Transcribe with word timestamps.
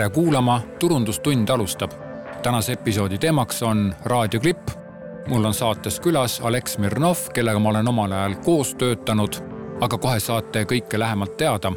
tere 0.00 0.10
kuulama, 0.10 0.60
Turundustund 0.78 1.48
alustab. 1.48 1.90
tänase 2.42 2.72
episoodi 2.72 3.18
teemaks 3.18 3.62
on 3.62 3.94
raadioklipp. 4.04 4.68
mul 5.28 5.44
on 5.44 5.54
saates 5.54 6.00
külas 6.00 6.40
Alex 6.44 6.78
Mirnov, 6.78 7.16
kellega 7.34 7.58
ma 7.58 7.68
olen 7.68 7.88
omal 7.88 8.12
ajal 8.12 8.34
koos 8.34 8.74
töötanud, 8.74 9.34
aga 9.80 9.98
kohe 9.98 10.20
saate 10.20 10.64
kõike 10.64 10.98
lähemalt 10.98 11.36
teada. 11.36 11.72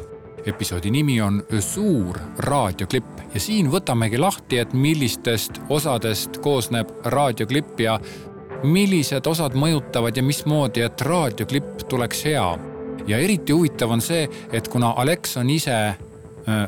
episoodi 0.46 0.90
nimi 0.90 1.20
on 1.20 1.42
Suur 1.60 2.18
raadioklipp 2.38 3.34
ja 3.34 3.40
siin 3.40 3.70
võtamegi 3.72 4.18
lahti, 4.18 4.58
et 4.58 4.72
millistest 4.72 5.60
osadest 5.68 6.38
koosneb 6.38 6.88
raadioklipp 7.04 7.80
ja 7.80 8.00
millised 8.62 9.26
osad 9.26 9.52
mõjutavad 9.52 10.16
ja 10.16 10.22
mismoodi, 10.22 10.80
et 10.80 11.00
raadioklipp 11.00 11.88
tuleks 11.88 12.24
hea. 12.24 12.58
ja 13.06 13.18
eriti 13.18 13.52
huvitav 13.52 13.90
on 13.90 14.00
see, 14.00 14.28
et 14.52 14.68
kuna 14.68 14.94
Alex 14.96 15.36
on 15.36 15.50
ise 15.50 15.94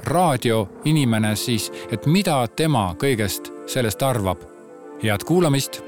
raadioinimene, 0.05 1.35
siis 1.37 1.71
et 1.93 2.07
mida 2.07 2.39
tema 2.57 2.95
kõigest 2.99 3.53
sellest 3.67 4.03
arvab. 4.03 4.41
head 5.03 5.25
kuulamist. 5.25 5.83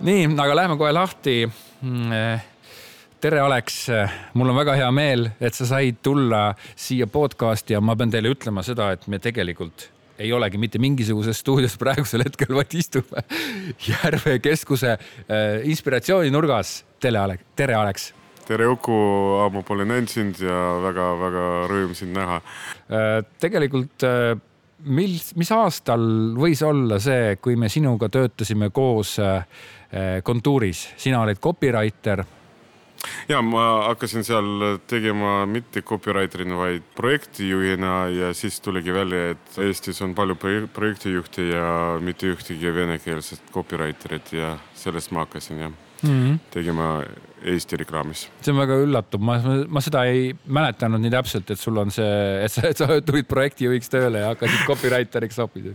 nii, 0.00 0.24
aga 0.38 0.56
läheme 0.56 0.76
kohe 0.80 0.92
lahti 0.92 1.44
mm, 1.82 2.12
äh, 2.12 2.44
tere, 3.20 3.40
Alex, 3.40 3.86
mul 4.34 4.48
on 4.48 4.56
väga 4.56 4.74
hea 4.80 4.90
meel, 4.90 5.28
et 5.40 5.54
sa 5.54 5.66
said 5.68 6.00
tulla 6.02 6.54
siia 6.76 7.06
podcast'i 7.06 7.76
ja 7.76 7.80
ma 7.84 7.96
pean 7.96 8.10
teile 8.10 8.32
ütlema 8.32 8.64
seda, 8.64 8.90
et 8.96 9.06
me 9.12 9.20
tegelikult 9.20 9.90
ei 10.20 10.32
olegi 10.32 10.58
mitte 10.60 10.80
mingisuguses 10.82 11.40
stuudios 11.40 11.76
praegusel 11.80 12.24
hetkel, 12.26 12.52
vaid 12.56 12.74
istume 12.76 13.24
Järve 13.88 14.38
keskuse 14.44 14.92
äh, 14.94 15.60
inspiratsiooninurgas. 15.70 16.84
tere, 17.00 17.18
Alex, 17.18 17.46
tere, 17.56 17.74
Alex. 17.74 18.10
tere, 18.46 18.68
Uku, 18.68 18.94
ammu 19.46 19.64
pole 19.66 19.86
näinud 19.88 20.12
sind 20.12 20.42
ja 20.44 20.58
väga-väga 20.84 21.46
rõõm 21.70 21.96
sind 21.96 22.16
näha 22.16 22.40
äh,. 22.40 23.20
tegelikult 23.40 24.06
äh, 24.06 24.34
mil, 24.84 25.16
mis 25.40 25.52
aastal 25.56 26.04
võis 26.38 26.62
olla 26.66 27.00
see, 27.00 27.36
kui 27.40 27.56
me 27.56 27.68
sinuga 27.72 28.08
töötasime 28.12 28.70
koos 28.72 29.18
kontuuris, 30.22 30.84
sina 31.02 31.18
olid 31.24 31.40
copywriter 31.42 32.22
ja 33.28 33.42
ma 33.42 33.66
hakkasin 33.88 34.24
seal 34.24 34.78
tegema 34.90 35.46
mitte 35.46 35.82
copywriter'ina, 35.82 36.56
vaid 36.56 36.86
projektijuhina 36.96 38.08
ja 38.14 38.32
siis 38.34 38.60
tuligi 38.60 38.94
välja, 38.94 39.30
et 39.34 39.60
Eestis 39.66 40.02
on 40.02 40.14
palju 40.14 40.36
projektijuhte 40.74 41.50
ja 41.50 41.68
mitte 42.00 42.32
ühtegi 42.34 42.74
venekeelset 42.74 43.54
copywriter'it 43.54 44.34
ja 44.36 44.56
sellest 44.74 45.14
ma 45.14 45.26
hakkasin 45.26 45.64
jah 45.66 45.78
mm 46.02 46.10
-hmm. 46.10 46.38
tegema 46.50 46.92
Eesti 47.40 47.76
reklaamis. 47.80 48.26
see 48.44 48.52
on 48.52 48.58
väga 48.60 48.76
üllatav, 48.82 49.20
ma, 49.24 49.38
ma 49.72 49.80
seda 49.80 50.02
ei 50.10 50.34
mäletanud 50.52 51.00
nii 51.00 51.12
täpselt, 51.14 51.50
et 51.50 51.60
sul 51.60 51.78
on 51.80 51.92
see, 51.94 52.10
et 52.44 52.52
sa, 52.52 52.66
et 52.68 52.76
sa 52.76 52.98
tulid 53.04 53.28
projektijuhiks 53.30 53.88
tööle 53.92 54.20
ja 54.20 54.34
hakkasid 54.34 54.66
copywriteriks 54.68 55.40
hoopis. 55.40 55.70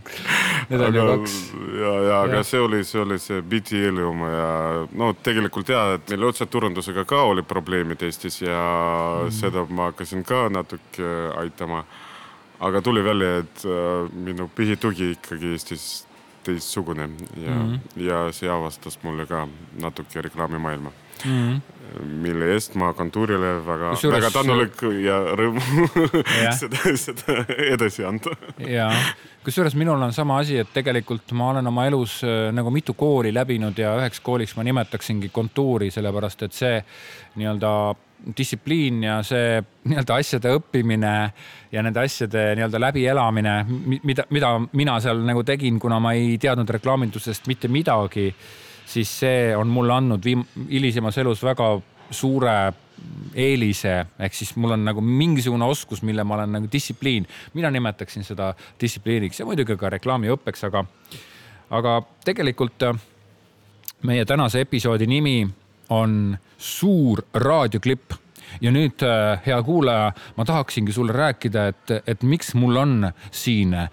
Need 0.70 0.84
on 0.86 0.94
ju 0.94 1.06
kaks. 1.10 1.34
ja, 1.80 1.92
ja 2.06 2.20
aga 2.28 2.44
see 2.46 2.62
oli, 2.62 2.84
see 2.86 3.02
oli 3.02 3.18
see 3.22 3.42
BTL-i 3.42 4.06
oma 4.06 4.30
ja 4.30 4.48
no 4.94 5.10
tegelikult 5.26 5.74
ja, 5.74 5.82
et 5.98 6.14
meil 6.14 6.30
otseturundusega 6.30 7.06
ka 7.08 7.24
oli 7.32 7.42
probleemid 7.42 8.06
Eestis 8.06 8.42
ja 8.44 8.62
mm. 9.24 9.34
seda 9.34 9.66
ma 9.66 9.90
hakkasin 9.90 10.22
ka 10.26 10.46
natuke 10.54 11.14
aitama. 11.42 11.82
aga 12.60 12.80
tuli 12.80 13.02
välja, 13.04 13.42
et 13.42 13.66
äh, 13.66 14.06
minu 14.14 14.46
põhitugi 14.54 15.16
ikkagi 15.18 15.56
Eestis 15.58 16.06
teistsugune 16.46 17.08
ja 17.36 17.54
mm, 17.54 17.72
-hmm. 17.72 18.02
ja 18.08 18.26
see 18.32 18.50
avastas 18.50 18.98
mulle 19.02 19.26
ka 19.26 19.46
natuke 19.82 20.22
reklaamimaailma 20.28 20.92
mm. 21.24 21.32
-hmm 21.32 21.76
mille 22.04 22.50
eest 22.52 22.74
ma 22.74 22.92
kontuurile 22.96 23.52
väga, 23.66 23.92
väga 24.12 24.30
tänulik 24.34 24.82
ja 25.04 25.18
rõõm 25.38 25.60
seda, 26.60 26.92
seda 26.98 27.36
edasi 27.72 28.04
anda. 28.06 28.34
ja, 28.60 28.88
kusjuures 29.44 29.76
minul 29.78 30.02
on 30.02 30.12
sama 30.12 30.40
asi, 30.42 30.58
et 30.62 30.72
tegelikult 30.74 31.32
ma 31.38 31.50
olen 31.54 31.70
oma 31.72 31.86
elus 31.88 32.18
äh, 32.26 32.50
nagu 32.54 32.72
mitu 32.74 32.94
kooli 32.98 33.32
läbinud 33.34 33.78
ja 33.78 33.94
üheks 34.00 34.20
kooliks 34.24 34.56
ma 34.58 34.66
nimetaksingi 34.66 35.30
kontuuri, 35.32 35.90
sellepärast 35.94 36.46
et 36.48 36.56
see 36.56 36.80
nii-öelda 37.36 37.72
distsipliin 38.36 39.02
ja 39.04 39.16
see 39.26 39.60
nii-öelda 39.86 40.16
asjade 40.20 40.52
õppimine 40.56 41.12
ja 41.72 41.82
nende 41.84 42.02
asjade 42.02 42.48
nii-öelda 42.58 42.80
läbielamine, 42.82 43.56
mida, 44.02 44.24
mida 44.34 44.52
mina 44.72 44.96
seal 45.04 45.20
nagu 45.26 45.44
tegin, 45.46 45.78
kuna 45.82 46.00
ma 46.02 46.14
ei 46.16 46.38
teadnud 46.42 46.70
reklaamindusest 46.78 47.46
mitte 47.50 47.70
midagi, 47.72 48.30
siis 48.86 49.12
see 49.22 49.52
on 49.56 49.70
mulle 49.70 49.94
andnud 49.94 50.26
viim-, 50.26 50.46
hilisemas 50.70 51.18
elus 51.22 51.44
väga 51.46 51.76
suure 52.10 52.56
eelise, 53.36 53.98
ehk 54.18 54.34
siis 54.34 54.54
mul 54.56 54.74
on 54.76 54.86
nagu 54.86 55.02
mingisugune 55.04 55.66
oskus, 55.68 56.02
mille 56.06 56.24
ma 56.24 56.38
olen 56.38 56.56
nagu 56.56 56.70
distsipliin, 56.72 57.26
mina 57.54 57.70
nimetaksin 57.70 58.24
seda 58.24 58.52
distsipliiniks 58.80 59.40
ja 59.40 59.46
muidugi 59.46 59.76
ka 59.78 59.90
reklaamiõppeks, 59.92 60.64
aga, 60.70 60.84
aga 61.76 61.98
tegelikult 62.24 62.86
äh, 62.88 62.98
meie 64.08 64.24
tänase 64.24 64.64
episoodi 64.64 65.06
nimi 65.10 65.42
on 65.90 66.38
Suur 66.58 67.22
raadioklipp 67.34 68.12
ja 68.60 68.72
nüüd, 68.72 69.02
äh, 69.04 69.40
hea 69.46 69.58
kuulaja, 69.62 70.12
ma 70.36 70.44
tahaksingi 70.44 70.92
sulle 70.92 71.12
rääkida, 71.12 71.66
et, 71.72 71.94
et 72.06 72.22
miks 72.22 72.54
mul 72.54 72.76
on 72.80 73.10
siin 73.30 73.74
äh, 73.74 73.90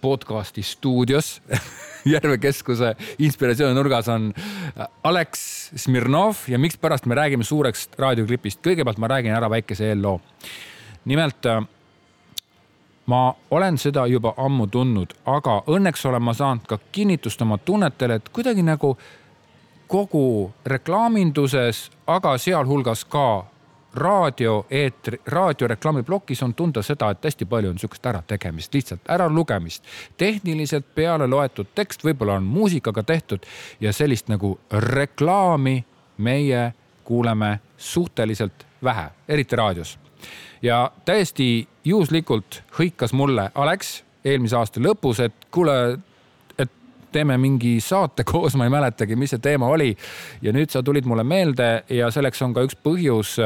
podcast'i 0.00 0.62
stuudios 0.62 1.38
Järve 2.08 2.38
keskuse 2.38 2.94
inspiratsiooninurgas 3.18 4.08
on 4.08 4.30
äh, 4.36 4.86
Alex 5.04 5.40
Smirnov 5.76 6.46
ja 6.48 6.58
mikspärast 6.58 7.06
me 7.06 7.14
räägime 7.14 7.44
suurest 7.44 7.98
raadioklipist. 7.98 8.62
kõigepealt 8.64 8.98
ma 8.98 9.08
räägin 9.08 9.34
ära 9.34 9.50
väikese 9.50 9.88
eelloo. 9.92 10.20
nimelt 11.04 11.46
ma 13.06 13.34
olen 13.50 13.78
seda 13.78 14.06
juba 14.06 14.34
ammu 14.36 14.66
tundnud, 14.66 15.14
aga 15.26 15.62
õnneks 15.66 16.04
olen 16.08 16.22
ma 16.22 16.34
saanud 16.36 16.66
ka 16.68 16.78
kinnitust 16.92 17.42
oma 17.42 17.58
tunnetele, 17.58 18.14
et 18.20 18.28
kuidagi 18.28 18.62
nagu 18.62 18.96
kogu 19.88 20.52
reklaaminduses, 20.66 21.90
aga 22.06 22.38
sealhulgas 22.38 23.04
ka 23.04 23.46
raadioeetri, 23.94 25.20
raadioreklaamiplokis 25.26 26.42
on 26.42 26.54
tunda 26.54 26.82
seda, 26.82 27.10
et 27.10 27.24
hästi 27.24 27.44
palju 27.44 27.70
on 27.70 27.78
sihukest 27.78 28.06
ärategemist, 28.06 28.74
lihtsalt 28.74 29.00
äralugemist. 29.08 29.84
tehniliselt 30.16 30.94
peale 30.94 31.26
loetud 31.26 31.66
tekst, 31.74 32.04
võib-olla 32.04 32.36
on 32.36 32.42
muusikaga 32.42 33.02
tehtud 33.02 33.46
ja 33.80 33.92
sellist 33.92 34.28
nagu 34.28 34.58
reklaami 34.72 35.84
meie 36.18 36.72
kuuleme 37.04 37.60
suhteliselt 37.76 38.66
vähe, 38.84 39.10
eriti 39.28 39.56
raadios. 39.56 39.98
ja 40.62 40.90
täiesti 41.04 41.68
juhuslikult 41.84 42.62
hõikas 42.78 43.12
mulle 43.12 43.50
Alex 43.54 44.02
eelmise 44.24 44.56
aasta 44.56 44.80
lõpus, 44.80 45.20
et 45.24 45.34
kuule, 45.50 45.98
teeme 47.12 47.38
mingi 47.38 47.78
saate 47.84 48.24
koos, 48.30 48.56
ma 48.56 48.68
ei 48.68 48.74
mäletagi, 48.74 49.16
mis 49.16 49.34
see 49.34 49.42
teema 49.42 49.68
oli. 49.72 49.94
ja 50.42 50.52
nüüd 50.52 50.70
sa 50.70 50.82
tulid 50.82 51.08
mulle 51.08 51.24
meelde 51.24 51.84
ja 51.90 52.10
selleks 52.10 52.42
on 52.42 52.54
ka 52.54 52.64
üks 52.66 52.78
põhjus 52.84 53.36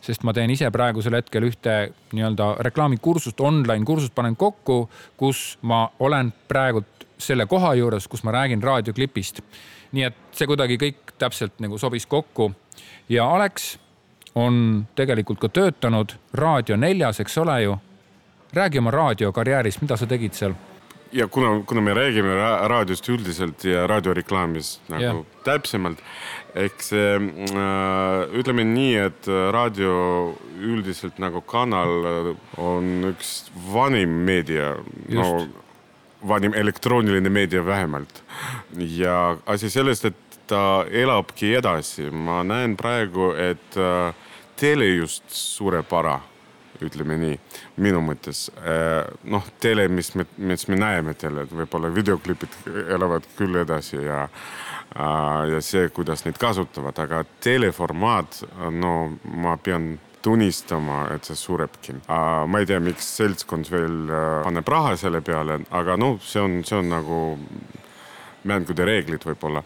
sest 0.00 0.22
ma 0.22 0.32
teen 0.34 0.50
ise 0.54 0.68
praegusel 0.70 1.16
hetkel 1.18 1.48
ühte 1.48 1.74
nii-öelda 2.14 2.52
reklaamikursust, 2.62 3.40
online 3.40 3.84
kursust 3.86 4.14
panen 4.14 4.36
kokku, 4.38 4.84
kus 5.18 5.58
ma 5.62 5.88
olen 5.98 6.30
praegult 6.48 7.08
selle 7.18 7.48
koha 7.50 7.74
juures, 7.74 8.06
kus 8.08 8.22
ma 8.22 8.32
räägin 8.36 8.62
raadioklipist. 8.62 9.42
nii 9.92 10.04
et 10.04 10.16
see 10.36 10.46
kuidagi 10.46 10.76
kõik 10.78 11.14
täpselt 11.18 11.60
nagu 11.64 11.78
sobis 11.78 12.06
kokku 12.06 12.52
ja 13.08 13.24
Alex 13.26 13.78
on 14.34 14.86
tegelikult 14.94 15.40
ka 15.40 15.48
töötanud 15.48 16.12
Raadio 16.32 16.76
neljas, 16.76 17.20
eks 17.20 17.38
ole 17.38 17.62
ju. 17.62 17.78
räägi 18.52 18.78
oma 18.78 18.90
raadiokarjäärist, 18.90 19.80
mida 19.82 19.96
sa 19.96 20.06
tegid 20.06 20.32
seal 20.32 20.54
ja 21.12 21.26
kuna, 21.28 21.62
kuna 21.66 21.80
me 21.80 21.94
räägime 21.94 22.34
ra 22.36 22.68
raadiost 22.68 23.08
üldiselt 23.08 23.64
ja 23.64 23.86
raadioreklaamist 23.86 24.90
nagu 24.92 25.02
yeah. 25.02 25.22
täpsemalt, 25.44 26.02
eks 26.58 26.92
äh, 26.92 27.28
ütleme 28.38 28.64
nii, 28.68 28.94
et 29.08 29.30
raadio 29.52 29.94
üldiselt 30.60 31.18
nagu 31.22 31.40
kanal 31.40 32.34
on 32.56 33.10
üks 33.12 33.50
vanim 33.72 34.22
meedia, 34.28 34.74
no 35.08 35.28
vanim 36.28 36.54
elektrooniline 36.54 37.30
meedia 37.30 37.64
vähemalt. 37.66 38.22
ja 38.76 39.36
asi 39.46 39.70
sellest, 39.70 40.04
et 40.04 40.40
ta 40.48 40.84
elabki 40.90 41.52
edasi, 41.58 42.08
ma 42.10 42.42
näen 42.46 42.76
praegu, 42.76 43.32
et 43.36 43.76
äh, 43.76 44.14
tele 44.56 44.88
just 44.96 45.24
sureb 45.28 45.92
ära 45.92 46.18
ütleme 46.86 47.18
nii, 47.20 47.36
minu 47.84 48.00
mõttes. 48.04 48.46
Äh, 48.62 49.04
noh, 49.30 49.46
tele, 49.62 49.88
mis 49.92 50.12
me, 50.18 50.26
mis 50.50 50.66
me 50.70 50.78
näeme 50.80 51.14
tele, 51.18 51.46
võib-olla 51.50 51.90
videoklipid 51.94 52.58
elavad 52.94 53.26
küll 53.38 53.60
edasi 53.62 54.00
ja 54.02 54.24
äh, 54.24 55.54
ja 55.54 55.62
see, 55.64 55.88
kuidas 55.94 56.26
neid 56.26 56.40
kasutavad, 56.40 56.98
aga 57.04 57.24
teleformaat, 57.44 58.42
no 58.74 58.94
ma 59.38 59.56
pean 59.62 59.96
tunnistama, 60.22 61.06
et 61.14 61.28
see 61.28 61.38
surebki. 61.38 61.98
Äh, 62.04 62.42
ma 62.50 62.62
ei 62.62 62.68
tea, 62.68 62.80
miks 62.82 63.08
seltskond 63.20 63.70
veel 63.72 64.12
paneb 64.46 64.74
raha 64.74 64.96
selle 65.00 65.22
peale, 65.24 65.62
aga 65.70 65.98
noh, 66.00 66.18
see 66.24 66.42
on, 66.42 66.60
see 66.66 66.78
on 66.78 66.92
nagu 66.94 67.22
mängude 68.48 68.84
reeglid 68.86 69.24
võib-olla 69.26 69.64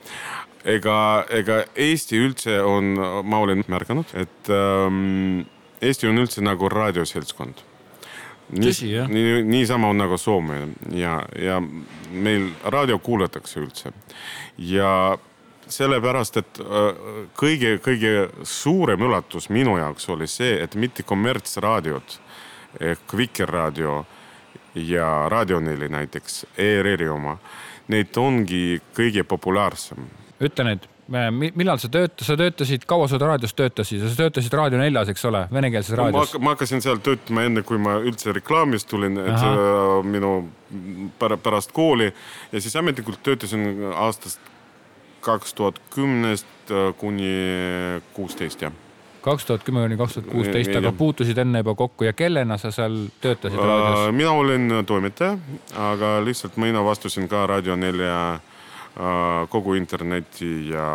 ega, 0.69 0.97
ega 1.33 1.63
Eesti 1.79 2.21
üldse 2.23 2.59
on, 2.65 2.95
ma 3.27 3.43
olen 3.43 3.65
märganud, 3.71 4.13
et 4.19 4.53
ähm, 4.53 5.43
Eesti 5.83 6.09
on 6.09 6.23
üldse 6.23 6.43
nagu 6.45 6.69
raadioseltskond. 6.71 7.63
tõsi 8.53 8.91
jah. 8.93 9.09
nii, 9.09 9.43
niisama 9.49 9.89
on 9.89 10.03
nagu 10.03 10.19
Soome 10.19 10.59
ja, 10.93 11.23
ja 11.39 11.61
meil 12.11 12.51
raadio 12.65 12.99
kuulatakse 12.99 13.61
üldse 13.63 13.93
ja 14.59 15.19
sellepärast, 15.73 16.37
et 16.37 16.61
kõige-kõige 17.39 18.13
äh, 18.27 18.43
suurem 18.45 19.07
üllatus 19.07 19.49
minu 19.49 19.79
jaoks 19.79 20.09
oli 20.13 20.29
see, 20.29 20.59
et 20.61 20.75
mitte 20.77 21.07
kommertsraadiod 21.07 22.19
ehk 22.81 23.17
Vikerraadio 23.17 24.03
ja 24.75 25.29
Raadio 25.29 25.61
neli 25.61 25.89
näiteks, 25.93 26.45
ERR-i 26.59 27.09
oma, 27.13 27.37
neid 27.93 28.17
ongi 28.21 28.81
kõige 28.97 29.25
populaarsem 29.29 30.11
ütle 30.43 30.67
nüüd, 30.67 30.87
millal 31.11 31.81
sa 31.83 31.89
töötasid, 31.91 32.27
sa 32.27 32.37
töötasid, 32.39 32.85
kaua 32.87 33.09
sa 33.11 33.19
raadios 33.19 33.55
töötasid, 33.59 34.05
sa 34.07 34.17
töötasid 34.17 34.55
Raadio 34.55 34.79
neljas, 34.79 35.11
eks 35.11 35.25
ole, 35.27 35.43
venekeelses 35.53 35.97
raadios 35.99 36.35
no,? 36.37 36.43
ma 36.45 36.55
hakkasin 36.55 36.83
seal 36.85 37.01
töötama 37.03 37.47
enne, 37.49 37.65
kui 37.67 37.81
ma 37.83 37.97
üldse 38.01 38.35
reklaamist 38.37 38.89
tulin, 38.91 39.19
et 39.25 39.35
Aha. 39.35 39.51
Äh, 39.53 39.97
minu 40.07 40.33
pärast 41.19 41.75
kooli 41.75 42.13
ja 42.53 42.63
siis 42.63 42.77
ametlikult 42.79 43.23
töötasin 43.27 43.91
aastast 43.95 44.41
kaks 45.23 45.55
tuhat 45.59 45.83
kümnest 45.95 46.71
äh, 46.71 46.93
kuni 46.99 47.35
kuusteist, 48.15 48.63
jah 48.63 48.79
kaks 49.23 49.45
tuhat 49.47 49.63
kümme 49.67 49.85
kuni 49.85 49.99
kaks 49.99 50.17
tuhat 50.17 50.31
kuusteist, 50.31 50.73
aga 50.79 50.95
puutusid 50.99 51.39
enne 51.39 51.61
juba 51.63 51.77
kokku 51.79 52.07
ja 52.07 52.15
kellena 52.15 52.57
sa 52.59 52.71
seal 52.75 53.05
töötasid 53.23 53.59
raadios? 53.59 54.07
Äh, 54.07 54.15
mina 54.15 54.39
olin 54.39 54.81
toimetaja, 54.87 55.37
aga 55.91 56.17
lihtsalt 56.25 56.57
mina 56.63 56.83
vastusin 56.87 57.29
ka 57.31 57.45
Raadio 57.51 57.77
nelja 57.77 58.17
Äh, 58.33 58.52
kogu 59.49 59.75
interneti 59.75 60.69
ja 60.71 60.87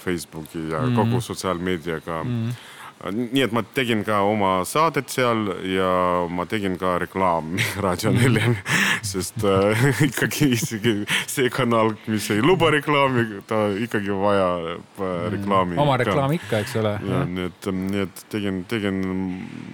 Facebooki 0.00 0.58
ja 0.70 0.80
mm 0.80 0.88
-hmm. 0.88 0.96
kogu 0.96 1.20
sotsiaalmeediaga 1.20 2.24
mm. 2.24 2.30
-hmm 2.30 2.70
nii 3.10 3.42
et 3.42 3.54
ma 3.54 3.62
tegin 3.74 4.04
ka 4.06 4.20
oma 4.26 4.50
saadet 4.68 5.10
seal 5.10 5.48
ja 5.66 5.90
ma 6.30 6.46
tegin 6.46 6.76
ka 6.78 6.94
reklaami 7.02 7.64
Raadio 7.84 8.12
mhm. 8.12 8.22
neljal, 8.22 8.54
sest 9.02 9.42
äh, 9.42 9.82
ikkagi 10.08 10.52
isegi 10.54 10.94
see 11.26 11.50
kanal, 11.50 11.94
mis 12.06 12.30
ei 12.30 12.42
luba 12.44 12.70
reklaami, 12.74 13.42
ta 13.46 13.64
ikkagi 13.74 14.14
vajab 14.22 15.02
äh, 15.02 15.18
reklaami. 15.34 15.80
oma 15.82 15.98
reklaam 15.98 16.36
ikka, 16.38 16.62
eks 16.62 16.78
ole. 16.82 16.96
nii 17.02 17.50
et, 17.50 17.70
nii 17.82 18.06
et 18.06 18.24
tegin, 18.30 18.64
tegin 18.70 19.02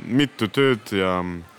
mitu 0.08 0.48
tööd 0.48 0.96
ja 0.96 1.18
Äh, 1.20 1.57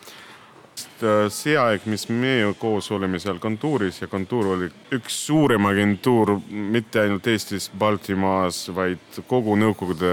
see 1.34 1.56
aeg, 1.58 1.86
mis 1.90 2.08
me 2.10 2.54
koos 2.60 2.90
olime 2.92 3.20
seal 3.20 3.40
kontuuris 3.42 4.02
ja 4.02 4.08
kontuur 4.08 4.52
oli 4.56 4.70
üks 4.96 5.18
suurem 5.28 5.66
agentuur 5.70 6.36
mitte 6.50 7.02
ainult 7.04 7.28
Eestis, 7.28 7.70
Baltimaas, 7.80 8.62
vaid 8.76 9.22
kogu 9.28 9.56
Nõukogude, 9.60 10.12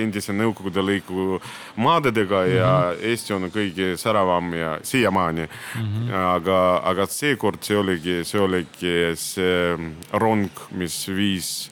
endise 0.00 0.34
Nõukogude 0.36 0.84
lõigu 0.84 1.40
maadedega 1.76 2.44
mm 2.44 2.50
-hmm. 2.50 2.56
ja. 2.56 3.10
Eesti 3.10 3.34
on 3.34 3.50
kõige 3.50 3.96
säravam 3.96 4.54
ja 4.54 4.78
siiamaani 4.82 5.48
mm. 5.48 5.82
-hmm. 5.82 6.14
aga, 6.34 6.80
aga 6.84 7.06
seekord 7.06 7.62
see 7.62 7.76
oligi, 7.76 8.24
see 8.24 8.40
oligi 8.40 8.96
see 9.14 9.92
rong, 10.12 10.50
mis 10.70 11.08
viis 11.08 11.70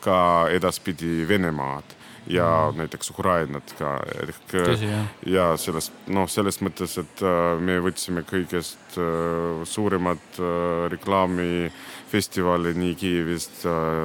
ka 0.00 0.48
edaspidi 0.50 1.28
Venemaad 1.28 1.99
ja 2.30 2.70
mm. 2.70 2.78
näiteks 2.78 3.10
Ukrainat 3.10 3.74
ka 3.78 3.94
ehk 4.22 4.52
Tõsi, 4.52 4.88
ja 5.26 5.50
sellest 5.58 6.10
noh, 6.12 6.28
selles 6.30 6.60
mõttes, 6.62 6.96
et 7.00 7.22
äh, 7.26 7.58
me 7.58 7.78
võtsime 7.82 8.22
kõigest 8.28 8.98
äh, 8.98 9.62
suuremad 9.66 10.38
äh, 10.38 10.86
reklaamifestivali 10.92 12.74
nii 12.78 12.94
Kiievist, 13.00 13.64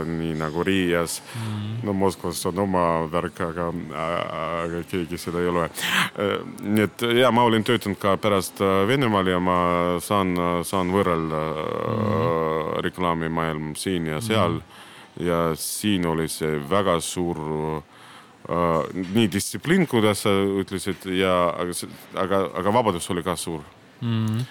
nii 0.10 0.34
nagu 0.40 0.64
Riias 0.66 1.20
mm.. 1.22 1.86
no 1.86 1.94
Moskvas 1.98 2.42
on 2.50 2.64
oma 2.66 2.86
värk, 3.12 3.42
aga, 3.50 3.70
aga 4.02 4.84
keegi 4.90 5.20
seda 5.22 5.42
ei 5.42 5.50
ole. 5.52 5.68
nii 6.62 6.86
et 6.86 7.06
ja 7.20 7.32
ma 7.34 7.46
olin 7.46 7.66
töötanud 7.66 8.00
ka 8.02 8.16
pärast 8.22 8.62
Venemaal 8.62 9.28
ja 9.30 9.40
ma 9.44 9.58
saan, 10.04 10.36
saan 10.66 10.94
võrrelda 10.94 11.42
mm. 11.42 12.86
reklaamimaailm 12.86 13.74
siin 13.80 14.14
ja 14.14 14.22
seal 14.22 14.60
mm. 14.60 15.26
ja 15.26 15.42
siin 15.60 16.06
oli 16.10 16.30
see 16.32 16.58
väga 16.70 17.00
suur 17.04 17.42
uh, 17.46 17.95
nii 18.48 19.30
distsipliin, 19.32 19.88
kuidas 19.90 20.22
sa 20.26 20.30
ütlesid 20.62 21.08
ja 21.18 21.34
aga, 21.50 21.74
aga, 22.22 22.42
aga 22.62 22.74
vabadus 22.74 23.10
oli 23.10 23.24
ka 23.26 23.36
suur 23.36 23.62
mm. 24.02 24.26
-hmm. 24.26 24.46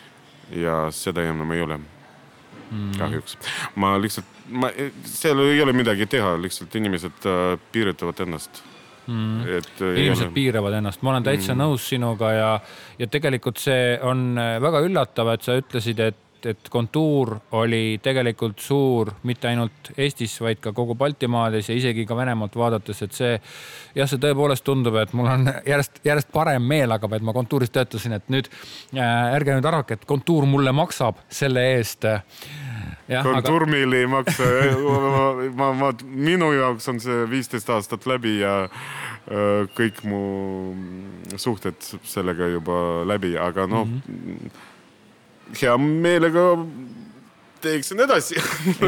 ja 0.61 0.89
seda 0.91 1.23
enam 1.23 1.53
ei 1.53 1.63
ole 1.63 1.79
mm. 1.79 2.93
kahjuks. 2.99 3.39
ma 3.75 3.95
lihtsalt, 4.01 4.27
ma, 4.51 4.71
seal 5.05 5.41
ei 5.47 5.63
ole 5.63 5.73
midagi 5.73 6.07
teha, 6.07 6.37
lihtsalt 6.43 6.75
inimesed 6.75 7.27
uh, 7.27 7.59
piiritavad 7.73 8.21
ennast 8.27 8.63
Mm. 9.07 9.43
et 9.59 9.81
äh, 9.85 9.99
inimesed 10.01 10.31
ole... 10.31 10.33
piiravad 10.33 10.73
ennast, 10.73 11.03
ma 11.05 11.11
olen 11.11 11.25
täitsa 11.27 11.53
mm. 11.53 11.61
nõus 11.61 11.89
sinuga 11.89 12.31
ja, 12.33 12.61
ja 12.97 13.07
tegelikult 13.07 13.61
see 13.61 13.99
on 14.01 14.33
väga 14.65 14.81
üllatav, 14.81 15.29
et 15.35 15.45
sa 15.45 15.59
ütlesid, 15.61 16.01
et 16.01 16.24
et, 16.45 16.51
et 16.51 16.71
kontuur 16.73 17.35
oli 17.59 17.99
tegelikult 18.03 18.61
suur 18.63 19.11
mitte 19.29 19.49
ainult 19.51 19.93
Eestis, 19.97 20.37
vaid 20.43 20.61
ka 20.65 20.73
kogu 20.77 20.97
Baltimaades 20.99 21.69
ja 21.69 21.77
isegi 21.79 22.07
ka 22.07 22.17
Venemaalt 22.17 22.57
vaadates, 22.57 23.03
et 23.07 23.17
see 23.17 23.33
jah, 23.35 24.09
see 24.09 24.21
tõepoolest 24.23 24.65
tundub, 24.67 24.99
et 25.01 25.13
mul 25.17 25.31
on 25.31 25.49
järjest, 25.67 26.01
järjest 26.05 26.33
parem 26.35 26.67
meel 26.69 26.95
hakkab, 26.95 27.17
et 27.17 27.27
ma 27.27 27.35
kontuuris 27.37 27.73
töötasin, 27.75 28.19
et 28.19 28.29
nüüd 28.33 28.51
äh, 28.51 29.35
ärge 29.37 29.57
nüüd 29.57 29.71
arvake, 29.71 29.99
et 29.99 30.07
kontuur 30.09 30.49
mulle 30.49 30.75
maksab 30.77 31.21
selle 31.33 31.65
eest 31.77 32.05
kontuur 32.05 33.65
aga... 33.65 33.71
meil 33.71 33.97
ei 33.97 34.07
maksa 34.09 34.47
ma, 35.57 35.71
ma, 35.77 35.91
minu 36.05 36.53
jaoks 36.57 36.89
on 36.93 37.01
see 37.03 37.25
viisteist 37.31 37.71
aastat 37.73 38.07
läbi 38.09 38.39
ja 38.41 38.65
äh, 38.65 39.65
kõik 39.77 40.05
mu 40.09 40.23
suhted 41.41 41.81
sellega 42.05 42.49
juba 42.53 42.79
läbi, 43.09 43.35
aga 43.41 43.69
noh 43.71 43.89
mm 43.89 44.01
-hmm 44.07 44.73
hea 45.61 45.79
meelega 45.79 46.51
teeksin 47.65 48.01
edasi. 48.01 48.37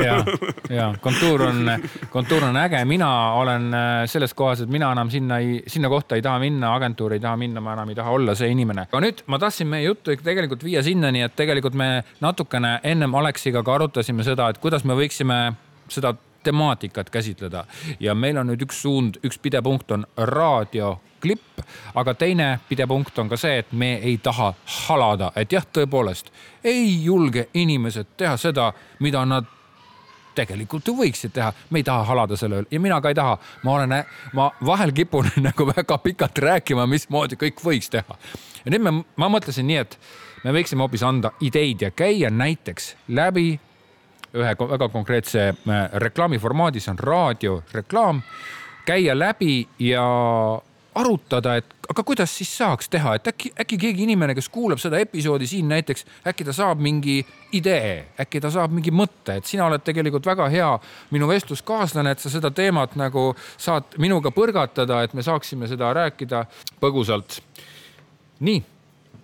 Ja, 0.04 0.16
ja 0.78 0.94
kontuur 1.00 1.42
on, 1.42 1.70
kontuur 2.12 2.44
on 2.44 2.56
äge, 2.60 2.84
mina 2.84 3.08
olen 3.40 3.74
äh, 3.74 4.04
selles 4.10 4.34
kohas, 4.34 4.60
et 4.64 4.72
mina 4.72 4.90
enam 4.92 5.10
sinna 5.10 5.38
ei, 5.40 5.62
sinna 5.66 5.88
kohta 5.92 6.18
ei 6.18 6.24
taha 6.24 6.38
minna, 6.42 6.74
agentuuri 6.76 7.16
ei 7.16 7.24
taha 7.24 7.40
minna, 7.40 7.62
ma 7.64 7.72
enam 7.76 7.92
ei 7.92 7.98
taha 7.98 8.12
olla 8.18 8.34
see 8.36 8.50
inimene. 8.52 8.86
aga 8.90 9.02
nüüd 9.04 9.24
ma 9.32 9.40
tahtsin 9.42 9.70
meie 9.72 9.86
juttu 9.88 10.16
tegelikult 10.22 10.64
viia 10.64 10.84
sinnani, 10.84 11.24
et 11.24 11.36
tegelikult 11.36 11.74
me 11.78 11.90
natukene 12.20 12.78
ennem 12.84 13.14
Aleksiga 13.14 13.64
ka 13.64 13.78
arutasime 13.78 14.26
seda, 14.26 14.50
et 14.52 14.60
kuidas 14.62 14.84
me 14.84 14.96
võiksime 14.98 15.40
seda 15.88 16.14
temaatikat 16.46 17.10
käsitleda. 17.10 17.64
Ja 18.00 18.14
meil 18.14 18.38
on 18.38 18.52
nüüd 18.52 18.62
üks 18.68 18.78
suund, 18.84 19.18
üks 19.26 19.40
pidepunkt 19.42 19.90
on 19.90 20.04
raadioklipp, 21.16 21.60
aga 21.94 22.14
teine 22.14 22.60
pidepunkt 22.68 23.18
on 23.18 23.28
ka 23.28 23.36
see, 23.36 23.58
et 23.58 23.72
me 23.72 23.96
ei 23.96 24.18
taha 24.18 24.54
halada, 24.86 25.32
et 25.36 25.52
jah, 25.52 25.64
tõepoolest 25.64 26.30
ei 26.64 27.04
julge 27.04 27.48
inimesed 27.54 28.06
teha 28.16 28.36
seda, 28.36 28.72
mida 29.00 29.24
nad 29.24 29.44
tegelikult 30.34 30.86
ju 30.86 30.94
võiksid 30.96 31.32
teha, 31.32 31.52
me 31.70 31.78
ei 31.78 31.84
taha 31.84 32.04
halada 32.04 32.36
selle 32.36 32.60
üle 32.60 32.66
ja 32.70 32.80
mina 32.80 33.00
ka 33.00 33.08
ei 33.08 33.14
taha. 33.14 33.38
ma 33.64 33.72
olen, 33.72 34.04
ma 34.32 34.50
vahel 34.60 34.92
kipun 34.92 35.30
nagu 35.48 35.66
väga 35.66 35.98
pikalt 35.98 36.38
rääkima, 36.38 36.86
mismoodi 36.86 37.36
kõik 37.36 37.62
võiks 37.64 37.90
teha. 37.90 38.18
ja 38.64 38.70
nüüd 38.70 38.82
me, 38.82 39.04
ma 39.16 39.28
mõtlesin 39.28 39.66
nii, 39.66 39.76
et 39.76 39.98
me 40.44 40.52
võiksime 40.52 40.84
hoopis 40.84 41.02
anda 41.02 41.32
ideid 41.40 41.82
ja 41.82 41.90
käia 41.90 42.30
näiteks 42.30 42.96
läbi 43.08 43.58
ühe 44.36 44.52
väga 44.68 44.88
konkreetse 44.88 45.48
äh, 45.48 45.90
reklaamiformaadi, 45.92 46.80
see 46.80 46.90
on 46.92 46.98
raadioreklaam, 46.98 48.20
käia 48.84 49.14
läbi 49.18 49.66
ja 49.78 50.04
arutada, 50.96 51.56
et 51.60 51.90
aga 51.90 52.02
kuidas 52.06 52.32
siis 52.38 52.50
saaks 52.58 52.88
teha, 52.92 53.14
et 53.18 53.28
äkki, 53.30 53.52
äkki 53.62 53.78
keegi 53.80 54.04
inimene, 54.06 54.34
kes 54.36 54.48
kuulab 54.52 54.80
seda 54.82 54.98
episoodi 55.02 55.46
siin 55.48 55.68
näiteks, 55.70 56.06
äkki 56.26 56.46
ta 56.48 56.54
saab 56.56 56.80
mingi 56.82 57.18
idee, 57.56 58.12
äkki 58.20 58.40
ta 58.42 58.50
saab 58.52 58.74
mingi 58.74 58.94
mõtte, 58.94 59.38
et 59.38 59.48
sina 59.48 59.66
oled 59.68 59.84
tegelikult 59.86 60.26
väga 60.26 60.48
hea 60.52 60.70
minu 61.14 61.28
vestluskaaslane, 61.30 62.16
et 62.16 62.22
sa 62.22 62.32
seda 62.32 62.50
teemat 62.54 62.96
nagu 62.98 63.28
saad 63.56 63.98
minuga 64.02 64.32
põrgatada, 64.34 65.02
et 65.04 65.14
me 65.14 65.24
saaksime 65.26 65.68
seda 65.70 65.92
rääkida 65.96 66.46
põgusalt. 66.82 67.40
nii, 68.40 68.62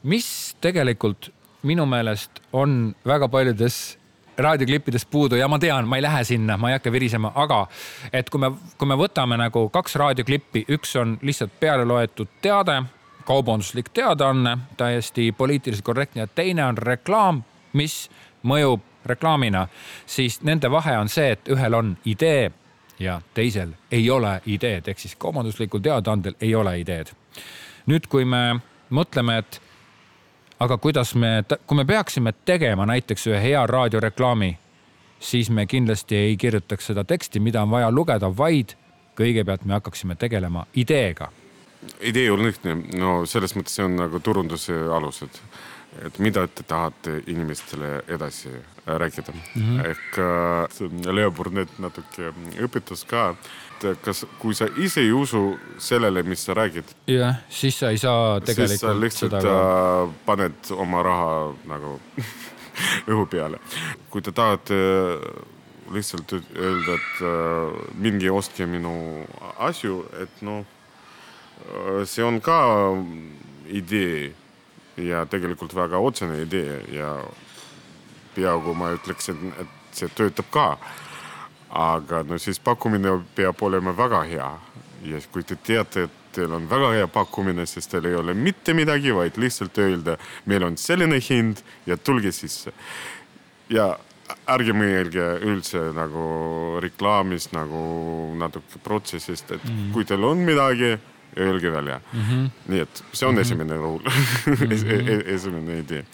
mis 0.08 0.28
tegelikult 0.60 1.32
minu 1.68 1.86
meelest 1.86 2.40
on 2.52 2.94
väga 3.06 3.28
paljudes 3.28 3.98
raadioklippidest 4.38 5.10
puudu 5.10 5.36
ja 5.36 5.48
ma 5.48 5.58
tean, 5.58 5.88
ma 5.88 5.96
ei 5.96 6.02
lähe 6.02 6.24
sinna, 6.24 6.56
ma 6.56 6.70
ei 6.70 6.78
hakka 6.78 6.92
virisema, 6.92 7.32
aga 7.34 7.66
et 8.12 8.30
kui 8.30 8.40
me, 8.40 8.52
kui 8.78 8.88
me 8.88 8.96
võtame 8.98 9.36
nagu 9.40 9.68
kaks 9.72 9.96
raadioklippi, 10.00 10.64
üks 10.72 10.96
on 11.00 11.18
lihtsalt 11.22 11.54
peale 11.60 11.84
loetud 11.84 12.28
teade, 12.42 12.82
kaubanduslik 13.24 13.92
teadaanne, 13.94 14.58
täiesti 14.76 15.32
poliitiliselt 15.32 15.84
korrektne 15.84 16.24
ja 16.24 16.26
teine 16.26 16.64
on 16.64 16.78
reklaam, 16.78 17.42
mis 17.72 18.08
mõjub 18.42 18.82
reklaamina, 19.06 19.66
siis 20.06 20.40
nende 20.42 20.70
vahe 20.70 20.96
on 20.98 21.08
see, 21.08 21.32
et 21.36 21.48
ühel 21.50 21.74
on 21.74 21.96
idee 22.04 22.50
ja 22.98 23.20
teisel 23.34 23.74
ei 23.90 24.10
ole 24.10 24.40
ideed, 24.46 24.88
ehk 24.88 24.98
siis 24.98 25.16
kaubanduslikul 25.18 25.82
teadaandel 25.82 26.36
ei 26.40 26.54
ole 26.54 26.78
ideed. 26.80 27.12
nüüd, 27.86 28.06
kui 28.06 28.24
me 28.24 28.60
mõtleme, 28.90 29.38
et 29.38 29.60
aga 30.62 30.78
kuidas 30.78 31.14
me, 31.18 31.42
kui 31.66 31.76
me 31.76 31.84
peaksime 31.84 32.32
tegema 32.46 32.86
näiteks 32.86 33.26
ühe 33.30 33.40
hea 33.42 33.66
raadioreklaami, 33.66 34.52
siis 35.20 35.50
me 35.50 35.66
kindlasti 35.66 36.16
ei 36.16 36.36
kirjutaks 36.36 36.90
seda 36.92 37.04
teksti, 37.04 37.40
mida 37.40 37.62
on 37.62 37.70
vaja 37.70 37.90
lugeda, 37.90 38.30
vaid 38.36 38.76
kõigepealt 39.18 39.66
me 39.66 39.78
hakkaksime 39.78 40.14
tegelema 40.14 40.66
ideega. 40.74 41.30
idee 42.00 42.30
on 42.30 42.42
lihtne, 42.46 42.76
no 42.98 43.26
selles 43.26 43.56
mõttes 43.56 43.74
see 43.74 43.84
on 43.84 43.96
nagu 43.98 44.20
turunduse 44.20 44.76
alused 44.96 45.40
et 46.00 46.18
mida 46.22 46.46
te 46.48 46.64
tahate 46.64 47.18
inimestele 47.26 48.02
edasi 48.08 48.48
rääkida 48.86 49.32
mm. 49.32 49.62
-hmm. 49.62 49.86
ehk 49.90 50.18
äh, 50.18 51.14
Leo 51.14 51.30
Burnett 51.30 51.78
natuke 51.78 52.32
õpetas 52.64 53.04
ka, 53.06 53.34
et 53.90 54.02
kas, 54.04 54.24
kui 54.40 54.54
sa 54.54 54.68
ise 54.80 55.02
ei 55.02 55.12
usu 55.12 55.56
sellele, 55.82 56.22
mis 56.26 56.44
sa 56.46 56.54
räägid. 56.56 56.94
jah, 57.10 57.40
siis 57.50 57.78
sa 57.78 57.90
ei 57.90 57.98
saa 57.98 58.40
tegelikult. 58.40 58.68
siis 58.70 58.80
sa 58.80 58.94
lihtsalt 59.00 59.38
seda... 59.38 59.42
Ka... 59.48 60.12
paned 60.26 60.72
oma 60.76 61.02
raha 61.02 61.32
nagu 61.70 61.96
õhu 63.10 63.26
peale. 63.30 63.60
kui 64.10 64.22
te 64.22 64.32
tahate 64.32 64.78
lihtsalt 65.92 66.32
öelda, 66.38 66.94
et 66.96 67.24
äh, 67.26 67.82
minge 68.00 68.30
ostke 68.32 68.66
minu 68.66 68.94
asju, 69.60 70.04
et 70.22 70.40
noh, 70.46 70.64
see 72.08 72.24
on 72.24 72.40
ka 72.42 72.58
idee 73.70 74.32
ja 74.96 75.24
tegelikult 75.30 75.74
väga 75.74 76.00
otsene 76.02 76.40
idee 76.42 76.80
ja 76.92 77.14
peaaegu 78.34 78.74
ma 78.76 78.92
ütleks, 78.96 79.30
et, 79.32 79.46
et 79.62 79.96
see 79.96 80.10
töötab 80.16 80.48
ka. 80.52 80.66
Aga 81.72 82.22
no 82.28 82.38
siis 82.38 82.60
pakkumine 82.60 83.16
peab 83.34 83.62
olema 83.62 83.96
väga 83.96 84.22
hea 84.28 84.50
ja 85.08 85.20
kui 85.32 85.42
te 85.42 85.56
teate, 85.56 86.06
et 86.06 86.18
teil 86.32 86.52
on 86.52 86.68
väga 86.70 86.92
hea 86.96 87.08
pakkumine, 87.10 87.66
siis 87.66 87.88
teil 87.90 88.06
ei 88.08 88.14
ole 88.16 88.34
mitte 88.34 88.74
midagi, 88.74 89.12
vaid 89.14 89.36
lihtsalt 89.40 89.78
öelda, 89.82 90.16
meil 90.46 90.64
on 90.64 90.76
selline 90.80 91.18
hind 91.20 91.62
ja 91.86 91.96
tulge 91.96 92.32
sisse. 92.32 92.72
ja 93.70 93.96
ärge 94.52 94.72
mõelge 94.76 95.24
üldse 95.44 95.80
nagu 95.96 96.78
reklaamist 96.82 97.52
nagu 97.56 97.80
natuke 98.38 98.80
protsessist, 98.84 99.50
et 99.50 99.64
mm 99.64 99.70
-hmm. 99.70 99.92
kui 99.92 100.04
teil 100.04 100.24
on 100.24 100.38
midagi 100.38 100.98
öelge 101.36 101.72
välja 101.72 102.00
mm. 102.12 102.20
-hmm. 102.20 102.50
nii 102.68 102.80
et 102.80 103.04
see 103.12 103.28
on 103.28 103.34
mm 103.34 103.38
-hmm. 103.38 103.40
esimene 103.40 103.74
rõul 103.74 104.02
mm 104.46 104.54
-hmm. 104.54 105.34
esimene 105.34 105.78
idee. 105.78 106.04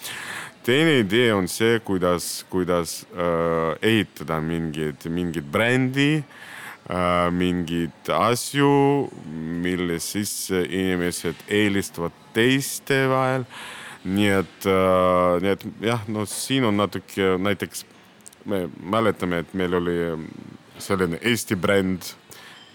Teine 0.69 0.99
idee 1.01 1.33
on 1.33 1.49
see, 1.49 1.79
kuidas, 1.81 2.45
kuidas 2.51 3.01
äh, 3.15 3.73
ehitada 3.83 4.41
mingit, 4.45 5.07
mingit 5.09 5.49
brändi 5.49 6.19
äh,, 6.21 7.31
mingeid 7.33 8.13
asju, 8.13 9.09
mille 9.65 9.99
sisse 10.05 10.61
inimesed 10.67 11.41
eelistavad 11.49 12.13
teiste 12.37 13.07
vahel. 13.09 13.49
nii 14.09 14.29
et 14.31 14.67
äh,, 14.71 15.41
nii 15.43 15.55
et 15.57 15.67
jah, 15.89 16.05
no 16.09 16.27
siin 16.29 16.69
on 16.69 16.77
natuke 16.79 17.35
näiteks 17.41 17.87
me 18.49 18.67
mäletame, 18.81 19.43
et 19.43 19.51
meil 19.59 19.75
oli 19.75 19.99
selline 20.79 21.19
Eesti 21.21 21.57
bränd 21.57 22.13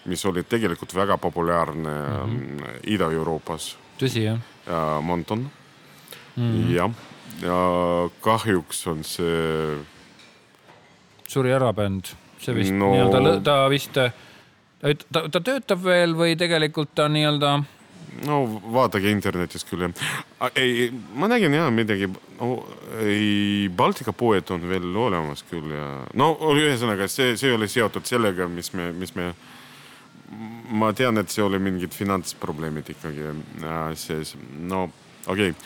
mis 0.06 0.26
oli 0.26 0.44
tegelikult 0.44 0.96
väga 0.96 1.18
populaarne 1.18 1.90
mm 1.90 2.58
-hmm. 2.60 2.78
Ida-Euroopas. 2.84 3.78
tõsi, 4.00 4.20
jah? 4.20 4.40
Monton 5.02 5.50
mm 6.36 6.44
-hmm. 6.44 6.76
jah, 6.76 6.92
ja 7.42 7.60
kahjuks 8.22 8.84
on 8.88 9.04
see. 9.08 9.78
suri 11.28 11.54
ära 11.54 11.72
bänd, 11.74 12.14
see 12.42 12.56
vist 12.56 12.76
no... 12.76 12.92
nii-öelda, 12.94 13.40
ta 13.46 13.56
vist, 13.72 13.98
ta, 13.98 15.24
ta 15.32 15.40
töötab 15.40 15.82
veel 15.84 16.14
või 16.18 16.38
tegelikult 16.40 16.94
ta 16.96 17.08
nii-öelda 17.10 17.58
no 18.28 18.38
vaadake 18.74 19.10
internetis 19.12 19.66
küll 19.66 19.88
jah. 19.88 20.12
ei, 20.60 20.90
ma 21.18 21.28
nägin 21.32 21.56
ja 21.56 21.70
midagi, 21.74 22.10
no 22.40 22.52
ei, 23.02 23.70
Baltika 23.74 24.14
poed 24.14 24.52
on 24.54 24.68
veel 24.70 24.86
olemas 25.06 25.44
küll 25.50 25.74
ja 25.74 25.88
no 26.20 26.34
ühesõnaga 26.54 27.08
see, 27.12 27.34
see 27.40 27.50
ei 27.52 27.58
ole 27.58 27.70
seotud 27.72 28.06
sellega, 28.08 28.48
mis 28.52 28.74
me, 28.78 28.92
mis 28.98 29.16
me 29.18 29.32
ma 30.74 30.92
tean, 30.98 31.18
et 31.22 31.32
see 31.34 31.44
oli 31.46 31.60
mingid 31.62 31.94
finantsprobleemid 31.96 32.94
ikkagi 32.96 33.28
äh, 33.30 33.82
sees. 34.00 34.36
no 34.60 34.86
okei 35.26 35.54
okay., 35.54 35.60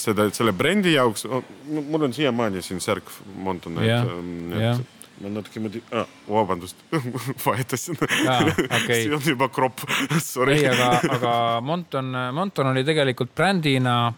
seda, 0.00 0.28
selle 0.34 0.54
brändi 0.56 0.94
jaoks 0.94 1.26
mul 1.68 2.08
on 2.08 2.14
siiamaani 2.16 2.62
siin 2.62 2.80
särk 2.80 3.10
Monton 3.36 3.78
et, 3.82 3.88
yeah. 3.88 4.80
et 4.80 5.22
ma 5.22 5.30
natuke 5.36 5.62
moodi 5.62 5.82
ah,, 5.92 6.08
vabandust 6.28 6.82
vahetasin 7.46 7.98
ah,. 8.28 8.42
Okay. 8.80 9.04
see 9.04 9.14
on 9.14 9.22
juba 9.26 9.48
kropp 9.48 9.86
sorry. 10.32 10.58
ei, 10.58 10.68
aga, 10.72 10.90
aga 11.18 11.32
Monton, 11.62 12.12
Monton 12.32 12.72
oli 12.72 12.84
tegelikult 12.84 13.34
brändina 13.34 14.12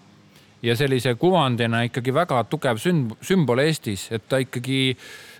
ja 0.62 0.76
sellise 0.76 1.14
kuvandina 1.20 1.84
ikkagi 1.86 2.14
väga 2.14 2.42
tugev 2.50 2.80
sümbol 2.80 3.60
Eestis, 3.62 4.08
et 4.10 4.24
ta 4.28 4.40
ikkagi 4.42 4.96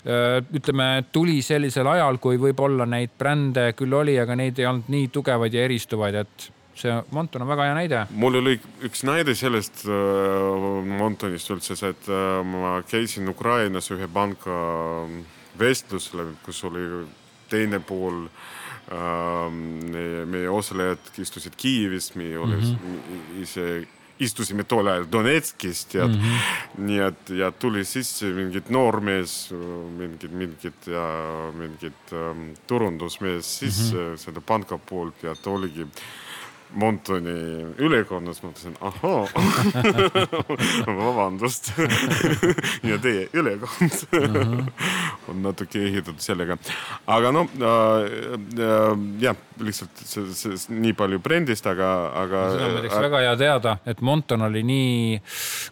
Äh, 0.06 0.38
ütleme, 0.54 1.04
tuli 1.12 1.40
sellisel 1.42 1.88
ajal, 1.90 2.20
kui 2.22 2.36
võib-olla 2.38 2.84
neid 2.86 3.16
brände 3.18 3.72
küll 3.74 3.90
oli, 3.90 4.12
aga 4.22 4.36
neid 4.38 4.60
ei 4.62 4.68
olnud 4.70 4.86
nii 4.92 5.08
tugevaid 5.10 5.56
ja 5.56 5.64
eristuvaid, 5.66 6.20
et 6.20 6.44
see 6.76 6.92
Monton 7.10 7.42
on 7.42 7.48
väga 7.48 7.68
hea 7.68 7.74
näide. 7.74 8.02
mul 8.10 8.40
oli 8.42 8.58
üks 8.84 9.04
näide 9.08 9.34
sellest 9.38 9.86
äh, 9.88 10.98
Montonist 10.98 11.50
üldse, 11.54 11.76
et 11.88 12.10
äh, 12.12 12.42
ma 12.44 12.76
käisin 12.88 13.28
Ukrainas 13.32 13.90
ühe 13.94 14.08
panga 14.12 14.60
vestlusel, 15.58 16.34
kus 16.44 16.62
oli 16.68 17.06
teine 17.48 17.80
pool 17.80 18.26
äh, 18.26 19.48
meie 20.28 20.48
osalejad 20.52 21.12
istusid 21.22 21.56
Kiievis, 21.56 22.14
me 22.14 22.24
mm 22.24 22.60
-hmm. 22.60 23.40
ise 23.42 23.86
istusime 24.18 24.64
tol 24.64 24.86
ajal 24.86 25.04
Donetskis 25.12 25.84
tead 25.84 26.08
mm. 26.08 26.20
-hmm. 26.20 26.84
nii 26.84 26.98
et 26.98 27.30
ja 27.30 27.50
tuli 27.52 27.84
sisse 27.84 28.26
mingid 28.26 28.68
noormees, 28.68 29.50
mingid, 29.98 30.30
mingid 30.30 30.86
ja 30.86 31.08
mingid 31.52 32.12
ähm, 32.12 32.54
turundusmees 32.66 33.58
sisse 33.58 33.94
mm 33.94 34.14
-hmm. 34.14 34.16
seda 34.16 34.40
panga 34.40 34.78
poolt 34.78 35.22
ja 35.22 35.34
ta 35.34 35.50
oligi 35.50 35.82
äh, 35.82 36.25
Montoni 36.74 37.32
ülekonnas, 37.78 38.40
mõtlesin, 38.42 38.74
ahhaa 38.80 39.24
vabandust 40.98 41.70
ja 42.90 42.98
teie 43.02 43.28
ülekond 43.32 43.94
uh 44.12 44.26
-huh. 44.34 44.64
on 45.28 45.42
natuke 45.42 45.78
ehitatud 45.88 46.20
sellega. 46.20 46.58
aga 47.06 47.32
noh 47.32 47.48
äh,, 47.54 48.98
jah, 49.20 49.36
lihtsalt 49.60 49.90
see, 50.04 50.26
see, 50.32 50.56
see 50.56 50.80
nii 50.80 50.92
palju 50.92 51.18
brändist, 51.18 51.66
aga, 51.66 51.90
aga. 52.14 52.44
seda 52.52 52.66
on 52.66 52.72
muideks 52.78 52.96
äh, 52.96 53.02
väga 53.02 53.20
hea 53.24 53.36
teada, 53.36 53.76
et 53.86 54.00
Monton 54.00 54.42
oli 54.42 54.62
nii 54.62 55.20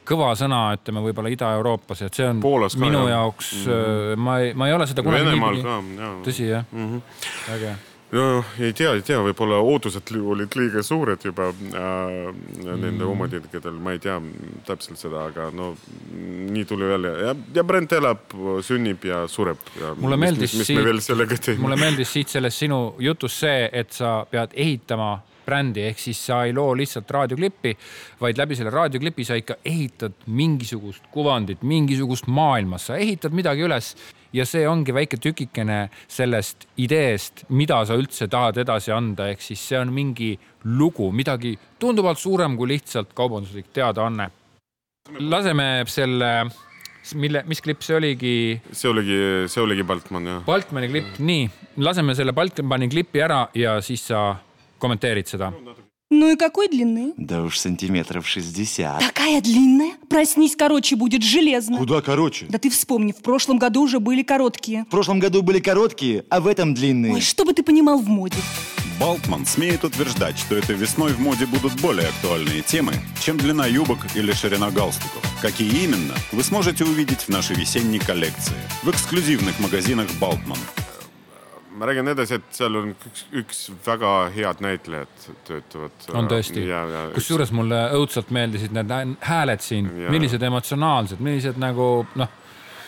kõva 0.06 0.34
sõna, 0.38 0.66
ütleme 0.78 1.02
võib-olla 1.04 1.32
Ida-Euroopas, 1.34 2.02
et 2.06 2.14
see 2.14 2.28
on 2.28 2.40
Poolas 2.40 2.76
minu 2.76 3.04
ka, 3.04 3.10
jaoks 3.10 3.54
mm, 3.56 3.72
-hmm. 3.72 4.16
ma 4.16 4.38
ei, 4.40 4.54
ma 4.54 4.68
ei 4.68 4.74
ole 4.78 4.86
seda 4.86 5.02
kunagi. 5.02 5.24
Venemaal 5.24 5.62
ka, 5.62 5.80
jah. 5.98 6.14
tõsi 6.24 6.48
jah 6.48 6.64
mm, 6.72 6.86
-hmm. 6.92 7.02
väga 7.50 7.66
hea 7.74 7.93
no 8.12 8.44
ei 8.58 8.72
tea, 8.72 8.92
ei 8.94 9.02
tea, 9.02 9.18
võib-olla 9.24 9.58
ootused 9.64 10.12
olid 10.14 10.54
liiga 10.58 10.82
suured 10.86 11.24
juba 11.24 11.48
äh, 11.50 12.30
nende 12.62 12.92
mm. 12.92 13.10
omadidel, 13.10 13.78
ma 13.82 13.94
ei 13.96 14.02
tea 14.02 14.18
täpselt 14.68 15.00
seda, 15.00 15.26
aga 15.30 15.48
no 15.54 15.72
nii 16.14 16.64
tuli 16.68 16.88
välja 16.88 17.14
ja, 17.28 17.34
ja 17.56 17.64
bränd 17.66 17.92
elab, 17.96 18.34
sünnib 18.66 19.04
ja 19.08 19.24
sureb. 19.30 19.60
mulle 19.98 20.18
meeldis 20.20 20.54
mis, 20.54 20.70
mis 20.70 21.38
siit, 21.40 21.58
mulle 21.62 21.78
meeldis 21.80 22.12
siit 22.12 22.32
sellest 22.34 22.64
sinu 22.64 22.80
jutust 23.02 23.44
see, 23.44 23.68
et 23.72 23.92
sa 23.92 24.20
pead 24.30 24.54
ehitama 24.54 25.16
brändi, 25.46 25.84
ehk 25.90 26.00
siis 26.00 26.20
sa 26.26 26.42
ei 26.46 26.54
loo 26.56 26.74
lihtsalt 26.78 27.10
raadioklippi, 27.10 27.74
vaid 28.20 28.40
läbi 28.40 28.58
selle 28.58 28.72
raadioklipi 28.74 29.26
sa 29.28 29.38
ikka 29.38 29.58
ehitad 29.64 30.16
mingisugust 30.26 31.06
kuvandit, 31.14 31.62
mingisugust 31.62 32.26
maailma, 32.26 32.80
sa 32.82 32.98
ehitad 33.00 33.36
midagi 33.36 33.66
üles 33.66 33.94
ja 34.34 34.46
see 34.48 34.66
ongi 34.68 34.94
väike 34.94 35.18
tükikene 35.22 35.88
sellest 36.10 36.66
ideest, 36.82 37.44
mida 37.54 37.80
sa 37.86 37.96
üldse 37.98 38.28
tahad 38.30 38.58
edasi 38.64 38.92
anda, 38.94 39.28
ehk 39.30 39.44
siis 39.44 39.62
see 39.62 39.78
on 39.78 39.92
mingi 39.94 40.34
lugu, 40.64 41.10
midagi 41.14 41.54
tunduvalt 41.78 42.18
suurem 42.18 42.56
kui 42.58 42.72
lihtsalt 42.74 43.14
kaubanduslik 43.14 43.70
teadaanne. 43.74 44.30
laseme 45.20 45.84
selle 45.86 46.30
mille, 47.12 47.42
mis 47.46 47.60
klipp 47.60 47.84
see 47.84 47.96
oligi? 47.98 48.34
see 48.72 48.88
oligi, 48.88 49.18
see 49.52 49.62
oligi 49.62 49.84
Baltman 49.86 50.30
jah. 50.30 50.40
Baltmani 50.46 50.88
klipp, 50.88 51.20
nii, 51.20 51.46
laseme 51.84 52.16
selle 52.16 52.32
Baltmani 52.32 52.88
klipi 52.88 53.22
ära 53.24 53.44
ja 53.58 53.76
siis 53.84 54.06
sa 54.08 54.24
kommenteerid 54.84 55.26
seda. 55.26 55.52
Ну 56.10 56.30
и 56.30 56.36
какой 56.36 56.68
длины? 56.68 57.14
Да 57.16 57.42
уж 57.42 57.58
сантиметров 57.58 58.28
60. 58.28 59.00
Такая 59.00 59.40
длинная? 59.40 59.92
Проснись, 60.08 60.54
короче 60.54 60.96
будет, 60.96 61.22
железно. 61.22 61.78
Куда 61.78 62.02
короче? 62.02 62.46
Да 62.48 62.58
ты 62.58 62.70
вспомни, 62.70 63.12
в 63.12 63.22
прошлом 63.22 63.58
году 63.58 63.82
уже 63.82 63.98
были 63.98 64.22
короткие. 64.22 64.84
В 64.84 64.90
прошлом 64.90 65.18
году 65.18 65.42
были 65.42 65.58
короткие, 65.58 66.24
а 66.30 66.40
в 66.40 66.46
этом 66.46 66.74
длинные. 66.74 67.14
Ой, 67.14 67.20
что 67.20 67.44
бы 67.44 67.52
ты 67.52 67.62
понимал 67.62 67.98
в 67.98 68.08
моде. 68.08 68.36
Балтман 69.00 69.44
смеет 69.44 69.82
утверждать, 69.82 70.38
что 70.38 70.54
этой 70.54 70.76
весной 70.76 71.12
в 71.12 71.20
моде 71.20 71.46
будут 71.46 71.80
более 71.80 72.06
актуальные 72.08 72.62
темы, 72.62 72.92
чем 73.20 73.36
длина 73.36 73.66
юбок 73.66 73.98
или 74.14 74.30
ширина 74.32 74.70
галстуков. 74.70 75.22
Какие 75.42 75.84
именно, 75.84 76.14
вы 76.30 76.44
сможете 76.44 76.84
увидеть 76.84 77.22
в 77.22 77.28
нашей 77.28 77.56
весенней 77.56 77.98
коллекции 77.98 78.54
в 78.84 78.90
эксклюзивных 78.90 79.58
магазинах 79.58 80.06
Балтман. 80.20 80.58
Ma 81.74 81.86
räägin 81.90 82.08
edasi, 82.08 82.38
et 82.38 82.54
seal 82.54 82.76
on 82.78 82.92
üks, 82.94 83.24
üks 83.34 83.62
väga 83.86 84.12
head 84.34 84.60
näitlejad 84.62 85.24
töötavad. 85.48 86.04
on 86.14 86.28
tõesti, 86.30 86.66
kusjuures 87.16 87.52
mulle 87.56 87.80
õudselt 87.98 88.30
meeldisid 88.34 88.74
need 88.76 88.94
hääled 89.26 89.64
siin, 89.64 89.90
millised 90.14 90.42
emotsionaalsed, 90.42 91.22
millised 91.24 91.58
nagu 91.58 92.06
noh. 92.14 92.38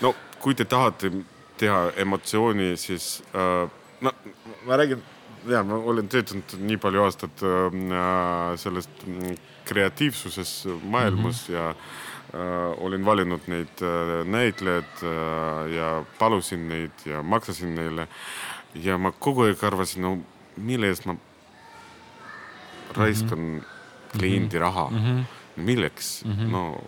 no 0.05 0.15
kui 0.43 0.55
te 0.55 0.65
tahate 0.69 1.11
teha 1.59 1.91
emotsiooni, 2.05 2.75
siis 2.81 3.23
äh, 3.35 3.67
no 4.01 4.13
ma 4.67 4.79
räägin, 4.79 5.03
ja 5.49 5.63
ma 5.67 5.79
olen 5.79 6.09
töötanud 6.13 6.57
nii 6.69 6.79
palju 6.83 7.05
aastat 7.07 7.45
äh, 7.47 8.57
sellest 8.61 9.07
kreatiivsuses 9.67 10.69
maailmas 10.83 11.49
mm 11.49 11.55
-hmm. 11.55 11.59
ja 11.59 11.69
äh, 11.71 12.85
olin 12.85 13.05
valinud 13.05 13.41
neid 13.47 13.83
äh, 13.83 14.27
näitlejaid 14.27 15.03
äh, 15.03 15.73
ja 15.73 16.05
palusin 16.19 16.69
neid 16.69 17.07
ja 17.07 17.23
maksasin 17.23 17.75
neile. 17.75 18.09
Ja 18.83 18.99
ma 18.99 19.13
kogu 19.13 19.47
aeg 19.47 19.65
arvasin, 19.65 20.03
no 20.03 20.19
mille 20.57 20.89
eest 20.89 21.07
ma 21.07 21.17
raiskan 22.97 23.39
mm 23.39 23.59
-hmm. 23.59 24.19
kliendi 24.19 24.59
raha 24.59 24.91
mm. 24.91 25.03
-hmm 25.05 25.25
milleks 25.57 26.25
mm, 26.25 26.33
-hmm. 26.33 26.51
no 26.53 26.85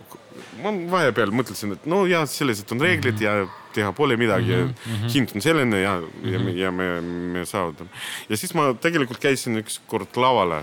ma 0.62 0.72
vahepeal 0.90 1.32
mõtlesin, 1.32 1.72
et 1.72 1.86
no 1.86 2.04
ja 2.06 2.24
sellised 2.26 2.72
on 2.72 2.80
reeglid 2.80 3.14
mm 3.14 3.20
-hmm. 3.20 3.24
ja 3.24 3.72
teha 3.72 3.92
pole 3.92 4.16
midagi 4.16 4.56
mm, 4.56 4.74
-hmm. 4.74 5.12
hind 5.14 5.28
on 5.34 5.42
selline 5.42 5.80
ja 5.80 6.00
mm, 6.00 6.06
-hmm. 6.06 6.32
ja, 6.32 6.38
me, 6.38 6.50
ja 6.50 6.70
me, 6.72 7.00
me 7.00 7.46
saavutame. 7.46 7.90
ja 8.28 8.36
siis 8.36 8.54
ma 8.54 8.74
tegelikult 8.74 9.18
käisin 9.18 9.58
ükskord 9.58 10.16
lavale. 10.16 10.58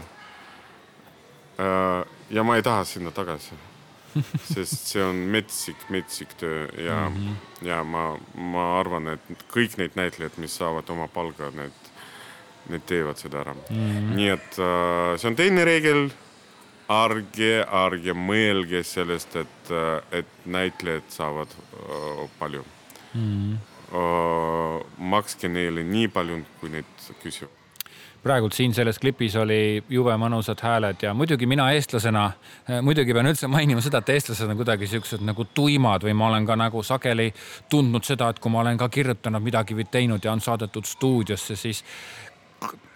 Äh, 1.59 2.05
ja 2.29 2.43
ma 2.43 2.55
ei 2.55 2.63
taha 2.63 2.83
sinna 2.83 3.11
tagasi 3.11 3.55
sest 4.53 4.91
see 4.91 5.03
on 5.03 5.15
metsik, 5.31 5.87
metsik 5.89 6.35
töö 6.39 6.67
ja 6.79 7.09
mm, 7.09 7.15
-hmm. 7.15 7.67
ja 7.67 7.83
ma, 7.83 8.17
ma 8.35 8.67
arvan, 8.79 9.07
et 9.15 9.47
kõik 9.51 9.77
need 9.77 9.97
näitlejad, 9.99 10.37
mis 10.37 10.55
saavad 10.57 10.89
oma 10.89 11.07
palga, 11.07 11.51
need, 11.55 11.89
need 12.69 12.85
teevad 12.87 13.19
seda 13.21 13.41
ära 13.43 13.53
mm. 13.53 13.65
-hmm. 13.69 14.15
nii 14.15 14.29
et 14.29 14.59
uh, 14.59 15.17
see 15.17 15.29
on 15.31 15.35
teine 15.35 15.65
reegel 15.65 16.09
ärge, 16.89 17.65
ärge 17.65 18.13
mõelge 18.13 18.83
sellest, 18.83 19.35
et, 19.35 19.71
et 20.11 20.33
näitlejad 20.45 21.09
saavad 21.09 21.55
uh, 21.73 22.29
palju 22.39 22.65
mm.. 23.13 23.57
Uh, 23.95 24.81
makske 24.97 25.47
neile 25.47 25.83
nii 25.85 26.07
palju, 26.07 26.39
kui 26.59 26.71
need 26.73 26.89
küsivad 27.21 27.64
praegult 28.25 28.55
siin 28.57 28.73
selles 28.73 28.97
klipis 28.99 29.35
oli 29.37 29.83
jube 29.89 30.15
mõnusad 30.17 30.61
hääled 30.65 31.03
ja 31.05 31.13
muidugi 31.13 31.45
mina 31.45 31.67
eestlasena, 31.77 32.25
muidugi 32.81 33.13
pean 33.13 33.29
üldse 33.29 33.49
mainima 33.51 33.83
seda, 33.85 34.01
et 34.01 34.09
eestlased 34.15 34.49
on 34.49 34.57
kuidagi 34.57 34.89
siuksed 34.89 35.21
nagu 35.25 35.45
tuimad 35.53 36.03
või 36.07 36.15
ma 36.17 36.31
olen 36.31 36.47
ka 36.49 36.57
nagu 36.57 36.81
sageli 36.83 37.29
tundnud 37.69 38.07
seda, 38.07 38.31
et 38.33 38.41
kui 38.41 38.53
ma 38.53 38.63
olen 38.63 38.81
ka 38.81 38.89
kirjutanud 38.89 39.45
midagi 39.45 39.77
või 39.77 39.85
teinud 39.91 40.25
ja 40.25 40.33
on 40.33 40.41
saadetud 40.41 40.89
stuudiosse, 40.89 41.57
siis 41.59 41.83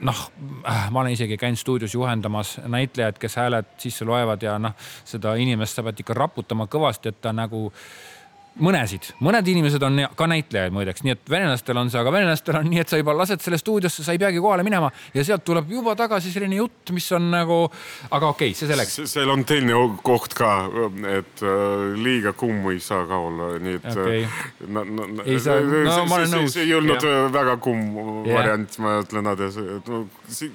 noh, 0.10 0.24
ma 0.66 1.04
olen 1.04 1.14
isegi 1.14 1.38
käinud 1.38 1.62
stuudios 1.62 1.94
juhendamas 1.94 2.58
näitlejaid, 2.66 3.22
kes 3.22 3.38
hääled 3.38 3.76
sisse 3.78 4.08
loevad 4.10 4.42
ja 4.44 4.58
noh, 4.58 4.74
seda 5.06 5.36
inimest 5.38 5.78
sa 5.78 5.86
pead 5.86 6.02
ikka 6.02 6.18
raputama 6.18 6.66
kõvasti, 6.72 7.14
et 7.14 7.22
ta 7.22 7.36
nagu 7.36 7.68
mõnesid, 8.60 9.12
mõned 9.24 9.48
inimesed 9.48 9.84
on 9.86 10.02
ka 10.18 10.28
näitlejaid 10.30 10.74
muideks, 10.76 11.04
nii 11.06 11.14
et 11.16 11.32
venelastel 11.32 11.78
on 11.80 11.92
see, 11.92 12.00
aga 12.02 12.12
venelastel 12.14 12.60
on 12.60 12.68
nii, 12.70 12.82
et 12.84 12.92
sa 12.92 13.00
juba 13.00 13.16
lased 13.16 13.42
selle 13.44 13.60
stuudiosse, 13.62 14.04
sa 14.04 14.16
ei 14.16 14.20
peagi 14.22 14.42
kohale 14.44 14.66
minema 14.68 14.90
ja 15.16 15.24
sealt 15.26 15.46
tuleb 15.48 15.70
juba 15.72 15.96
tagasi 16.00 16.32
selline 16.34 16.60
jutt, 16.60 16.92
mis 16.96 17.08
on 17.16 17.30
nagu, 17.32 17.62
aga 18.10 18.32
okei 18.34 18.52
okay,, 18.52 18.58
see 18.58 18.70
selleks. 18.70 18.98
seal 19.12 19.32
on 19.32 19.46
teine 19.48 19.78
koht 20.04 20.36
ka, 20.38 20.52
et 21.14 21.44
äh, 21.46 21.86
liiga 22.00 22.34
kumm 22.38 22.68
ei 22.74 22.82
saa 22.84 23.06
ka 23.10 23.22
olla, 23.30 23.52
nii 23.64 23.78
et 23.80 23.90
okay.. 23.94 24.26
No, 24.68 24.84
no, 24.84 25.08
ei 25.24 25.40
saa, 25.42 25.62
no 25.64 26.04
ma 26.10 26.20
olen 26.20 26.36
nõus. 26.36 26.54
see 26.58 26.68
ei 26.68 26.76
olnud 26.76 27.06
ja. 27.06 27.24
väga 27.34 27.56
kumm 27.64 28.26
variant, 28.28 28.80
ma 28.84 28.98
ütlen, 29.06 29.28
Nadja, 29.30 29.50
no, 29.88 30.04
see, 30.28 30.52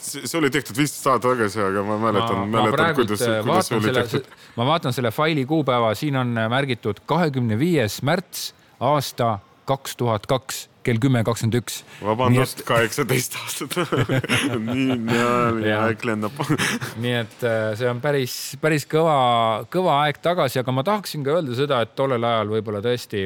see 0.00 0.38
oli 0.40 0.50
tehtud 0.54 0.76
viisteist 0.78 1.06
aastat 1.06 1.28
tagasi, 1.30 1.62
aga 1.62 1.86
ma 1.86 2.00
mäletan, 2.02 2.42
mäletan, 2.50 2.94
kuidas, 2.98 3.22
kuidas 3.46 3.70
see 3.70 3.78
oli 3.78 3.94
tehtud. 3.94 4.28
ma 4.58 4.66
vaatan 4.72 4.96
selle 4.96 5.14
faili 5.14 5.46
kuupäeva, 5.48 5.94
siin 5.98 6.18
on 6.18 6.34
märgitud 6.50 6.98
kahekümne 7.06 7.33
kahekümne 7.34 7.58
viies 7.58 7.98
märts 8.06 8.52
aasta 8.78 9.40
kaks 9.66 9.96
tuhat 9.98 10.26
kaks 10.26 10.68
kell 10.84 11.00
kümme 11.02 11.24
kakskümmend 11.24 11.56
üks. 11.58 11.80
vabandust, 12.04 12.60
kaheksateist 12.62 13.34
aastat. 13.40 13.74
Nii, 14.68 14.98
nii 15.02 15.72
aeg 15.74 16.04
lennab 16.06 16.38
nii 17.02 17.14
et 17.24 17.42
äh, 17.42 17.72
see 17.74 17.88
on 17.90 18.02
päris, 18.04 18.36
päris 18.62 18.86
kõva, 18.86 19.64
kõva 19.66 19.96
aeg 20.04 20.20
tagasi, 20.22 20.60
aga 20.62 20.74
ma 20.76 20.84
tahaksin 20.86 21.24
ka 21.26 21.34
öelda 21.34 21.56
seda, 21.58 21.80
et 21.82 21.96
tollel 21.98 22.22
ajal 22.22 22.52
võib-olla 22.54 22.84
tõesti 22.84 23.24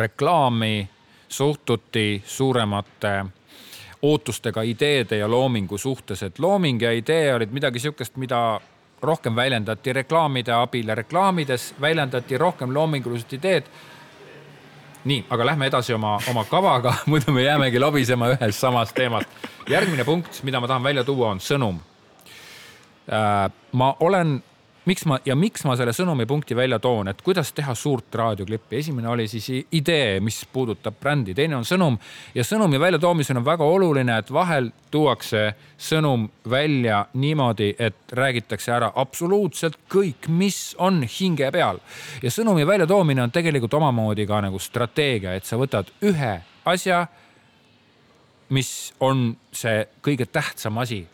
reklaami 0.00 0.88
suhtuti 1.30 2.24
suuremate 2.26 3.14
ootustega 4.02 4.64
ideede 4.66 5.20
ja 5.20 5.30
loomingu 5.30 5.78
suhtes, 5.78 6.24
et 6.26 6.42
looming 6.42 6.82
ja 6.82 6.90
idee 6.96 7.36
olid 7.36 7.54
midagi 7.54 7.84
sihukest, 7.84 8.16
mida 8.18 8.58
rohkem 9.02 9.36
väljendati 9.36 9.92
reklaamide 9.92 10.52
abil 10.52 10.88
ja 10.88 10.94
reklaamides 10.94 11.74
väljendati 11.80 12.38
rohkem 12.38 12.74
loomingulised 12.74 13.32
ideed. 13.32 13.64
nii, 15.04 15.24
aga 15.30 15.46
lähme 15.46 15.66
edasi 15.66 15.94
oma, 15.94 16.18
oma 16.30 16.44
kavaga, 16.44 16.94
muidu 17.10 17.32
me 17.32 17.42
jäämegi 17.42 17.80
lobisema 17.80 18.28
ühest 18.34 18.58
samast 18.60 18.94
teemast. 18.94 19.28
järgmine 19.68 20.04
punkt, 20.04 20.42
mida 20.42 20.60
ma 20.60 20.68
tahan 20.68 20.82
välja 20.82 21.04
tuua, 21.04 21.30
on 21.30 21.40
sõnum. 21.40 21.80
Äh, 23.12 23.50
ma 23.72 23.96
olen 24.00 24.42
miks 24.84 25.04
ma 25.06 25.18
ja 25.24 25.36
miks 25.36 25.64
ma 25.68 25.74
selle 25.76 25.92
sõnumipunkti 25.94 26.56
välja 26.56 26.78
toon, 26.82 27.10
et 27.10 27.20
kuidas 27.22 27.52
teha 27.52 27.74
suurt 27.74 28.14
raadioklippi. 28.14 28.76
esimene 28.76 29.08
oli 29.08 29.28
siis 29.28 29.66
idee, 29.72 30.20
mis 30.20 30.40
puudutab 30.52 30.96
brändi, 31.00 31.34
teine 31.34 31.56
on 31.56 31.64
sõnum 31.68 31.98
ja 32.34 32.44
sõnumi 32.44 32.80
väljatoomisel 32.80 33.36
on 33.36 33.44
väga 33.44 33.64
oluline, 33.64 34.18
et 34.18 34.32
vahel 34.32 34.70
tuuakse 34.90 35.54
sõnum 35.78 36.28
välja 36.50 37.04
niimoodi, 37.14 37.74
et 37.78 38.12
räägitakse 38.12 38.72
ära 38.72 38.92
absoluutselt 38.94 39.78
kõik, 39.92 40.28
mis 40.28 40.74
on 40.78 41.02
hinge 41.02 41.50
peal. 41.52 41.80
ja 42.22 42.30
sõnumi 42.30 42.66
väljatoomine 42.66 43.22
on 43.22 43.30
tegelikult 43.30 43.74
omamoodi 43.74 44.26
ka 44.26 44.40
nagu 44.40 44.58
strateegia, 44.58 45.34
et 45.34 45.44
sa 45.44 45.56
võtad 45.56 45.92
ühe 46.02 46.40
asja, 46.64 47.06
mis 48.48 48.92
on 49.00 49.36
see 49.52 49.86
kõige 50.02 50.26
tähtsam 50.26 50.78
asi 50.78 51.04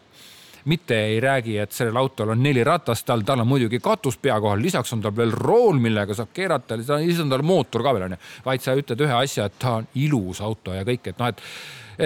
mitte 0.66 0.98
ei 1.06 1.20
räägi, 1.20 1.58
et 1.62 1.72
sellel 1.72 1.96
autol 1.96 2.32
on 2.34 2.42
neli 2.42 2.64
ratast 2.64 3.10
all, 3.10 3.22
tal 3.26 3.40
on 3.40 3.48
muidugi 3.48 3.78
katus 3.82 4.18
pea 4.18 4.38
kohal, 4.40 4.62
lisaks 4.62 4.92
on 4.92 5.02
tal 5.04 5.14
veel 5.16 5.30
rool, 5.30 5.78
millega 5.82 6.14
saab 6.14 6.32
keerata, 6.34 6.78
siis 6.82 7.20
on 7.22 7.30
tal 7.30 7.44
mootor 7.46 7.84
ka 7.86 7.94
veel 7.94 8.08
onju. 8.08 8.18
vaid 8.44 8.64
sa 8.64 8.74
ütled 8.78 9.04
ühe 9.06 9.14
asja, 9.14 9.46
et 9.46 9.58
ta 9.62 9.76
on 9.80 9.86
ilus 9.94 10.40
auto 10.42 10.74
ja 10.74 10.82
kõik, 10.86 11.12
et 11.12 11.22
noh, 11.22 11.30
et, 11.30 11.42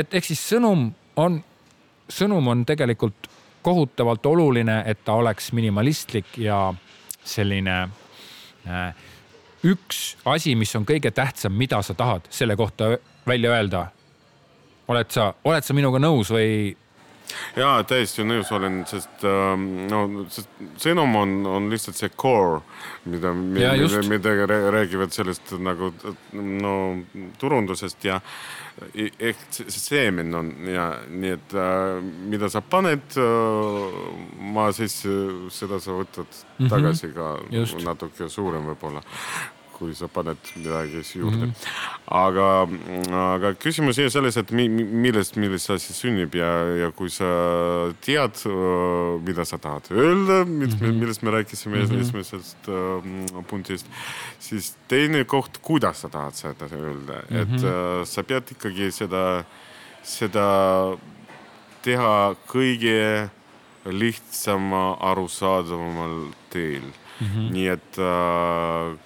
et 0.03 0.19
ehk 0.21 0.29
siis 0.29 0.43
sõnum 0.53 0.91
on, 1.17 1.41
sõnum 2.09 2.53
on 2.53 2.65
tegelikult 2.69 3.31
kohutavalt 3.63 4.27
oluline, 4.27 4.83
et 4.87 5.05
ta 5.05 5.17
oleks 5.21 5.53
minimalistlik 5.57 6.37
ja 6.41 6.61
selline 7.25 7.77
äh, 8.69 8.93
üks 9.65 10.17
asi, 10.25 10.55
mis 10.57 10.73
on 10.77 10.87
kõige 10.89 11.13
tähtsam, 11.17 11.57
mida 11.57 11.83
sa 11.85 11.95
tahad 11.95 12.29
selle 12.33 12.57
kohta 12.57 12.97
välja 13.27 13.57
öelda. 13.57 13.87
oled 14.89 15.11
sa, 15.11 15.35
oled 15.45 15.65
sa 15.65 15.75
minuga 15.75 16.01
nõus 16.03 16.33
või 16.35 16.77
ja 17.57 17.73
täiesti 17.89 18.25
nõus 18.27 18.51
olen, 18.55 18.81
sest 18.89 19.25
ähm, 19.29 19.67
no 19.91 20.27
sest 20.33 20.51
sõnum 20.83 21.15
on, 21.21 21.35
on 21.47 21.69
lihtsalt 21.73 21.99
see 21.99 22.13
core, 22.17 22.61
mida, 23.11 23.33
mida, 23.35 24.03
mida 24.09 24.35
räägivad 24.75 25.15
sellest 25.15 25.55
nagu 25.61 25.93
no 26.33 26.75
turundusest 27.41 28.09
ja 28.09 28.21
e-, 28.95 29.13
ehk 29.31 29.47
see 29.51 29.79
seemen 29.81 30.35
on 30.35 30.53
ja 30.71 30.91
nii, 31.09 31.37
et 31.39 31.57
äh, 31.59 32.01
mida 32.03 32.51
sa 32.53 32.65
paned 32.65 33.17
äh,, 33.21 34.03
ma 34.57 34.71
siis 34.77 35.01
seda 35.55 35.81
sa 35.81 35.97
võtad 35.97 36.27
mm 36.27 36.67
-hmm. 36.67 36.75
tagasi 36.75 37.15
ka 37.15 37.33
Just. 37.51 37.83
natuke 37.85 38.29
suurem 38.29 38.71
võib-olla 38.73 39.03
kui 39.81 39.95
sa 39.97 40.09
paned 40.13 40.51
midagi 40.57 41.01
juurde 41.17 41.47
mm. 41.47 41.53
-hmm. 41.53 41.69
aga, 42.07 42.49
aga 43.35 43.53
küsimus 43.57 43.99
on 43.99 44.11
selles, 44.13 44.37
et 44.37 44.53
mi, 44.53 44.69
millest, 44.69 45.37
millest 45.41 45.71
asi 45.71 45.95
sünnib 45.97 46.35
ja, 46.37 46.51
ja 46.85 46.91
kui 46.93 47.11
sa 47.11 47.31
tead, 48.05 48.45
mida 49.25 49.45
sa 49.49 49.59
tahad 49.59 49.91
öelda, 49.91 50.45
millest 50.45 50.81
me, 50.81 50.93
millest 50.93 51.23
me 51.23 51.31
rääkisime 51.31 51.79
mm 51.79 51.89
-hmm. 51.89 52.01
esimesest 52.01 52.69
uh, 52.69 53.45
punktist, 53.49 53.87
siis 54.39 54.75
teine 54.89 55.25
koht, 55.25 55.59
kuidas 55.63 56.01
sa 56.01 56.09
tahad 56.09 56.35
seda 56.35 56.69
öelda 56.73 57.23
mm, 57.31 57.37
-hmm. 57.37 57.43
et 57.43 57.63
uh, 57.65 58.05
sa 58.05 58.23
pead 58.23 58.53
ikkagi 58.53 58.93
seda, 58.93 59.45
seda 60.03 60.47
teha 61.83 62.35
kõige 62.47 63.31
lihtsama, 63.85 64.97
arusaadavamal 65.01 66.33
teel 66.51 66.83
mm. 67.21 67.27
-hmm. 67.27 67.53
nii 67.53 67.69
et 67.69 67.99
uh, 67.99 68.99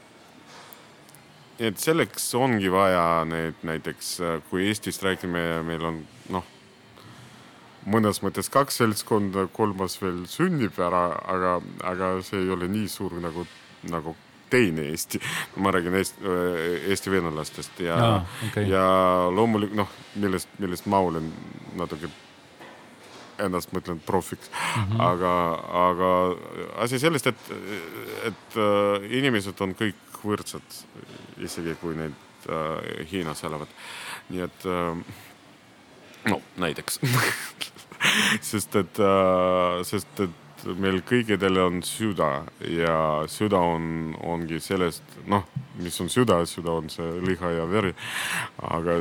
et 1.59 1.79
selleks 1.79 2.27
ongi 2.39 2.71
vaja 2.73 3.25
need 3.29 3.63
näiteks, 3.67 4.11
äh, 4.21 4.43
kui 4.51 4.67
Eestist 4.69 5.03
räägime 5.03 5.41
ja 5.41 5.63
meil 5.67 5.85
on 5.87 6.01
noh, 6.35 6.47
mõnes 7.87 8.21
mõttes 8.25 8.51
kaks 8.53 8.81
seltskonda, 8.81 9.47
kolmas 9.53 9.97
veel 10.03 10.25
sünnib 10.31 10.79
ära, 10.83 11.07
aga, 11.31 11.57
aga 11.85 12.15
see 12.27 12.43
ei 12.43 12.53
ole 12.55 12.69
nii 12.73 12.89
suur 12.91 13.15
nagu, 13.23 13.47
nagu 13.93 14.17
teine 14.51 14.89
Eesti. 14.91 15.21
ma 15.63 15.73
räägin 15.75 15.95
Eesti, 16.01 16.27
äh, 16.27 16.91
Eesti 16.91 17.15
venelastest 17.15 17.81
ja 17.87 17.99
ah,, 18.03 18.37
okay. 18.49 18.69
ja 18.71 18.85
loomulikult 19.31 19.79
noh, 19.85 19.97
millest, 20.21 20.51
millest 20.59 20.91
ma 20.91 21.03
olen 21.07 21.31
natuke 21.79 22.11
ennast 23.43 23.73
mõtlen 23.75 23.99
profiks 24.07 24.51
mm, 24.51 24.83
-hmm. 24.93 25.01
aga, 25.03 25.33
aga 25.89 26.11
asi 26.85 26.99
sellest, 27.03 27.27
et, 27.27 27.49
et 28.31 28.59
äh, 28.59 29.07
inimesed 29.19 29.61
on 29.61 29.75
kõik 29.75 30.14
võrdsed, 30.25 30.79
isegi 31.45 31.77
kui 31.81 31.97
neid 31.99 32.49
äh, 32.49 33.07
Hiinas 33.11 33.45
elavad. 33.47 33.71
nii 34.31 34.45
et 34.47 34.67
äh, 34.67 35.05
no 36.31 36.41
näiteks 36.57 37.01
sest 38.51 38.77
et 38.81 39.01
äh,, 39.01 39.83
sest 39.85 40.25
et 40.27 40.44
meil 40.81 41.01
kõikidel 41.07 41.59
on 41.63 41.81
süda 41.85 42.45
ja 42.71 42.97
süda 43.31 43.59
on, 43.59 44.15
ongi 44.23 44.61
sellest, 44.63 45.17
noh, 45.31 45.45
mis 45.83 45.97
on 46.01 46.09
süda, 46.13 46.39
süda 46.49 46.77
on 46.79 46.89
see 46.93 47.09
liha 47.25 47.51
ja 47.57 47.67
veri. 47.71 47.93
aga 48.63 48.97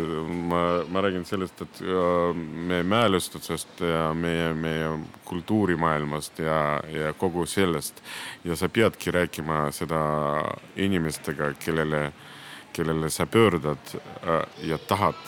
ma, 0.49 0.61
ma 0.89 1.03
räägin 1.05 1.25
sellest, 1.25 1.61
et 1.61 1.81
äh, 1.85 2.33
meie 2.69 2.83
mälestusest 2.83 3.83
ja 3.85 4.09
meie, 4.13 4.53
meie 4.53 4.89
kultuurimaailmast 5.25 6.39
ja, 6.39 6.59
ja 6.89 7.13
kogu 7.13 7.45
sellest. 7.45 8.03
ja 8.43 8.55
sa 8.55 8.69
peadki 8.69 9.11
rääkima 9.11 9.67
seda 9.71 10.01
inimestega, 10.75 11.53
kellele, 11.59 12.11
kellele 12.73 13.09
sa 13.09 13.25
pöördad 13.25 13.95
äh, 13.95 14.43
ja 14.69 14.77
tahad, 14.77 15.19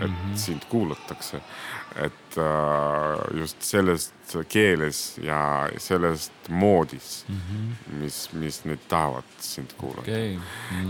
et 0.00 0.10
mm 0.10 0.16
-hmm. 0.16 0.36
sind 0.36 0.64
kuulatakse 0.68 1.40
et 1.96 2.38
äh, 2.38 3.38
just 3.38 3.62
sellest 3.62 4.36
keeles 4.48 5.18
ja 5.22 5.68
sellest 5.78 6.32
moodis 6.48 7.24
mm, 7.28 7.36
-hmm. 7.36 7.94
mis, 8.02 8.32
mis 8.32 8.64
need 8.64 8.78
tahavad 8.88 9.24
sind 9.40 9.72
kuulata 9.78 10.00
okay.. 10.00 10.38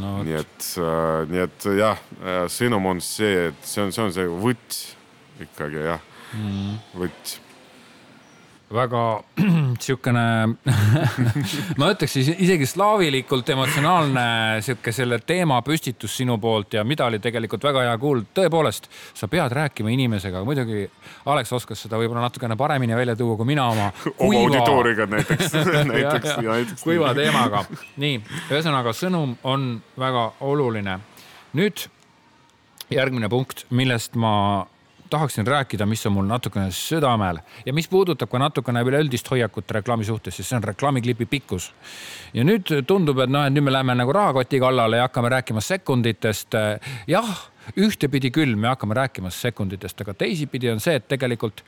No, 0.01 0.23
nii 0.23 0.35
et 0.35 0.69
äh,, 0.79 1.29
nii 1.31 1.41
et 1.45 1.69
jah, 1.79 1.99
äh, 2.21 2.45
sõnum 2.51 2.87
on 2.87 3.01
see, 3.01 3.49
et 3.49 3.63
see 3.63 3.85
on, 3.85 3.93
see 3.93 4.05
on 4.05 4.13
see 4.13 4.27
võtt 4.27 4.79
ikkagi 5.41 5.85
jah 5.87 6.01
mm, 6.35 6.51
-hmm. 6.51 7.03
võtt 7.05 7.39
väga 8.75 9.23
sihukene 9.85 10.23
ma 11.79 11.91
ütleks 11.93 12.17
isegi 12.19 12.67
slaavilikult 12.67 13.49
emotsionaalne 13.55 14.25
sihuke 14.67 14.93
selle 14.95 15.21
teema 15.23 15.61
püstitus 15.67 16.17
sinu 16.19 16.39
poolt 16.43 16.75
ja 16.75 16.85
mida 16.85 17.07
oli 17.07 17.21
tegelikult 17.23 17.65
väga 17.65 17.85
hea 17.87 17.97
kuulda. 18.03 18.27
tõepoolest, 18.41 18.91
sa 19.15 19.29
pead 19.31 19.55
rääkima 19.55 19.93
inimesega, 19.95 20.43
muidugi 20.45 20.87
Alex 21.31 21.53
oskas 21.55 21.87
seda 21.87 22.01
võib-olla 22.01 22.27
natukene 22.27 22.57
paremini 22.59 22.97
välja 22.99 23.17
tuua 23.17 23.37
kui 23.39 23.47
mina 23.47 23.69
oma. 23.71 23.91
oma 24.19 24.43
auditooriga 24.43 25.07
näiteks 25.15 25.53
näiteks, 25.93 26.37
näiteks. 26.43 26.83
kuiva 26.83 27.15
teemaga. 27.15 27.65
nii, 28.03 28.19
ühesõnaga 28.51 28.95
sõnum 28.97 29.37
on 29.45 29.77
väga 29.99 30.33
oluline. 30.41 30.99
nüüd 31.55 31.87
järgmine 32.91 33.29
punkt, 33.29 33.67
millest 33.71 34.15
ma 34.19 34.67
tahaksin 35.11 35.47
rääkida, 35.47 35.87
mis 35.87 36.07
on 36.07 36.13
mul 36.13 36.27
natukene 36.27 36.71
südamel 36.71 37.39
ja 37.67 37.73
mis 37.73 37.89
puudutab 37.89 38.31
ka 38.31 38.39
natukene 38.39 38.83
üleüldist 38.83 39.31
hoiakut 39.31 39.71
reklaami 39.71 40.05
suhtes, 40.05 40.37
siis 40.37 40.49
see 40.49 40.57
on 40.57 40.65
reklaamiklipi 40.65 41.27
pikkus. 41.27 41.73
ja 42.35 42.45
nüüd 42.45 42.73
tundub, 42.87 43.19
et 43.19 43.31
noh, 43.31 43.47
et 43.47 43.55
nüüd 43.55 43.67
me 43.67 43.73
läheme 43.73 43.95
nagu 43.95 44.13
rahakoti 44.13 44.61
kallale 44.61 44.97
ja 44.97 45.09
hakkame 45.09 45.29
rääkima 45.29 45.61
sekunditest. 45.61 46.55
jah, 47.07 47.37
ühtepidi 47.77 48.31
küll 48.31 48.57
me 48.57 48.69
hakkame 48.69 48.95
rääkima 48.95 49.31
sekunditest, 49.31 50.01
aga 50.01 50.15
teisipidi 50.15 50.71
on 50.71 50.81
see, 50.81 50.95
et 50.95 51.09
tegelikult 51.09 51.63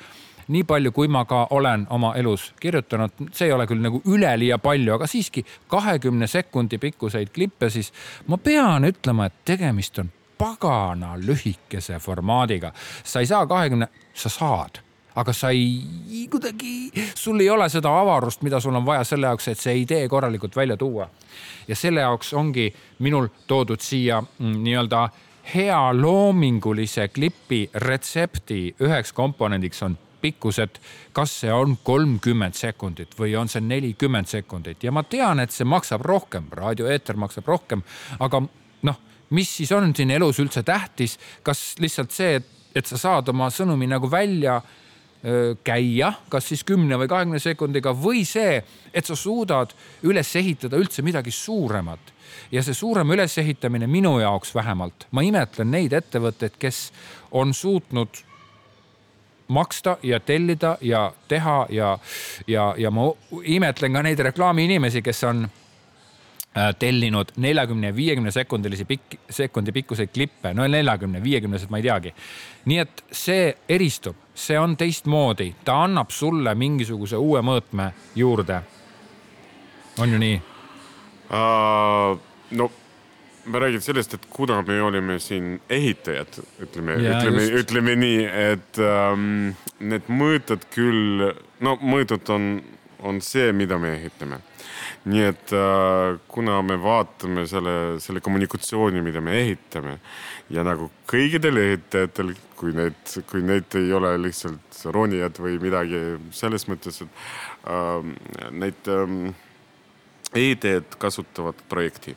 nii 0.48 0.64
palju, 0.64 0.92
kui 0.92 1.08
ma 1.08 1.24
ka 1.28 1.46
olen 1.50 1.86
oma 1.90 2.14
elus 2.16 2.52
kirjutanud, 2.60 3.28
see 3.32 3.48
ei 3.48 3.52
ole 3.52 3.66
küll 3.68 3.82
nagu 3.84 4.00
üleliia 4.08 4.58
palju, 4.58 4.94
aga 4.94 5.06
siiski 5.06 5.44
kahekümne 5.68 6.26
sekundi 6.26 6.78
pikkuseid 6.78 7.32
klippe, 7.34 7.70
siis 7.70 7.92
ma 8.26 8.38
pean 8.38 8.88
ütlema, 8.88 9.28
et 9.28 9.44
tegemist 9.44 9.98
on 9.98 10.08
pagana 10.38 11.16
lühikese 11.16 11.98
formaadiga. 11.98 12.72
sa 13.04 13.20
ei 13.20 13.26
saa 13.26 13.46
kahekümne, 13.46 13.88
sa 14.14 14.28
saad 14.28 14.82
aga 15.18 15.32
sa 15.32 15.50
ei, 15.50 16.26
kuidagi, 16.30 16.92
sul 17.14 17.40
ei 17.40 17.50
ole 17.50 17.68
seda 17.72 17.90
avarust, 18.00 18.42
mida 18.46 18.60
sul 18.60 18.76
on 18.78 18.86
vaja 18.86 19.04
selle 19.04 19.26
jaoks, 19.26 19.48
et 19.50 19.58
see 19.58 19.80
idee 19.82 20.08
korralikult 20.08 20.56
välja 20.56 20.76
tuua. 20.76 21.08
ja 21.68 21.76
selle 21.76 22.00
jaoks 22.00 22.32
ongi 22.34 22.68
minul 22.98 23.28
toodud 23.46 23.80
siia 23.80 24.20
mm, 24.20 24.60
nii-öelda 24.62 25.08
hea 25.54 25.80
loomingulise 25.96 27.08
klipi 27.08 27.70
retsepti 27.74 28.74
üheks 28.84 29.12
komponendiks 29.12 29.82
on 29.82 29.98
pikkus, 30.20 30.58
et 30.58 30.80
kas 31.12 31.34
see 31.40 31.52
on 31.52 31.76
kolmkümmend 31.82 32.54
sekundit 32.54 33.14
või 33.18 33.36
on 33.38 33.48
see 33.48 33.62
nelikümmend 33.64 34.26
sekundit 34.26 34.84
ja 34.84 34.92
ma 34.92 35.02
tean, 35.02 35.40
et 35.40 35.54
see 35.54 35.66
maksab 35.66 36.02
rohkem, 36.06 36.50
raadioeeter 36.52 37.16
maksab 37.16 37.48
rohkem, 37.48 37.82
aga 38.20 38.42
noh 38.82 38.98
mis 39.30 39.56
siis 39.60 39.72
on 39.72 39.92
siin 39.96 40.10
elus 40.10 40.40
üldse 40.42 40.62
tähtis, 40.66 41.18
kas 41.42 41.74
lihtsalt 41.80 42.14
see, 42.14 42.38
et, 42.40 42.52
et 42.76 42.86
sa 42.86 42.98
saad 43.00 43.28
oma 43.32 43.50
sõnumi 43.52 43.88
nagu 43.90 44.10
välja 44.10 44.58
öö, 45.24 45.54
käia, 45.64 46.12
kas 46.28 46.48
siis 46.48 46.64
kümne 46.64 46.98
või 47.00 47.10
kahekümne 47.10 47.40
sekundiga 47.42 47.92
või 47.96 48.24
see, 48.28 48.62
et 48.94 49.08
sa 49.08 49.16
suudad 49.16 49.74
üles 50.08 50.30
ehitada 50.36 50.80
üldse 50.80 51.02
midagi 51.02 51.34
suuremat. 51.34 52.14
ja 52.52 52.62
see 52.62 52.74
suurem 52.74 53.10
ülesehitamine 53.10 53.86
minu 53.86 54.18
jaoks 54.20 54.54
vähemalt, 54.54 55.06
ma 55.10 55.22
imetlen 55.22 55.70
neid 55.70 55.92
ettevõtteid, 55.92 56.56
kes 56.58 56.92
on 57.30 57.54
suutnud 57.54 58.24
maksta 59.48 59.96
ja 60.02 60.20
tellida 60.20 60.76
ja 60.80 61.12
teha 61.28 61.66
ja, 61.70 61.98
ja, 62.46 62.74
ja 62.78 62.90
ma 62.90 63.08
imetlen 63.42 63.92
ka 63.92 64.02
neid 64.02 64.20
reklaamiinimesi, 64.20 65.02
kes 65.02 65.24
on 65.24 65.48
tellinud 66.78 67.34
neljakümne 67.36 67.90
ja 67.90 67.96
viiekümne 67.96 68.30
sekundilisi 68.30 68.84
pikk, 68.84 69.18
sekundi 69.30 69.72
pikkuseid 69.72 70.12
klippe, 70.14 70.54
no 70.54 70.66
neljakümne, 70.68 71.22
viiekümnesed, 71.24 71.70
ma 71.70 71.80
ei 71.80 71.86
teagi. 71.86 72.14
nii 72.68 72.78
et 72.78 73.04
see 73.12 73.52
eristub, 73.68 74.16
see 74.34 74.58
on 74.58 74.76
teistmoodi, 74.76 75.52
ta 75.64 75.82
annab 75.84 76.10
sulle 76.14 76.54
mingisuguse 76.54 77.16
uue 77.16 77.40
mõõtme 77.44 77.92
juurde. 78.16 78.62
on 79.98 80.12
ju 80.12 80.18
nii 80.18 80.40
uh,? 81.30 82.18
no 82.50 82.70
ma 83.48 83.58
räägin 83.58 83.80
sellest, 83.80 84.14
et 84.14 84.26
kuna 84.30 84.62
me 84.62 84.82
olime 84.82 85.18
siin 85.18 85.60
ehitajad, 85.70 86.40
ütleme, 86.60 86.98
ütleme, 87.00 87.44
ütleme 87.60 87.94
nii, 87.96 88.24
et 88.52 88.80
um, 88.82 89.54
need 89.80 90.10
mõõtud 90.12 90.66
küll, 90.74 91.30
no 91.64 91.78
mõõtud 91.80 92.28
on, 92.34 92.50
on 93.00 93.20
see, 93.24 93.52
mida 93.52 93.78
me 93.80 93.94
ehitame 93.96 94.40
nii 95.08 95.24
et 95.30 95.52
äh, 95.56 96.18
kuna 96.28 96.58
me 96.62 96.76
vaatame 96.82 97.46
selle, 97.50 97.74
selle 98.02 98.20
kommunikatsiooni, 98.24 99.02
mida 99.04 99.22
me 99.24 99.36
ehitame 99.40 99.98
ja 100.52 100.64
nagu 100.66 100.90
kõigidel 101.10 101.60
ehitajatel, 101.62 102.34
kui 102.58 102.74
need, 102.76 102.98
kui 103.30 103.42
need 103.46 103.74
ei 103.78 103.92
ole 103.94 104.14
lihtsalt 104.20 104.80
ronijad 104.94 105.38
või 105.42 105.58
midagi 105.62 106.00
selles 106.36 106.66
mõttes, 106.70 107.02
et 107.04 107.70
äh, 107.70 108.48
neid 108.52 108.92
äh, 108.92 109.18
ehitajad 110.34 110.98
kasutavad 110.98 111.66
projekti. 111.68 112.16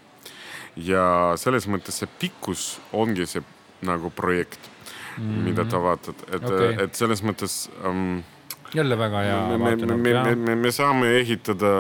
ja 0.76 1.34
selles 1.36 1.66
mõttes 1.68 1.98
see 2.00 2.08
pikkus 2.20 2.80
ongi 2.96 3.26
see 3.28 3.42
nagu 3.84 4.10
projekt 4.10 4.70
mm, 5.18 5.24
-hmm. 5.24 5.44
mida 5.44 5.66
ta 5.66 5.82
vaatab, 5.84 6.16
et 6.28 6.44
okay., 6.44 6.76
et 6.84 6.96
selles 6.96 7.24
mõttes 7.24 7.70
ähm, 7.84 8.22
jälle 8.76 8.98
väga 8.98 9.24
hea 9.26 9.40
me, 9.48 9.58
vaatenurk. 9.60 10.02
Me, 10.02 10.14
me, 10.14 10.36
me, 10.36 10.56
me 10.56 10.72
saame 10.72 11.10
ehitada 11.20 11.72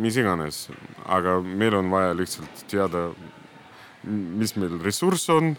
mis 0.00 0.16
iganes, 0.20 0.66
aga 1.08 1.38
meil 1.40 1.74
on 1.78 1.90
vaja 1.90 2.12
lihtsalt 2.16 2.66
teada, 2.70 3.08
mis 4.04 4.54
meil 4.60 4.78
ressurss 4.84 5.28
on, 5.32 5.54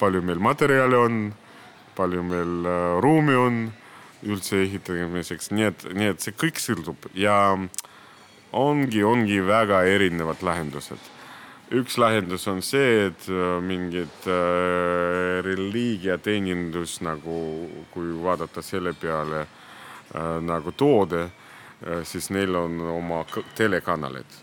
palju 0.00 0.22
meil 0.26 0.42
materjali 0.42 1.00
on, 1.00 1.18
palju 1.96 2.22
meil 2.26 2.68
äh, 2.68 3.00
ruumi 3.02 3.36
on 3.40 3.58
üldse 4.26 4.60
ehitamiseks, 4.64 5.50
nii 5.54 5.68
et, 5.70 5.84
nii 5.96 6.12
et 6.12 6.24
see 6.24 6.34
kõik 6.36 6.60
sõltub 6.60 7.08
ja 7.16 7.36
ongi, 8.56 9.02
ongi 9.04 9.40
väga 9.44 9.84
erinevad 9.88 10.42
lahendused 10.44 11.15
üks 11.74 11.96
lahendus 11.98 12.46
on 12.46 12.62
see, 12.62 13.08
et 13.08 13.26
äh, 13.28 13.58
mingid 13.62 14.28
äh, 14.30 15.42
reliigiateenindus 15.46 17.00
nagu, 17.02 17.38
kui 17.94 18.12
vaadata 18.22 18.62
selle 18.62 18.94
peale 18.94 19.42
äh, 19.42 20.38
nagu 20.46 20.72
toode 20.72 21.26
äh,, 21.26 22.02
siis 22.06 22.30
neil 22.30 22.54
on 22.54 22.80
oma 22.94 23.24
telekanalid. 23.58 24.42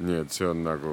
nii 0.00 0.16
et 0.22 0.32
see 0.32 0.46
on 0.48 0.62
nagu 0.64 0.92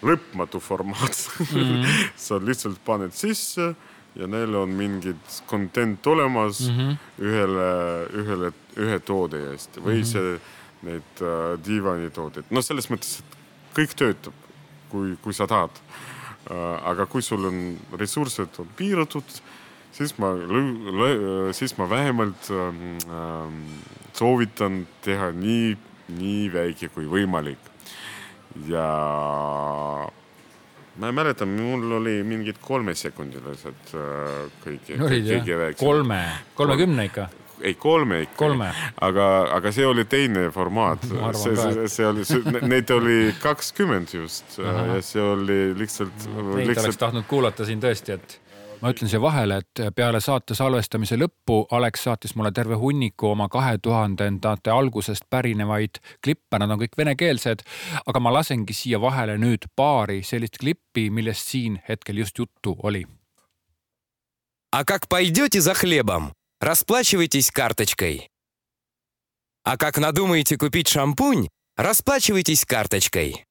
lõpmatu 0.00 0.60
formaat 0.62 1.18
mm. 1.40 1.46
-hmm. 1.52 1.96
sa 2.26 2.38
lihtsalt 2.40 2.78
paned 2.84 3.12
sisse 3.12 3.74
ja 4.14 4.26
neil 4.26 4.54
on 4.54 4.70
mingid 4.70 5.20
content 5.46 6.06
olemas 6.06 6.60
mm 6.60 6.78
-hmm. 6.78 6.96
ühele, 7.18 7.68
ühele, 8.22 8.52
ühe 8.76 8.98
toode 9.00 9.50
eest 9.50 9.76
või 9.76 9.94
mm 9.94 10.00
-hmm. 10.00 10.12
see, 10.12 10.40
need 10.82 11.22
äh, 11.22 11.58
diivanitooted, 11.66 12.44
no 12.50 12.62
selles 12.62 12.90
mõttes, 12.90 13.18
et 13.18 13.38
kõik 13.74 13.94
töötab 13.98 14.47
kui, 14.90 15.16
kui 15.22 15.36
sa 15.36 15.48
tahad. 15.50 15.74
Äh, 16.48 16.76
aga 16.90 17.06
kui 17.10 17.22
sul 17.22 17.48
on 17.48 17.62
ressursid 18.00 18.60
on 18.62 18.68
piiratud, 18.78 19.40
siis 19.92 20.14
ma, 20.20 20.32
siis 21.56 21.74
ma 21.78 21.88
vähemalt 21.90 22.50
ähm, 22.54 23.64
soovitan 24.16 24.84
teha 25.04 25.32
nii, 25.36 25.74
nii 26.18 26.46
väike 26.54 26.92
kui 26.94 27.08
võimalik. 27.10 27.66
ja 28.66 28.86
ma 30.98 31.06
ei 31.06 31.14
mäleta, 31.14 31.46
mul 31.46 31.92
oli 32.00 32.22
mingid 32.26 32.58
kolmesekundilised 32.64 33.92
äh, 33.94 34.48
kõige, 34.64 34.96
kõige 34.98 35.58
väiksemad. 35.60 35.84
kolme, 35.84 36.22
kolmekümne 36.58 37.10
ikka 37.10 37.28
ei 37.61 37.73
kolme 37.73 38.21
ikka. 38.21 38.35
kolme. 38.35 38.73
aga, 39.01 39.27
aga 39.55 39.71
see 39.71 39.85
oli 39.85 40.05
teine 40.05 40.49
formaat. 40.51 41.05
see, 41.37 41.55
see, 41.55 41.87
see 41.87 42.07
oli, 42.07 42.25
neid 42.67 42.89
oli 42.89 43.35
kakskümmend 43.41 44.13
just 44.13 44.59
Aha. 44.59 44.85
ja 44.95 45.01
see 45.01 45.21
oli 45.21 45.59
lihtsalt. 45.77 46.27
Neid 46.27 46.67
lihtsalt... 46.67 46.85
oleks 46.85 46.97
tahtnud 46.97 47.27
kuulata 47.29 47.65
siin 47.65 47.81
tõesti, 47.83 48.17
et 48.17 48.39
ma 48.83 48.91
ütlen 48.91 49.07
siia 49.07 49.21
vahele, 49.23 49.61
et 49.63 49.81
peale 49.95 50.19
saate 50.19 50.57
salvestamise 50.57 51.15
lõppu 51.19 51.61
Alex 51.71 52.03
saatis 52.03 52.35
mulle 52.35 52.51
terve 52.51 52.75
hunniku 52.79 53.31
oma 53.31 53.47
kahe 53.51 53.77
tuhandendate 53.79 54.73
algusest 54.73 55.29
pärinevaid 55.31 56.01
klippe, 56.23 56.59
nad 56.59 56.73
on 56.73 56.81
kõik 56.83 56.97
venekeelsed, 56.99 57.63
aga 58.05 58.23
ma 58.23 58.33
lasengi 58.35 58.75
siia 58.75 58.99
vahele 59.01 59.37
nüüd 59.39 59.69
paari 59.75 60.19
sellist 60.27 60.59
klippi, 60.59 61.07
millest 61.09 61.47
siin 61.53 61.79
hetkel 61.89 62.23
just 62.25 62.39
juttu 62.39 62.75
oli. 62.83 63.05
А 64.75 64.83
как 64.83 65.07
пойдете 65.07 65.61
за 65.61 65.75
хлебом, 65.75 66.33
расплачивайтесь 66.59 67.51
карточкой. 67.51 68.29
А 69.63 69.77
как 69.77 69.97
надумаете 69.97 70.57
купить 70.57 70.87
шампунь, 70.87 71.47
расплачивайтесь 71.77 72.65
карточкой. 72.65 73.45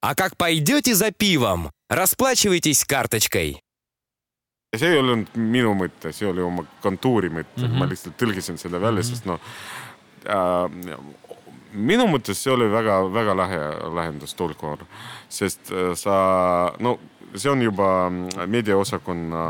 А 0.00 0.14
как 0.14 0.36
пойдете 0.36 0.94
за 0.94 1.10
пивом, 1.10 1.70
расплачивайтесь 1.88 2.84
карточкой. 2.84 3.62
see 4.76 4.84
ei 4.92 4.98
olnud 5.00 5.32
minu 5.32 5.72
mõte, 5.72 6.10
see 6.12 6.28
oli 6.28 6.42
oma 6.44 6.60
kontuuri 6.84 7.30
mõte 7.32 7.56
mm, 7.56 7.64
-hmm. 7.64 7.78
ma 7.80 7.86
lihtsalt 7.88 8.18
tõlgisin 8.20 8.58
selle 8.60 8.80
välja 8.80 9.00
mm, 9.00 9.06
-hmm. 9.06 9.14
sest 9.14 9.24
noh 9.24 9.40
äh,, 10.28 10.98
minu 11.72 12.06
mõttes 12.08 12.42
see 12.42 12.52
oli 12.52 12.68
väga-väga 12.72 13.36
lahe 13.36 13.60
lahendus 13.94 14.34
tol 14.34 14.54
korral, 14.54 14.86
sest 15.28 15.72
äh, 15.72 15.94
sa, 15.96 16.74
no 16.80 16.98
see 17.35 17.49
on 17.49 17.61
juba 17.61 17.87
meediaosakonna, 18.47 19.43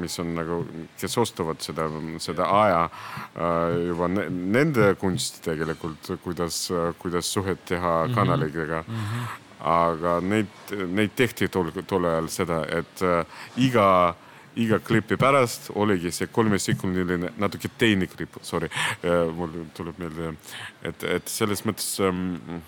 mis 0.00 0.18
on 0.20 0.34
nagu, 0.36 0.60
kes 1.00 1.18
ostavad 1.18 1.62
seda, 1.64 1.88
seda 2.22 2.48
aja 2.62 2.82
äh, 2.84 3.86
juba 3.86 4.08
ne, 4.10 4.28
nende 4.30 4.92
kunst 5.00 5.42
tegelikult, 5.44 6.12
kuidas, 6.24 6.60
kuidas 6.98 7.32
suhet 7.32 7.64
teha 7.64 7.96
mm 8.06 8.10
-hmm. 8.10 8.14
kanalitega 8.14 8.84
mm. 8.88 8.94
-hmm. 8.94 9.26
aga 9.60 10.20
neid, 10.20 10.46
neid 10.88 11.10
tehti 11.16 11.48
tol, 11.48 11.70
tol 11.86 12.04
ajal 12.04 12.28
seda, 12.28 12.62
et 12.68 13.02
äh, 13.02 13.26
iga 13.56 14.14
iga 14.56 14.78
klipi 14.78 15.16
pärast 15.16 15.70
oligi 15.74 16.10
see 16.10 16.26
kolmesekundiline 16.26 17.32
natuke 17.36 17.68
teine 17.78 18.06
klipp, 18.06 18.38
sorry, 18.42 18.68
äh, 19.04 19.34
mul 19.36 19.48
tuleb 19.74 19.98
meelde, 19.98 20.34
et, 20.82 21.04
et 21.04 21.28
selles 21.28 21.64
mõttes 21.64 22.00
ähm, 22.00 22.62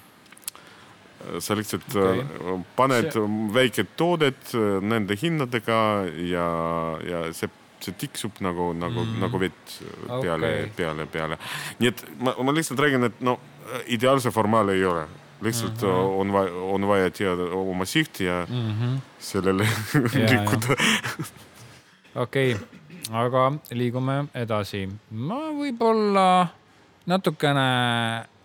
sa 1.40 1.54
lihtsalt 1.58 1.88
okay. 1.94 2.20
Äh, 2.20 2.60
paned 2.76 3.12
see... 3.12 3.38
väiked 3.54 3.94
toodet 3.96 4.54
äh, 4.54 4.78
nende 4.82 5.16
hinnadega 5.18 5.80
ja, 6.30 6.48
ja 7.06 7.24
see 7.32 7.50
see 7.78 7.94
tiksub 7.94 8.40
nagu, 8.42 8.72
nagu 8.74 9.04
mm., 9.04 9.20
nagu 9.22 9.38
vett 9.38 9.74
peale 10.08 10.48
okay., 10.48 10.70
peale, 10.76 11.06
peale. 11.06 11.38
nii 11.78 11.90
et 11.92 12.04
ma, 12.18 12.34
ma 12.42 12.54
lihtsalt 12.54 12.80
räägin, 12.82 13.06
et 13.06 13.20
no 13.22 13.36
ideaalse 13.94 14.32
formaali 14.34 14.74
ei 14.78 14.84
ole, 14.84 15.04
lihtsalt 15.46 15.82
mm 15.82 15.88
-hmm. 15.88 16.20
on 16.20 16.32
vaja, 16.32 16.52
on 16.74 16.88
vaja 16.88 17.10
teada 17.10 17.50
oma 17.54 17.84
sihti 17.84 18.24
ja 18.24 18.46
mm 18.48 18.72
-hmm. 18.72 18.98
sellele 19.18 19.68
liikuda 20.28 20.76
okei 22.14 22.54
okay., 22.54 22.66
aga 23.12 23.52
liigume 23.70 24.24
edasi. 24.34 24.88
ma 25.10 25.40
võib-olla 25.54 26.46
natukene 27.08 27.68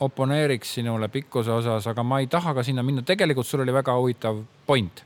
oponeeriks 0.04 0.78
sinule 0.80 1.10
pikkuse 1.12 1.52
osas, 1.52 1.88
aga 1.92 2.04
ma 2.04 2.20
ei 2.24 2.30
taha 2.32 2.54
ka 2.58 2.64
sinna 2.64 2.84
minna. 2.84 3.04
tegelikult 3.06 3.48
sul 3.48 3.64
oli 3.66 3.74
väga 3.76 3.96
huvitav 4.00 4.40
point 4.66 5.04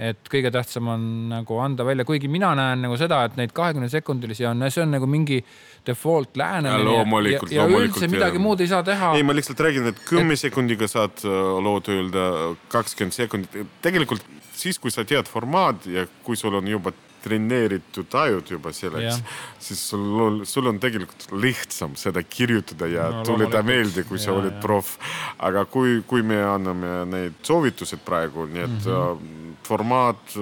et 0.00 0.30
kõige 0.32 0.48
tähtsam 0.52 0.88
on 0.94 1.02
nagu 1.28 1.58
anda 1.60 1.84
välja, 1.84 2.06
kuigi 2.08 2.28
mina 2.32 2.54
näen 2.56 2.80
nagu 2.86 2.96
seda, 3.00 3.20
et 3.28 3.36
neid 3.36 3.52
kahekümne 3.56 3.90
sekundilisi 3.92 4.46
on, 4.48 4.64
see 4.72 4.82
on 4.84 4.94
nagu 4.96 5.08
mingi 5.10 5.42
default 5.86 6.40
lähenemine. 6.40 6.86
loomulikult, 6.88 7.52
ja, 7.52 7.66
ja 7.68 7.82
üldse 7.84 8.08
midagi 8.08 8.40
ja. 8.40 8.44
muud 8.46 8.64
ei 8.64 8.70
saa 8.70 8.80
teha. 8.86 9.12
ei, 9.18 9.26
ma 9.26 9.36
lihtsalt 9.36 9.60
räägin, 9.60 9.90
et 9.92 10.00
kümne 10.08 10.36
et... 10.38 10.44
sekundiga 10.46 10.88
saad 10.88 11.20
äh, 11.28 11.36
lood 11.66 11.92
öelda 11.92 12.24
kakskümmend 12.72 13.16
sekundit. 13.16 13.76
tegelikult 13.84 14.24
siis, 14.56 14.80
kui 14.80 14.92
sa 14.94 15.04
tead 15.04 15.28
formaat 15.28 15.84
ja 15.90 16.06
kui 16.24 16.38
sul 16.40 16.56
on 16.56 16.68
juba 16.68 16.94
treeneeritud 17.24 18.14
ajud 18.22 18.52
juba 18.54 18.72
selleks, 18.72 19.22
siis 19.58 19.82
sul, 19.92 20.42
sul 20.48 20.70
on 20.70 20.80
tegelikult 20.82 21.28
lihtsam 21.42 21.96
seda 22.00 22.22
kirjutada 22.22 22.88
ja 22.90 23.08
no, 23.14 23.24
tuleda 23.26 23.62
meelde, 23.66 24.04
kui 24.08 24.18
sa 24.18 24.32
ja, 24.32 24.38
oled 24.40 24.60
proff. 24.62 24.98
aga 25.38 25.64
kui, 25.70 26.00
kui 26.06 26.22
me 26.26 26.40
anname 26.42 26.92
need 27.10 27.40
soovitused 27.46 28.04
praegu, 28.04 28.46
nii 28.46 28.62
et 28.66 28.78
mm 28.78 28.84
-hmm. 28.84 29.56
formaat, 29.66 30.36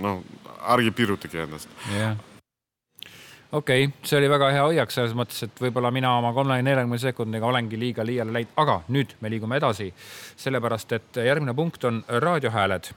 noh, 0.00 0.22
ärge 0.74 0.90
piirutage 0.90 1.42
ennast 1.42 1.68
yeah 1.92 2.16
okei 3.52 3.84
okay,, 3.84 3.98
see 4.02 4.18
oli 4.18 4.30
väga 4.30 4.50
hea 4.54 4.62
hoiak 4.62 4.92
selles 4.94 5.14
mõttes, 5.18 5.42
et 5.46 5.62
võib-olla 5.62 5.90
mina 5.94 6.12
oma 6.18 6.32
kolmekümne, 6.36 6.70
neljakümne 6.70 6.98
sekundiga 7.02 7.46
olengi 7.46 7.78
liiga 7.78 8.06
liiale 8.06 8.34
läinud, 8.36 8.52
aga 8.62 8.80
nüüd 8.88 9.16
me 9.20 9.30
liigume 9.30 9.58
edasi. 9.58 9.92
sellepärast, 10.36 10.92
et 10.92 11.22
järgmine 11.26 11.54
punkt 11.54 11.84
on 11.84 12.04
raadiohääled 12.08 12.92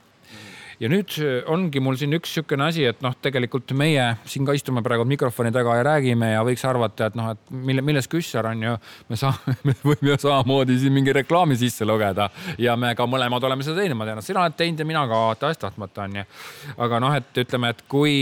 ja 0.81 0.89
nüüd 0.91 1.15
äh, 1.21 1.41
ongi 1.51 1.81
mul 1.83 1.97
siin 1.99 2.15
üks 2.17 2.33
niisugune 2.33 2.67
asi, 2.67 2.85
et 2.89 3.01
noh, 3.05 3.15
tegelikult 3.21 3.73
meie 3.77 4.05
siin 4.29 4.47
ka 4.47 4.55
istume 4.57 4.83
praegu 4.85 5.05
mikrofoni 5.07 5.51
taga 5.53 5.77
ja 5.79 5.85
räägime 5.87 6.33
ja 6.33 6.43
võiks 6.45 6.63
arvata, 6.67 7.09
et 7.11 7.17
noh, 7.19 7.31
et 7.35 7.53
mille, 7.53 7.83
milles 7.85 8.09
küssar 8.09 8.47
on 8.49 8.63
ju, 8.65 8.75
me 9.09 9.19
saame, 9.19 9.57
me 9.69 9.77
võime 9.83 10.13
ju 10.13 10.19
samamoodi 10.25 10.77
siin 10.81 10.95
mingi 10.95 11.15
reklaami 11.15 11.57
sisse 11.59 11.87
lugeda 11.87 12.29
ja 12.61 12.77
me 12.79 12.93
ka 12.97 13.07
mõlemad 13.09 13.43
oleme 13.49 13.65
seda 13.65 13.81
teinud, 13.81 13.99
ma 13.99 14.09
tean, 14.09 14.21
et 14.21 14.29
sina 14.29 14.43
oled 14.43 14.57
teinud 14.59 14.83
ja 14.83 14.89
mina 14.89 15.07
ka 15.09 15.23
tahes-tahtmata 15.43 16.07
onju. 16.07 16.25
aga 16.87 17.03
noh, 17.03 17.17
et 17.19 17.43
ütleme, 17.45 17.73
et 17.73 17.85
kui, 17.91 18.15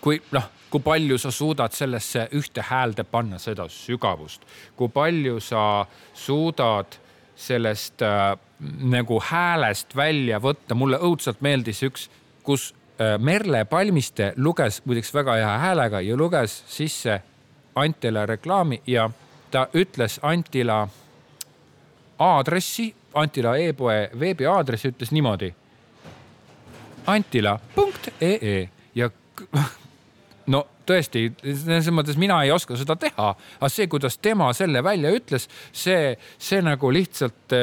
kui 0.00 0.22
noh 0.34 0.56
kui 0.70 0.82
palju 0.86 1.18
sa 1.18 1.32
suudad 1.34 1.74
sellesse 1.74 2.28
ühte 2.38 2.62
häälde 2.62 3.02
panna 3.04 3.40
seda 3.42 3.66
sügavust, 3.68 4.44
kui 4.78 4.88
palju 4.88 5.40
sa 5.42 5.86
suudad 6.14 6.94
sellest 7.40 8.04
äh, 8.06 8.36
nagu 8.80 9.20
häälest 9.24 9.96
välja 9.96 10.38
võtta. 10.40 10.74
mulle 10.74 10.98
õudselt 10.98 11.40
meeldis 11.40 11.82
üks, 11.82 12.10
kus 12.42 12.74
äh, 13.00 13.18
Merle 13.18 13.64
Palmiste 13.64 14.32
luges 14.36 14.82
muideks 14.84 15.14
väga 15.14 15.34
hea 15.34 15.58
häälega 15.58 16.00
ja 16.00 16.16
luges 16.16 16.64
sisse 16.68 17.22
Antila 17.74 18.26
reklaami 18.26 18.82
ja 18.86 19.10
ta 19.50 19.68
ütles 19.74 20.18
Antila 20.22 20.88
aadressi, 22.18 22.94
Antila 23.14 23.56
e-poe 23.56 24.10
veebiaadressi 24.20 24.88
ütles 24.88 25.12
niimoodi. 25.12 25.54
antila.ee 27.06 28.68
ja 28.94 29.10
no 30.46 30.66
tõesti, 30.90 31.24
selles 31.42 31.90
mõttes 31.94 32.18
mina 32.20 32.40
ei 32.44 32.52
oska 32.54 32.76
seda 32.78 32.96
teha, 33.00 33.30
aga 33.58 33.70
see, 33.70 33.86
kuidas 33.90 34.18
tema 34.22 34.50
selle 34.56 34.82
välja 34.84 35.12
ütles, 35.14 35.46
see, 35.72 36.14
see 36.40 36.60
nagu 36.64 36.90
lihtsalt, 36.94 37.54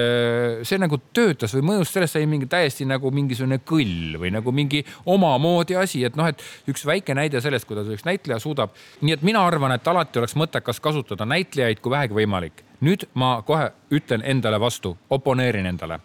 see 0.68 0.80
nagu 0.82 1.00
töötas 1.16 1.56
või 1.58 1.66
mõjus, 1.72 1.92
sellest 1.94 2.18
sai 2.18 2.28
mingi 2.30 2.50
täiesti 2.52 2.88
nagu 2.88 3.12
mingisugune 3.14 3.60
kõll 3.68 4.18
või 4.22 4.32
nagu 4.36 4.54
mingi 4.56 4.84
omamoodi 5.10 5.78
asi, 5.80 6.04
et 6.08 6.18
noh, 6.20 6.30
et 6.30 6.44
üks 6.72 6.86
väike 6.88 7.16
näide 7.18 7.42
sellest, 7.44 7.68
kuidas 7.70 7.90
üks 7.94 8.06
näitleja 8.08 8.40
suudab. 8.44 8.76
nii 9.02 9.18
et 9.18 9.26
mina 9.26 9.44
arvan, 9.46 9.76
et 9.76 9.88
alati 9.88 10.20
oleks 10.22 10.38
mõttekas 10.40 10.82
kasutada 10.84 11.26
näitlejaid, 11.26 11.82
kui 11.82 11.92
vähegi 11.92 12.18
võimalik. 12.18 12.64
nüüd 12.82 13.08
ma 13.14 13.42
kohe 13.42 13.72
ütlen 13.92 14.22
endale 14.24 14.60
vastu, 14.60 14.98
oponeerin 15.10 15.66
endale. 15.66 16.00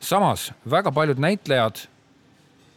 samas 0.00 0.52
väga 0.70 0.92
paljud 0.92 1.18
näitlejad, 1.18 1.86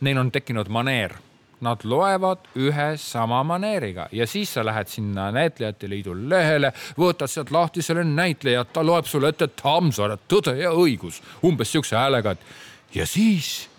neil 0.02 0.17
on 0.17 0.32
tekkinud 0.32 0.70
maneer 0.70 1.15
nad 1.62 1.84
loevad 1.84 2.50
ühe 2.58 2.89
sama 2.97 3.43
maneeriga. 3.43 4.08
Ja 4.12 4.28
siis 4.28 4.54
sa 4.54 4.65
lähed 4.65 4.89
sinna 4.89 5.30
näitlejate 5.32 5.89
liidu 5.89 6.15
lehele, 6.30 6.74
võtad 6.97 7.32
sealt 7.32 7.52
lahti 7.52 7.82
selle 7.86 8.04
näitleja, 8.08 8.65
ta 8.65 8.86
loeb 8.86 9.06
sulle 9.10 9.32
ette 9.32 9.47
Tammsaare 9.62 10.17
Tõde 10.28 10.56
ja 10.60 10.71
õigus 10.74 11.21
umbes 11.45 11.71
siukse 11.71 11.97
häälega, 11.97 12.32
et 12.32 12.95
ja 12.95 13.06
siis 13.08 13.69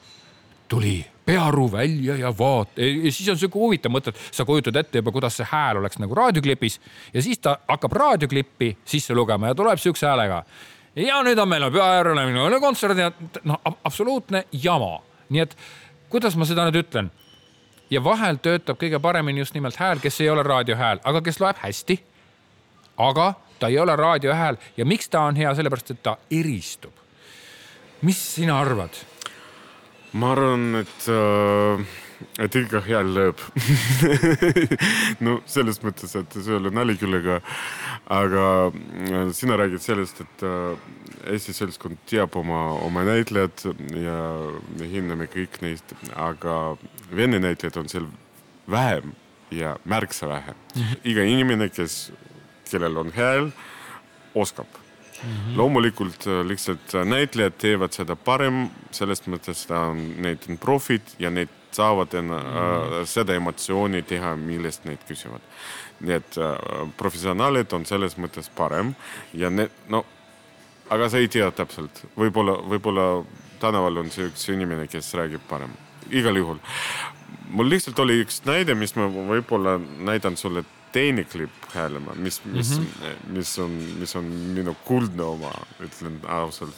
tuli 0.69 1.01
pearu 1.25 1.73
välja 1.73 2.17
ja 2.17 2.31
vaat- 2.39 2.79
ja 2.79 3.13
siis 3.13 3.29
on 3.29 3.39
siuke 3.39 3.59
huvitav 3.59 3.93
mõte, 3.93 4.09
et 4.09 4.21
sa 4.31 4.45
kujutad 4.45 4.77
ette 4.77 4.99
juba, 4.99 5.13
kuidas 5.13 5.37
see 5.37 5.47
hääl 5.51 5.79
oleks 5.79 5.99
nagu 5.99 6.15
raadioklipis 6.15 6.81
ja 7.15 7.23
siis 7.23 7.39
ta 7.39 7.59
hakkab 7.69 7.93
raadioklippi 7.93 8.77
sisse 8.85 9.15
lugema 9.15 9.47
ja 9.47 9.55
tuleb 9.55 9.79
siukse 9.79 10.07
häälega. 10.07 10.45
ja 10.97 11.23
nüüd 11.23 11.39
on 11.39 11.49
meil 11.49 11.71
peaäärele 11.71 12.61
kontsert 12.61 12.99
ja 12.99 13.13
noh, 13.45 13.61
absoluutne 13.85 14.45
jama, 14.53 15.03
nii 15.29 15.41
et 15.41 15.57
kuidas 16.09 16.37
ma 16.37 16.45
seda 16.45 16.67
nüüd 16.69 16.83
ütlen 16.83 17.11
ja 17.93 18.01
vahel 18.05 18.41
töötab 18.43 18.81
kõige 18.81 19.01
paremini 19.03 19.43
just 19.43 19.55
nimelt 19.55 19.77
hääl, 19.77 20.01
kes 20.01 20.21
ei 20.21 20.31
ole 20.33 20.43
raadiohääl, 20.47 21.03
aga 21.05 21.21
kes 21.21 21.41
loeb 21.41 21.61
hästi. 21.61 21.99
aga 22.97 23.35
ta 23.59 23.69
ei 23.69 23.79
ole 23.79 23.97
raadiohääl 23.97 24.57
ja 24.77 24.85
miks 24.85 25.09
ta 25.09 25.21
on 25.29 25.37
hea, 25.37 25.55
sellepärast 25.55 25.91
et 25.91 26.03
ta 26.03 26.17
eristub. 26.31 26.93
mis 28.03 28.35
sina 28.35 28.61
arvad? 28.61 28.97
ma 30.13 30.33
arvan, 30.33 30.75
et 30.85 31.09
äh 31.09 32.02
et 32.43 32.57
ikka 32.59 32.83
hea 32.87 33.03
lööb 33.07 33.41
no 35.25 35.39
selles 35.49 35.81
mõttes, 35.85 36.15
et 36.19 36.37
see 36.39 36.53
ei 36.53 36.59
ole 36.59 36.73
nali 36.75 36.97
küll, 37.01 37.17
aga, 37.19 37.39
aga 38.13 38.45
äh, 38.73 39.33
sina 39.37 39.59
räägid 39.61 39.85
sellest, 39.85 40.23
et 40.25 40.45
äh, 40.47 40.77
Eesti 41.33 41.55
seltskond 41.55 42.01
teab 42.11 42.35
oma, 42.41 42.65
oma 42.83 43.05
näitlejad 43.07 43.63
ja 43.95 44.19
me 44.79 44.89
hindame 44.91 45.29
kõik 45.31 45.61
neist, 45.63 45.95
aga 46.19 46.75
vene 47.15 47.39
näitlejaid 47.43 47.79
on 47.79 47.91
seal 47.93 48.09
vähem 48.71 49.13
ja 49.55 49.77
märksa 49.85 50.29
vähem. 50.29 50.55
-hmm. 50.75 50.97
iga 51.05 51.23
inimene, 51.23 51.69
kes, 51.69 52.13
kellel 52.71 52.97
on 52.97 53.13
hääl, 53.15 53.53
oskab 54.35 54.67
Mm 55.23 55.31
-hmm. 55.31 55.57
loomulikult 55.57 56.27
äh, 56.27 56.47
lihtsalt 56.47 56.93
näitlejad 57.05 57.53
teevad 57.59 57.93
seda 57.93 58.17
parem, 58.17 58.69
selles 58.91 59.23
mõttes 59.29 59.67
ta 59.69 59.79
on, 59.79 60.01
need 60.19 60.39
on 60.49 60.59
profid 60.59 61.03
ja 61.19 61.31
need 61.31 61.49
saavad 61.75 62.15
enna, 62.15 62.39
mm 62.43 62.49
äh, 62.63 63.07
seda 63.09 63.35
emotsiooni 63.35 64.03
teha, 64.03 64.35
millest 64.37 64.85
neid 64.85 65.05
küsivad. 65.09 65.41
nii 66.03 66.17
et 66.19 66.39
äh, 66.39 66.57
professionaalid 66.99 67.73
on 67.73 67.87
selles 67.87 68.19
mõttes 68.19 68.51
parem 68.51 68.95
ja 69.35 69.51
need, 69.51 69.71
no 69.89 70.05
aga 70.91 71.09
sa 71.09 71.21
ei 71.23 71.29
tea 71.29 71.51
täpselt, 71.55 72.03
võib-olla, 72.19 72.57
võib-olla 72.69 73.07
tänaval 73.63 74.03
on 74.03 74.11
see 74.11 74.27
üks 74.29 74.49
inimene, 74.51 74.89
kes 74.91 75.15
räägib 75.15 75.45
parem, 75.49 75.73
igal 76.11 76.37
juhul. 76.37 76.59
mul 77.49 77.69
lihtsalt 77.69 77.99
oli 77.99 78.21
üks 78.25 78.43
näide, 78.45 78.75
mis 78.75 78.97
ma 78.97 79.07
võib-olla 79.07 79.79
näidan 79.79 80.37
sulle 80.37 80.65
teine 80.93 81.25
klipp 81.25 81.71
häälema, 81.75 82.15
mis, 82.15 82.45
mis 82.45 82.79
mm, 82.79 82.85
-hmm. 82.85 83.33
mis 83.37 83.59
on, 83.59 83.71
mis 83.99 84.17
on 84.17 84.25
minu 84.57 84.77
kuldne 84.85 85.23
oma, 85.23 85.53
ütlen 85.81 86.21
ausalt. 86.29 86.75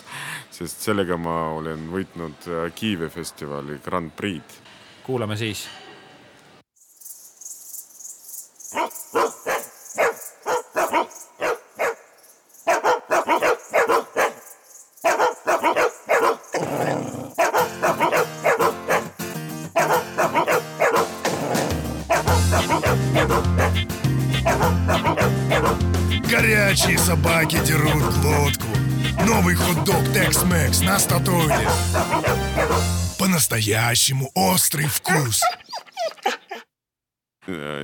sest 0.51 0.81
sellega 0.87 1.17
ma 1.17 1.49
olen 1.51 1.89
võitnud 1.91 2.47
äh, 2.47 2.73
Kiievi 2.75 3.09
festivali 3.09 3.79
Grand 3.85 4.11
Prix'd 4.17 4.61
kuulame 5.04 5.38
siis 5.38 5.68
Горячие 26.30 26.98
собаки 26.98 27.58
дерут 27.66 28.04
глотку 28.22 28.68
Новый 29.26 29.56
хот-дог 29.56 30.04
Tex-Mex 30.14 30.86
на 30.86 31.00
статуе 31.00 31.68
По-настоящему 33.34 34.32
острый 34.36 34.88
вкус 34.88 35.42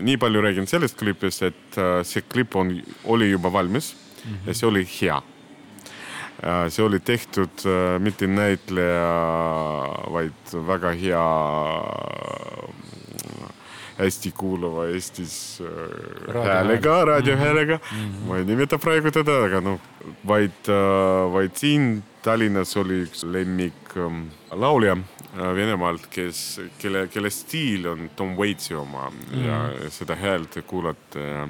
nii 0.02 0.18
palju 0.18 0.42
räägin 0.42 0.68
sellest 0.68 0.98
klipist, 0.98 1.42
et 1.42 1.78
see 2.06 2.22
klipp 2.22 2.56
on, 2.56 2.82
oli 3.04 3.30
juba 3.32 3.50
valmis 3.50 3.96
mm 3.96 4.32
-hmm. 4.32 4.48
ja 4.48 4.54
see 4.54 4.68
oli 4.68 4.88
hea. 5.02 5.22
see 6.70 6.86
oli 6.86 7.00
tehtud 7.00 7.50
mitte 8.00 8.28
näitleja, 8.28 9.10
vaid 10.12 10.54
väga 10.54 10.92
hea 10.92 11.26
hästi 13.98 14.32
kuuluva 14.32 14.88
Eestis 14.88 15.62
äh, 15.62 16.44
häälega, 16.44 17.06
raadiohäälega 17.06 17.80
mm. 17.92 17.98
-hmm. 17.98 18.28
ma 18.28 18.38
ei 18.38 18.46
nimeta 18.46 18.78
praegu 18.78 19.12
teda, 19.12 19.44
aga 19.46 19.62
noh, 19.62 19.80
vaid, 20.28 20.68
äh, 20.68 21.34
vaid 21.34 21.56
siin 21.56 22.04
Tallinnas 22.22 22.78
oli 22.78 23.04
üks 23.06 23.24
lemmik 23.24 23.96
ähm, 23.98 24.28
laulja 24.52 24.98
äh, 24.98 25.19
Venemaalt, 25.55 26.07
kes, 26.11 26.61
kelle, 26.79 27.07
kelle 27.09 27.31
stiil 27.31 27.87
on 27.89 28.11
Tom 28.17 28.37
Waitsi 28.39 28.75
oma 28.75 29.09
mm 29.11 29.41
ja 29.41 29.91
seda 29.91 30.17
häält 30.19 30.59
kuulata 30.67 31.19
ja 31.19 31.47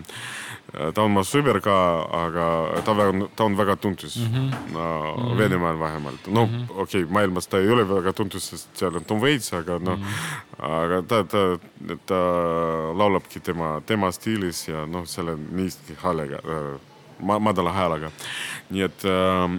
ta 0.95 1.03
on 1.03 1.15
mu 1.15 1.23
sõber 1.27 1.59
ka, 1.65 1.77
aga 2.15 2.47
ta 2.87 2.95
väga, 2.95 3.29
ta 3.37 3.47
on 3.49 3.57
väga 3.59 3.77
tuntud 3.77 4.11
mm 4.17 4.27
-hmm. 4.35 4.75
no, 4.75 4.85
-hmm. 5.17 5.39
Venemaal 5.39 5.79
vähemalt. 5.79 6.27
no 6.27 6.47
mm 6.47 6.53
-hmm. 6.53 6.71
okei 6.71 7.03
okay,, 7.03 7.13
maailmas 7.13 7.47
ta 7.47 7.59
ei 7.59 7.71
ole 7.71 7.89
väga 7.89 8.13
tuntud, 8.13 8.41
sest 8.41 8.69
seal 8.75 8.97
on 8.97 9.05
Tom 9.05 9.21
Waits, 9.21 9.53
aga 9.53 9.79
noh 9.79 9.99
mm, 9.99 10.05
-hmm. 10.05 10.85
aga 10.85 11.03
ta, 11.03 11.25
ta, 11.25 11.59
ta 12.07 12.21
laulabki 12.95 13.41
tema, 13.41 13.83
tema 13.87 14.13
stiilis 14.13 14.69
ja 14.69 14.87
noh, 14.87 15.07
selle 15.07 15.37
niiski 15.51 15.97
häälega 16.03 16.39
ma, 17.23 17.39
madala 17.39 17.73
häälega. 17.77 18.13
nii 18.71 18.87
et 18.87 19.05
äh,, 19.09 19.59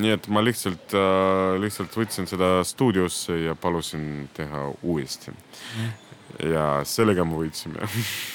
nii 0.00 0.14
et 0.14 0.28
ma 0.28 0.44
lihtsalt 0.44 0.94
äh,, 0.94 1.58
lihtsalt 1.62 1.96
võtsin 1.98 2.30
seda 2.30 2.54
stuudiosse 2.64 3.38
ja 3.48 3.54
palusin 3.54 4.28
teha 4.34 4.68
uuesti 4.82 5.32
mm. 5.32 5.92
ja 6.54 6.66
sellega 6.88 7.24
me 7.24 7.40
võitsime. 7.44 7.88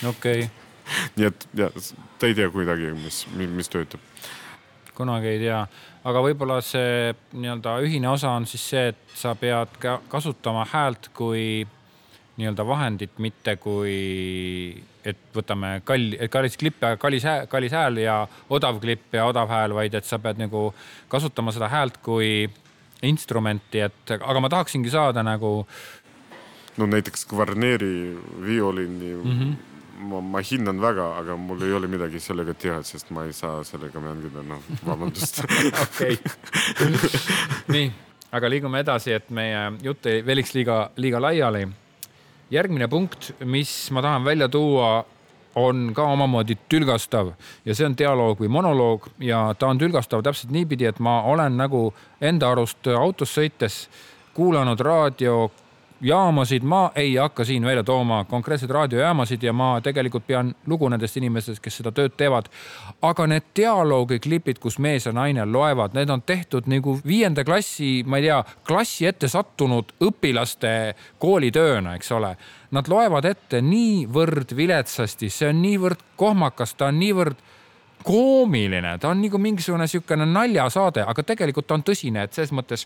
okei 0.08 0.48
okay 0.48 0.66
nii 1.18 1.28
et 1.28 1.48
ja 1.58 1.70
ta 2.20 2.28
ei 2.30 2.36
tea 2.38 2.50
kuidagi, 2.52 2.92
mis, 2.98 3.24
mis 3.36 3.72
töötab. 3.72 4.02
kunagi 4.98 5.30
ei 5.36 5.40
tea, 5.42 5.62
aga 6.08 6.22
võib-olla 6.26 6.60
see 6.66 7.14
nii-öelda 7.38 7.78
ühine 7.86 8.10
osa 8.10 8.34
on 8.38 8.48
siis 8.50 8.64
see, 8.72 8.88
et 8.94 9.18
sa 9.18 9.36
pead 9.38 9.78
ka 9.82 10.00
kasutama 10.10 10.66
häält 10.72 11.12
kui 11.18 11.68
nii-öelda 12.38 12.66
vahendit, 12.68 13.18
mitte 13.22 13.58
kui, 13.62 13.98
et 15.08 15.20
võtame 15.36 15.78
kalli, 15.88 16.18
kallis 16.32 16.58
klipp 16.60 16.84
ja 16.84 16.96
kallis 17.00 17.26
kallis 17.50 17.76
hääl 17.76 18.02
ja 18.04 18.18
odav 18.50 18.82
klipp 18.84 19.16
ja 19.16 19.28
odav 19.30 19.52
hääl, 19.52 19.76
vaid 19.78 19.96
et 19.98 20.08
sa 20.08 20.20
pead 20.20 20.42
nagu 20.42 20.70
kasutama 21.12 21.54
seda 21.56 21.70
häält 21.72 22.02
kui 22.04 22.50
instrumenti, 23.06 23.84
et 23.86 24.18
aga 24.18 24.42
ma 24.42 24.50
tahaksingi 24.50 24.92
saada 24.92 25.24
nagu. 25.24 25.68
no 26.78 26.86
näiteks 26.86 27.26
kvarneeri, 27.26 28.18
viiolini 28.46 29.14
mm. 29.16 29.40
-hmm 29.40 29.56
ma, 29.98 30.22
ma 30.22 30.42
hindan 30.42 30.82
väga, 30.82 31.06
aga 31.20 31.38
mul 31.38 31.64
ei 31.66 31.74
ole 31.74 31.88
midagi 31.88 32.20
sellega 32.22 32.54
teha, 32.54 32.82
sest 32.84 33.10
ma 33.16 33.26
ei 33.26 33.34
saa 33.34 33.64
sellega 33.68 34.00
mängida, 34.00 34.44
noh, 34.46 34.62
vabandust. 34.86 35.42
okei, 35.86 36.18
nii, 37.74 37.92
aga 38.38 38.52
liigume 38.52 38.82
edasi, 38.86 39.16
et 39.18 39.30
meie 39.34 39.64
jutt 39.84 40.06
ei 40.12 40.24
veniks 40.26 40.54
liiga, 40.58 40.80
liiga 41.02 41.22
laiali. 41.22 41.66
Järgmine 42.52 42.88
punkt, 42.88 43.32
mis 43.46 43.92
ma 43.92 44.02
tahan 44.02 44.26
välja 44.26 44.50
tuua, 44.50 45.06
on 45.58 45.92
ka 45.96 46.04
omamoodi 46.14 46.58
tülgastav 46.70 47.32
ja 47.66 47.76
see 47.76 47.88
on 47.88 47.96
dialoog 47.98 48.38
või 48.44 48.50
monoloog 48.54 49.08
ja 49.26 49.40
ta 49.58 49.72
on 49.72 49.80
tülgastav 49.82 50.22
täpselt 50.22 50.54
niipidi, 50.54 50.86
et 50.86 51.00
ma 51.00 51.22
olen 51.26 51.58
nagu 51.58 51.88
enda 52.22 52.52
arust 52.54 52.88
autos 52.94 53.34
sõites 53.34 53.88
kuulanud 54.38 54.80
raadio 54.86 55.48
jaamasid 56.02 56.64
ma 56.64 56.92
ei 56.96 57.16
hakka 57.16 57.46
siin 57.46 57.66
välja 57.66 57.84
tooma, 57.84 58.24
konkreetseid 58.30 58.72
raadiojaamasid 58.72 59.44
ja 59.44 59.54
ma 59.54 59.70
tegelikult 59.82 60.28
pean 60.28 60.54
lugu 60.68 60.90
nendest 60.90 61.18
inimestest, 61.18 61.62
kes 61.64 61.80
seda 61.82 61.92
tööd 61.92 62.14
teevad. 62.18 62.50
aga 63.02 63.28
need 63.28 63.50
dialoogiklipid, 63.56 64.60
kus 64.60 64.80
mees 64.80 65.06
ja 65.06 65.12
naine 65.12 65.46
loevad, 65.46 65.94
need 65.94 66.10
on 66.10 66.22
tehtud 66.22 66.68
nagu 66.68 67.00
viienda 67.08 67.44
klassi, 67.44 68.04
ma 68.06 68.18
ei 68.18 68.28
tea, 68.28 68.44
klassi 68.68 69.06
ette 69.06 69.28
sattunud 69.28 69.94
õpilaste 70.02 70.96
koolitööna, 71.20 71.96
eks 71.96 72.12
ole. 72.12 72.36
Nad 72.72 72.88
loevad 72.88 73.26
ette 73.26 73.62
niivõrd 73.62 74.56
viletsasti, 74.56 75.30
see 75.30 75.50
on 75.50 75.62
niivõrd 75.62 76.04
kohmakas, 76.16 76.76
ta 76.76 76.92
on 76.92 77.00
niivõrd 77.00 77.42
koomiline, 78.04 78.98
ta 78.98 79.10
on 79.10 79.22
nagu 79.22 79.38
mingisugune 79.42 79.88
sihukene 79.88 80.26
naljasaade, 80.30 81.04
aga 81.08 81.24
tegelikult 81.24 81.68
ta 81.68 81.78
on 81.78 81.84
tõsine, 81.84 82.24
et 82.24 82.34
selles 82.34 82.54
mõttes, 82.56 82.86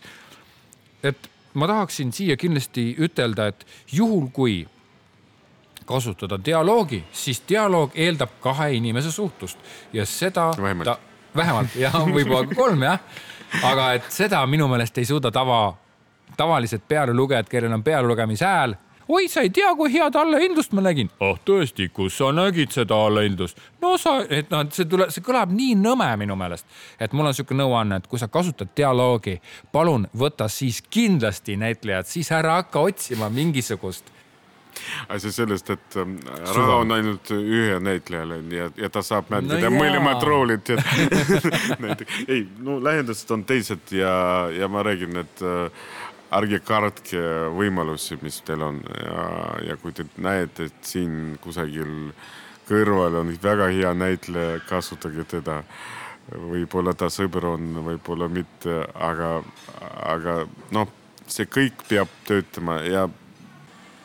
et 1.03 1.29
ma 1.53 1.67
tahaksin 1.67 2.11
siia 2.13 2.37
kindlasti 2.37 2.95
ütelda, 2.99 3.47
et 3.47 3.65
juhul 3.91 4.27
kui 4.33 4.67
kasutada 5.85 6.39
dialoogi, 6.45 7.03
siis 7.11 7.43
dialoog 7.49 7.91
eeldab 7.95 8.37
kahe 8.41 8.71
inimese 8.73 9.11
suhtlust. 9.11 9.59
Ja 9.93 10.05
seda 10.05 10.51
vähemalt 10.57 10.87
ta,, 10.87 10.97
vähemalt. 11.35 11.75
ja 11.75 11.91
võib-olla 11.91 12.47
ka 12.47 12.55
kolm 12.55 12.83
jah. 12.87 12.99
aga 13.63 13.93
et 13.97 14.07
seda 14.09 14.45
minu 14.47 14.67
meelest 14.71 14.97
ei 14.97 15.05
suuda 15.05 15.31
tava, 15.31 15.73
tavalised 16.37 16.85
pealelugejad, 16.87 17.49
kellel 17.51 17.73
on 17.73 17.83
pealelugemise 17.83 18.45
hääl 18.45 18.75
oi, 19.07 19.27
sa 19.31 19.41
ei 19.45 19.49
tea, 19.49 19.73
kui 19.77 19.91
head 19.93 20.15
allahindlust 20.15 20.73
ma 20.77 20.85
nägin. 20.85 21.11
ah 21.19 21.31
oh, 21.31 21.41
tõesti, 21.45 21.89
kus 21.93 22.17
sa 22.17 22.31
nägid 22.35 22.73
seda 22.75 22.97
allahindlust? 23.07 23.59
no 23.81 23.97
sa, 24.01 24.19
et 24.29 24.51
noh, 24.53 24.63
see 24.73 24.87
tuleb, 24.89 25.11
see 25.13 25.25
kõlab 25.25 25.53
nii 25.55 25.75
nõme 25.81 26.09
minu 26.21 26.37
meelest, 26.39 26.65
et 26.99 27.13
mul 27.13 27.31
on 27.31 27.37
sihuke 27.37 27.57
nõuanne, 27.57 28.01
et 28.01 28.07
kui 28.07 28.21
sa 28.21 28.29
kasutad 28.31 28.73
dialoogi, 28.77 29.39
palun 29.71 30.07
võta 30.17 30.49
siis 30.51 30.81
kindlasti 30.89 31.57
näitlejad, 31.59 32.09
siis 32.09 32.31
ära 32.35 32.59
hakka 32.61 32.83
otsima 32.91 33.29
mingisugust 33.29 34.11
asi 35.09 35.31
sellest, 35.31 35.69
et 35.69 35.95
ähm, 35.99 36.15
raha 36.55 36.75
on 36.81 36.91
ainult 36.95 37.31
ühe 37.35 37.79
näitlejale 37.83 38.39
ja, 38.55 38.69
ja 38.77 38.89
ta 38.89 39.03
saab 39.05 39.29
mängida 39.33 39.69
no 39.69 39.75
mõlemad 39.75 40.23
roolid 40.25 40.71
näiteks, 41.83 42.21
ei, 42.27 42.45
no 42.63 42.79
lahendused 42.83 43.33
on 43.35 43.43
teised 43.47 43.93
ja, 43.95 44.13
ja 44.55 44.69
ma 44.71 44.83
räägin, 44.87 45.19
et 45.23 45.43
äh, 45.45 45.91
ärge 46.31 46.61
kartke 46.63 47.21
võimalusi, 47.55 48.17
mis 48.23 48.39
teil 48.47 48.63
on 48.63 48.79
ja, 48.95 49.25
ja 49.71 49.77
kui 49.81 49.91
te 49.95 50.05
näete, 50.21 50.69
et 50.69 50.87
siin 50.87 51.35
kusagil 51.43 52.13
kõrval 52.69 53.19
on 53.19 53.33
väga 53.43 53.67
hea 53.73 53.91
näitleja, 53.97 54.61
kasutage 54.69 55.27
teda. 55.27 55.61
võib-olla 56.31 56.93
ta 56.93 57.09
sõber 57.11 57.45
on, 57.49 57.73
võib-olla 57.83 58.29
mitte, 58.31 58.85
aga, 58.95 59.41
aga 60.13 60.35
noh, 60.71 60.87
see 61.27 61.47
kõik 61.49 61.81
peab 61.89 62.07
töötama 62.27 62.77
ja 62.85 63.07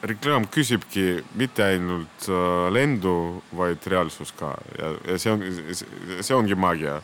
reklaam 0.07 0.47
küsibki 0.51 1.22
mitte 1.39 1.64
ainult 1.64 2.29
äh, 2.29 2.66
lendu, 2.72 3.43
vaid 3.57 3.87
reaalsus 3.87 4.33
ka 4.37 4.55
ja, 4.79 4.93
ja 5.07 5.18
see 5.18 5.33
on, 5.33 5.45
see 6.20 6.37
ongi 6.37 6.59
maagia. 6.59 7.01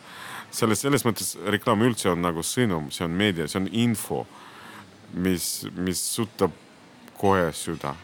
selles, 0.52 0.82
selles 0.84 1.04
mõttes 1.04 1.36
reklaam 1.48 1.80
üldse 1.80 2.10
on 2.10 2.20
nagu 2.20 2.42
sõnum, 2.44 2.90
see 2.92 3.04
on 3.06 3.14
meedia, 3.16 3.46
see 3.48 3.60
on 3.62 3.68
info 3.72 4.26
mis, 5.12 5.66
mis 5.76 6.00
sutab 6.14 6.54
kohe 7.18 7.52
süda. 7.54 7.94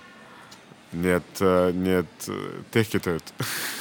nii 0.92 1.12
et, 1.12 1.40
nii 1.76 1.98
et 1.98 2.30
tehke 2.72 3.00
tööd. 3.04 3.34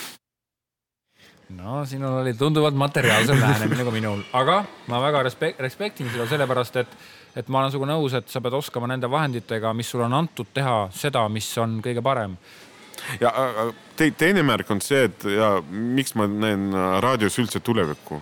no 1.49 1.85
sinul 1.85 2.21
oli 2.21 2.33
tunduvalt 2.33 2.75
materiaalsem 2.75 3.39
lähenemine 3.39 3.83
kui 3.83 3.95
minul, 3.95 4.23
aga 4.35 4.61
ma 4.91 4.99
väga 5.01 5.23
respekt, 5.27 5.59
respektin 5.63 6.09
seda 6.11 6.27
sellepärast, 6.27 6.79
et, 6.81 6.95
et 7.39 7.47
ma 7.47 7.61
olen 7.61 7.71
sinuga 7.71 7.91
nõus, 7.93 8.15
et 8.17 8.27
sa 8.31 8.41
pead 8.43 8.57
oskama 8.57 8.89
nende 8.91 9.09
vahenditega, 9.11 9.71
mis 9.77 9.91
sulle 9.91 10.07
on 10.09 10.17
antud, 10.17 10.49
teha 10.53 10.89
seda, 10.95 11.23
mis 11.31 11.47
on 11.63 11.79
kõige 11.83 12.03
parem. 12.03 12.35
ja 13.21 13.31
te, 13.95 14.09
teine 14.11 14.43
märk 14.43 14.71
on 14.75 14.83
see, 14.83 15.05
et 15.07 15.27
ja 15.31 15.55
miks 15.71 16.15
ma 16.19 16.27
näen 16.27 16.67
äh, 16.73 16.99
raadios 17.03 17.39
üldse 17.39 17.63
tulevikku, 17.63 18.19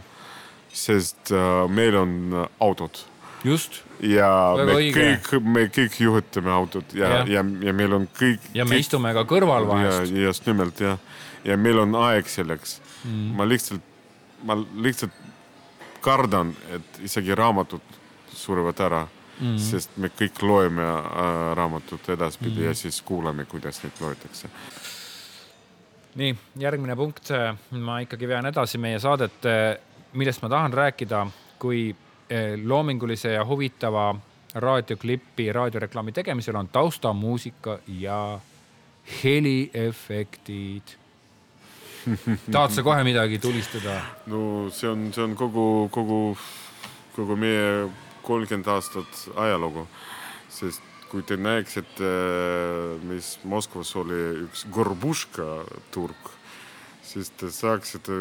sest 0.69 1.33
äh, 1.33 1.65
meil 1.71 1.97
on 1.97 2.17
äh, 2.33 2.49
autod 2.59 3.01
just, 3.45 3.81
ja 4.01 4.29
Väga 4.57 4.65
me 4.65 4.77
õige. 4.79 5.03
kõik, 5.25 5.49
me 5.55 5.65
kõik 5.73 5.97
juhitame 6.01 6.51
autot 6.53 6.95
ja, 6.97 7.09
ja, 7.09 7.23
ja, 7.37 7.43
ja 7.67 7.73
meil 7.75 7.97
on 7.97 8.07
kõik. 8.17 8.43
ja 8.57 8.65
me 8.67 8.79
istume 8.81 9.13
ka 9.15 9.25
kõrval 9.29 9.67
vahest. 9.69 10.13
ja 10.13 10.29
just 10.29 10.47
nimelt 10.49 10.81
jah, 10.81 10.97
ja 11.45 11.57
meil 11.57 11.81
on 11.83 11.95
aeg 12.05 12.29
selleks 12.31 12.79
mm.. 13.03 13.35
ma 13.37 13.47
lihtsalt, 13.47 13.93
ma 14.47 14.57
lihtsalt 14.57 15.21
kardan, 16.05 16.53
et 16.75 16.99
isegi 17.05 17.35
raamatud 17.35 17.95
surevad 18.35 18.81
ära 18.85 19.03
mm., 19.05 19.57
sest 19.61 19.97
me 20.01 20.11
kõik 20.13 20.41
loeme 20.45 20.85
äh, 20.85 21.51
raamatut 21.57 22.09
edaspidi 22.13 22.59
mm. 22.59 22.65
ja 22.69 22.75
siis 22.77 23.01
kuulame, 23.05 23.47
kuidas 23.49 23.81
neid 23.83 24.01
loetakse. 24.03 24.51
nii, 26.15 26.35
järgmine 26.61 26.95
punkt, 26.95 27.33
ma 27.71 27.99
ikkagi 28.05 28.27
vean 28.27 28.47
edasi 28.47 28.79
meie 28.79 28.99
saadet, 29.03 29.49
millest 30.15 30.41
ma 30.45 30.49
tahan 30.49 30.73
rääkida, 30.73 31.25
kui 31.59 31.89
loomingulise 32.63 33.33
ja 33.33 33.45
huvitava 33.45 34.15
raadioklipi 34.55 35.51
raadioreklaami 35.53 36.11
tegemisel 36.11 36.55
on 36.55 36.67
taustamuusika 36.67 37.79
ja 37.87 38.39
heliefektid. 39.23 40.95
tahad 42.51 42.71
sa 42.71 42.83
kohe 42.83 43.03
midagi 43.03 43.39
tulistada? 43.39 44.01
no 44.25 44.69
see 44.69 44.89
on, 44.89 45.13
see 45.13 45.23
on 45.23 45.35
kogu, 45.35 45.89
kogu, 45.91 46.37
kogu 47.15 47.35
meie 47.35 47.89
kolmkümmend 48.25 48.67
aastat 48.67 49.25
ajalugu, 49.35 49.87
sest 50.49 50.81
kui 51.09 51.23
te 51.23 51.37
näeksite, 51.37 52.11
mis 53.05 53.35
Moskvas 53.43 53.93
oli 53.99 54.21
üks 54.45 54.65
Gorbuška 54.73 55.45
turg, 55.93 56.31
siis 57.05 57.29
te 57.37 57.51
saaksite, 57.53 58.17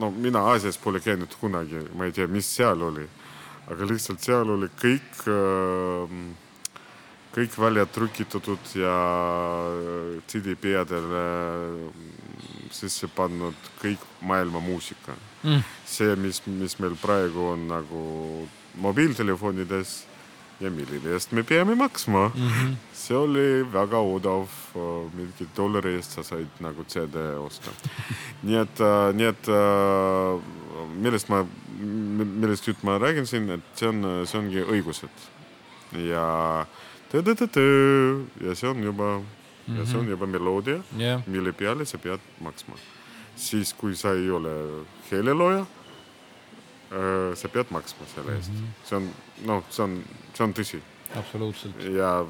no 0.00 0.10
mina 0.10 0.42
Aasias 0.50 0.78
pole 0.80 1.00
käinud 1.04 1.34
kunagi, 1.40 1.82
ma 1.94 2.08
ei 2.08 2.14
tea, 2.16 2.26
mis 2.30 2.48
seal 2.56 2.82
oli, 2.82 3.06
aga 3.70 3.88
lihtsalt 3.88 4.22
seal 4.24 4.50
oli 4.56 4.68
kõik, 4.80 5.24
kõik 7.36 7.58
välja 7.60 7.86
trükitatud 7.86 8.72
ja 8.80 8.94
CD-peadele 10.30 11.24
sisse 12.74 13.10
pannud 13.14 13.68
kõik 13.82 14.08
maailma 14.22 14.62
muusika 14.62 15.16
Mm. 15.40 15.62
see, 15.88 16.16
mis, 16.20 16.42
mis 16.46 16.74
meil 16.78 16.96
praegu 17.00 17.46
on 17.54 17.62
nagu 17.70 18.00
mobiiltelefonides 18.84 19.92
ja 20.60 20.70
mille 20.70 21.00
eest 21.14 21.32
me 21.32 21.42
peame 21.42 21.74
maksma 21.74 22.28
mm. 22.28 22.48
-hmm. 22.48 22.74
see 22.92 23.16
oli 23.16 23.72
väga 23.72 23.98
odav, 23.98 24.46
mingi 25.14 25.48
dollari 25.56 25.94
eest 25.94 26.12
sa 26.12 26.22
said 26.22 26.60
nagu 26.60 26.84
CD 26.84 27.16
osta. 27.38 27.70
nii 28.46 28.56
et, 28.56 28.82
nii 29.14 29.26
et 29.26 29.48
äh, 29.48 30.42
millest 31.00 31.28
ma, 31.28 31.44
millest 31.80 32.68
nüüd 32.68 32.82
ma 32.82 32.98
räägin 32.98 33.26
siin, 33.26 33.50
et 33.50 33.66
see 33.74 33.88
on, 33.88 34.04
see 34.26 34.38
ongi 34.38 34.62
õigused 34.62 35.28
ja 36.10 36.66
tõ-tõ-tõ-tõ 37.10 37.66
ja 38.46 38.54
see 38.54 38.68
on 38.70 38.82
juba 38.82 39.18
mm, 39.18 39.24
-hmm. 39.66 39.78
ja 39.78 39.86
see 39.86 39.98
on 39.98 40.08
juba 40.08 40.26
meloodia 40.26 40.80
jah, 40.98 41.22
mille 41.26 41.52
peale 41.52 41.84
sa 41.84 41.98
pead 41.98 42.20
maksma. 42.40 42.74
siis, 43.36 43.72
kui 43.72 43.94
sa 43.96 44.12
ei 44.12 44.30
ole 44.30 44.50
helelooja, 45.10 45.66
sa 47.34 47.48
pead 47.48 47.68
maksma 47.70 48.06
selle 48.14 48.32
eest 48.34 48.50
mm. 48.50 48.56
-hmm. 48.56 48.86
see 48.88 48.96
on, 48.96 49.10
noh, 49.46 49.64
see 49.70 49.84
on, 49.84 49.92
see 50.34 50.44
on 50.44 50.54
tõsi 50.54 50.80
absoluutselt. 51.16 51.84
ja 51.84 52.26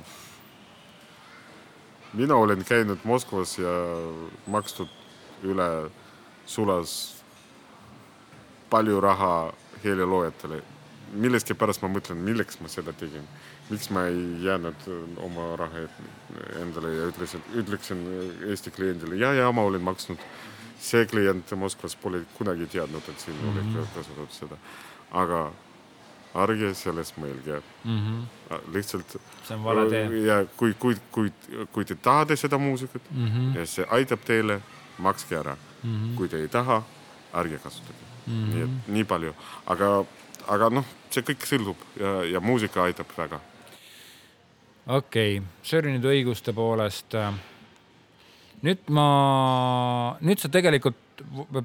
mina 2.12 2.36
olen 2.36 2.64
käinud 2.64 2.98
Moskvas 3.04 3.58
ja 3.58 3.72
makstud 4.46 4.88
üle 5.42 5.90
sulas 6.46 7.22
palju 8.70 9.00
raha 9.00 9.52
heliloojatele. 9.84 10.62
millegipärast 11.10 11.82
ma 11.82 11.88
mõtlen, 11.90 12.20
milleks 12.22 12.60
ma 12.62 12.68
seda 12.70 12.92
tegin, 12.94 13.24
miks 13.66 13.88
ma 13.90 14.04
ei 14.06 14.44
jäänud 14.44 14.84
oma 15.26 15.56
raha 15.58 15.80
endale 16.60 16.92
ja 16.94 17.08
ütlesin, 17.10 17.42
ütleksin 17.58 18.04
Eesti 18.46 18.70
kliendile 18.70 19.18
ja, 19.18 19.32
ja 19.34 19.48
ma 19.52 19.64
olen 19.66 19.82
maksnud. 19.82 20.22
See 20.80 21.06
klient 21.06 21.50
Moskvas 21.56 21.96
pole 21.96 22.24
kunagi 22.38 22.66
teadnud, 22.66 23.02
et 23.08 23.20
siin 23.20 23.36
mm 23.36 23.56
-hmm. 23.56 23.78
oli 23.78 23.86
kasutatud 23.94 24.32
seda, 24.32 24.56
aga 25.10 25.52
ärge 26.34 26.74
sellest 26.74 27.18
mõelge 27.18 27.62
Mm 27.84 27.98
-hmm. 27.98 28.60
lihtsalt 28.72 29.16
see 29.44 29.56
on 29.56 29.64
vale 29.64 29.90
tee. 29.90 30.26
ja 30.26 30.44
kui, 30.56 30.74
kui, 30.78 30.96
kui, 31.10 31.32
kui 31.72 31.84
te 31.84 31.94
tahate 31.94 32.36
seda 32.36 32.58
muusikat 32.58 33.02
mm. 33.10 33.26
-hmm. 33.26 33.58
ja 33.58 33.66
see 33.66 33.86
aitab 33.90 34.20
teile, 34.24 34.60
makske 34.98 35.36
ära 35.36 35.56
mm. 35.82 35.90
-hmm. 35.90 36.16
kui 36.16 36.28
te 36.28 36.36
ei 36.36 36.48
taha, 36.48 36.82
ärge 37.34 37.58
kasutage 37.58 38.04
mm. 38.26 38.32
-hmm. 38.32 38.54
nii 38.54 38.62
et 38.62 38.88
nii 38.88 39.04
palju, 39.04 39.34
aga, 39.66 40.04
aga 40.46 40.70
noh, 40.70 40.84
see 41.10 41.22
kõik 41.22 41.46
sõltub 41.46 41.76
ja, 42.00 42.24
ja 42.24 42.40
muusika 42.40 42.82
aitab 42.82 43.06
väga. 43.16 43.40
okei 44.86 45.38
okay., 45.38 45.48
see 45.62 45.78
oli 45.78 45.98
nüüd 45.98 46.04
õiguste 46.04 46.52
poolest. 46.52 47.14
Nüüd 48.66 48.90
ma, 48.92 49.06
nüüd 50.24 50.42
sa 50.42 50.50
tegelikult 50.52 50.98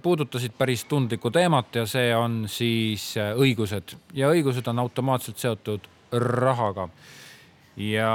puudutasid 0.03 0.55
päris 0.57 0.85
tundlikku 0.89 1.31
teemat 1.33 1.81
ja 1.81 1.85
see 1.89 2.09
on 2.15 2.43
siis 2.51 3.13
äh, 3.19 3.33
õigused 3.39 3.95
ja 4.15 4.31
õigused 4.33 4.67
on 4.71 4.81
automaatselt 4.83 5.39
seotud 5.41 5.87
rahaga. 6.11 6.89
ja 7.75 8.11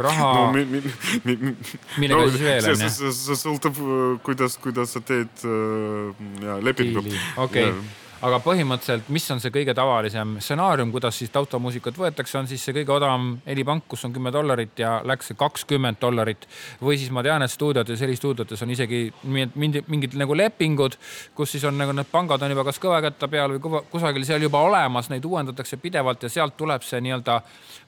raha 0.00 0.30
no 0.32 0.46
no,, 0.46 0.52
mi, 0.52 0.64
mi, 0.64 0.80
mi, 1.24 1.36
mi, 1.36 1.56
Millega 2.00 2.28
siis 2.30 2.44
veel, 2.44 2.70
on 2.72 2.86
see, 2.88 3.36
sõltub, 3.36 3.82
kuidas, 4.24 4.56
kuidas 4.60 4.96
sa 4.96 5.04
teed 5.04 5.44
äh, 5.44 6.24
ja 6.44 6.56
lepingu. 6.64 7.04
okei 7.36 7.68
okay., 7.68 8.03
aga 8.24 8.38
põhimõtteliselt, 8.40 9.08
mis 9.12 9.26
on 9.34 9.40
see 9.42 9.52
kõige 9.52 9.74
tavalisem 9.76 10.38
stsenaarium, 10.40 10.92
kuidas 10.94 11.18
siis 11.20 11.32
taustamuusikat 11.34 11.98
võetakse, 12.00 12.38
on 12.38 12.48
siis 12.48 12.62
see 12.64 12.74
kõige 12.78 12.94
odavam 12.94 13.34
helipank, 13.44 13.84
kus 13.90 14.06
on 14.08 14.14
kümme 14.14 14.32
dollarit 14.32 14.80
ja 14.80 14.94
läks 15.04 15.28
see 15.30 15.38
kakskümmend 15.38 16.00
dollarit. 16.00 16.46
või 16.80 16.96
siis 16.98 17.10
ma 17.12 17.22
tean, 17.22 17.42
et 17.42 17.52
stuudiotes, 17.52 18.00
helistuudiotes 18.00 18.62
on 18.62 18.70
isegi 18.70 19.02
mingid, 19.24 19.84
mingid 19.88 20.16
nagu 20.20 20.36
lepingud, 20.36 20.96
kus 21.34 21.52
siis 21.52 21.64
on 21.68 21.76
nagu 21.78 21.92
need 21.92 22.08
pangad 22.12 22.42
on 22.42 22.54
juba 22.54 22.64
kas 22.64 22.80
kõvakätta 22.80 23.28
peal 23.28 23.56
või 23.56 23.62
kuva- 23.66 23.84
kusagil 23.90 24.24
seal 24.24 24.42
juba 24.42 24.62
olemas, 24.64 25.10
neid 25.12 25.24
uuendatakse 25.24 25.76
pidevalt 25.76 26.22
ja 26.22 26.32
sealt 26.32 26.56
tuleb 26.56 26.82
see 26.82 27.00
nii-öelda 27.04 27.40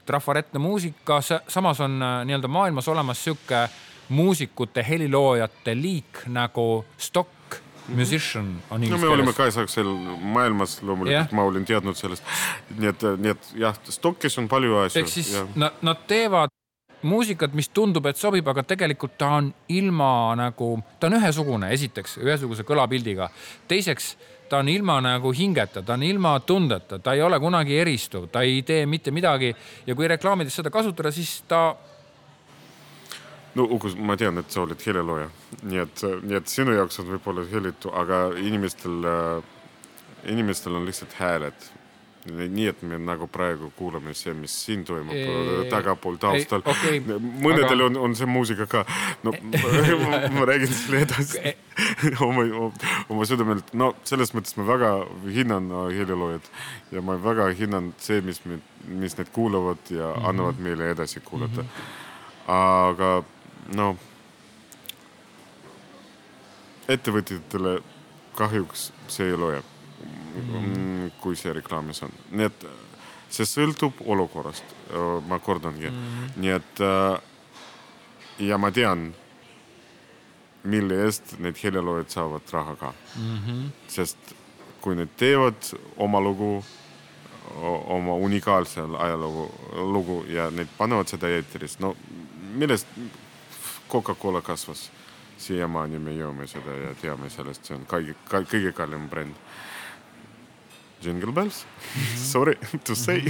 trafaretne 0.07 0.61
muusika. 0.61 1.21
samas 1.49 1.81
on 1.81 2.03
äh, 2.03 2.25
nii-öelda 2.25 2.49
maailmas 2.49 2.89
olemas 2.89 3.25
sihuke 3.25 3.69
muusikute, 4.09 4.85
heliloojate 4.89 5.75
liik 5.75 6.27
nagu 6.27 6.85
stock 6.99 7.36
musician 7.89 8.53
on 8.71 8.81
no 8.81 8.87
inglise 8.87 9.05
me 9.05 9.09
oleme 9.13 9.33
keeles. 9.33 9.37
kaasaegsel 9.37 9.91
maailmas 10.35 10.79
loomulikult 10.83 11.17
yeah., 11.17 11.33
ma 11.33 11.47
olin 11.47 11.65
teadnud 11.65 11.99
sellest. 11.99 12.25
nii 12.79 12.93
et, 12.93 13.09
nii 13.23 13.35
et 13.35 13.51
jah, 13.63 13.81
stokis 13.91 14.39
on 14.39 14.49
palju 14.49 14.79
asju. 14.85 15.03
ehk 15.03 15.13
siis 15.13 15.33
nad, 15.55 15.83
nad 15.87 16.07
teevad 16.09 16.55
muusikat, 17.07 17.55
mis 17.55 17.69
tundub, 17.69 18.07
et 18.09 18.19
sobib, 18.19 18.47
aga 18.49 18.65
tegelikult 18.67 19.17
ta 19.21 19.37
on 19.39 19.51
ilma 19.69 20.35
nagu, 20.39 20.71
ta 21.01 21.11
on 21.11 21.19
ühesugune, 21.19 21.71
esiteks 21.75 22.17
ühesuguse 22.23 22.65
kõlapildiga. 22.67 23.29
teiseks, 23.69 24.17
ta 24.49 24.61
on 24.63 24.71
ilma 24.71 25.01
nagu 25.05 25.33
hingeta, 25.35 25.83
ta 25.83 25.95
on 25.95 26.03
ilma 26.07 26.39
tundeta, 26.47 26.99
ta 26.99 27.15
ei 27.15 27.23
ole 27.23 27.39
kunagi 27.43 27.79
eristuv, 27.79 28.29
ta 28.33 28.43
ei 28.47 28.63
tee 28.63 28.87
mitte 28.87 29.11
midagi 29.11 29.55
ja 29.87 29.95
kui 29.95 30.09
reklaamides 30.09 30.55
seda 30.55 30.71
kasutada, 30.71 31.13
siis 31.13 31.43
ta 31.49 31.77
no 33.57 33.65
Uku, 33.77 33.95
ma 33.97 34.17
tean, 34.21 34.39
et 34.43 34.53
sa 34.53 34.63
oled 34.65 34.83
helilooja, 34.87 35.31
nii 35.65 35.81
et, 35.85 36.05
nii 36.27 36.39
et 36.41 36.53
sinu 36.53 36.75
jaoks 36.77 37.01
on 37.03 37.09
võib-olla 37.15 37.47
helitu, 37.51 37.93
aga 37.97 38.29
inimestel, 38.43 39.09
inimestel 40.29 40.77
on 40.77 40.87
lihtsalt 40.89 41.17
hääled. 41.21 41.73
nii 42.27 42.65
et 42.67 42.81
me 42.83 42.97
nagu 42.99 43.29
praegu 43.31 43.69
kuulame 43.79 44.11
see, 44.19 44.33
mis 44.35 44.51
siin 44.65 44.81
toimub 44.85 45.15
Ei, 45.15 45.69
tagapool 45.71 46.17
taustal 46.19 46.65
okei. 46.67 46.99
mõnedel 47.45 47.77
aga- 47.77 47.85
on, 47.87 47.99
on 48.03 48.17
see 48.19 48.27
muusika 48.27 48.67
ka. 48.67 48.83
no 49.23 49.31
ma, 50.03 50.19
ma 50.35 50.49
räägin 50.51 50.73
selle 50.75 51.05
edasi 51.07 51.55
oma, 52.27 52.73
oma 53.09 53.29
südamelt, 53.31 53.71
no 53.79 53.93
selles 54.03 54.35
mõttes 54.35 54.59
ma 54.59 54.67
väga 54.67 54.91
hindan 55.39 55.71
äh, 55.71 55.93
heliloojat 56.01 56.51
ja 56.97 57.05
ma 57.07 57.15
väga 57.23 57.47
hindan 57.55 57.93
see, 58.03 58.19
mis 58.27 58.43
mis 58.87 59.17
need 59.19 59.31
kuulavad 59.33 59.79
ja 59.91 60.11
mm 60.11 60.19
-hmm. 60.19 60.29
annavad 60.29 60.59
meile 60.59 60.91
edasi 60.91 61.21
kuulata 61.21 61.63
mm. 61.63 61.69
-hmm. 61.69 62.53
aga 62.59 63.23
no 63.75 63.97
ettevõtjatele 66.89 67.79
kahjuks 68.37 68.91
see 69.09 69.31
ei 69.33 69.39
loe 69.41 69.63
mm, 69.63 71.11
kui 71.21 71.37
see 71.39 71.55
reklaamis 71.57 72.03
on, 72.07 72.13
nii 72.31 72.47
et 72.47 72.67
see 73.33 73.47
sõltub 73.49 73.99
olukorrast, 74.07 74.77
ma 75.27 75.39
kordangi 75.43 75.91
mm, 75.91 76.35
nii 76.43 76.53
et 76.55 76.83
äh, 76.85 77.17
ja 78.47 78.59
ma 78.59 78.71
tean, 78.71 79.09
mille 80.67 81.03
eest 81.05 81.37
need 81.43 81.59
heliloojad 81.63 82.11
saavad 82.11 82.53
raha 82.53 82.77
ka 82.77 82.93
mm. 83.17 83.39
-hmm. 83.39 83.69
sest 83.89 84.35
kui 84.81 84.95
nad 84.95 85.09
teevad 85.17 85.71
oma 85.97 86.21
lugu, 86.21 86.65
oma 87.87 88.15
unikaalse 88.15 88.81
ajalugu, 88.99 89.51
lugu 89.75 90.25
ja 90.29 90.51
need 90.51 90.69
panevad 90.79 91.09
seda 91.09 91.29
eetris, 91.29 91.79
no 91.79 91.97
millest 92.55 92.87
Coca-Cola 93.89 94.43
kasvas 94.43 94.91
siiamaani 95.39 95.99
me 95.99 96.15
joome 96.17 96.47
seda 96.47 96.75
ja 96.81 96.95
teame 97.01 97.31
sellest, 97.31 97.65
see 97.69 97.77
on 97.77 97.85
kõige, 97.89 98.17
kõige 98.31 98.73
kallim 98.77 99.09
bränd. 99.13 99.35
Jingle 101.05 101.33
bells 101.33 101.67
mm, 101.67 102.03
-hmm. 102.03 102.17
sorry 102.17 102.55
to 102.85 102.95
say 102.95 103.21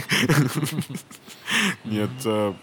nii 1.89 2.01
et 2.01 2.27
äh, 2.27 2.55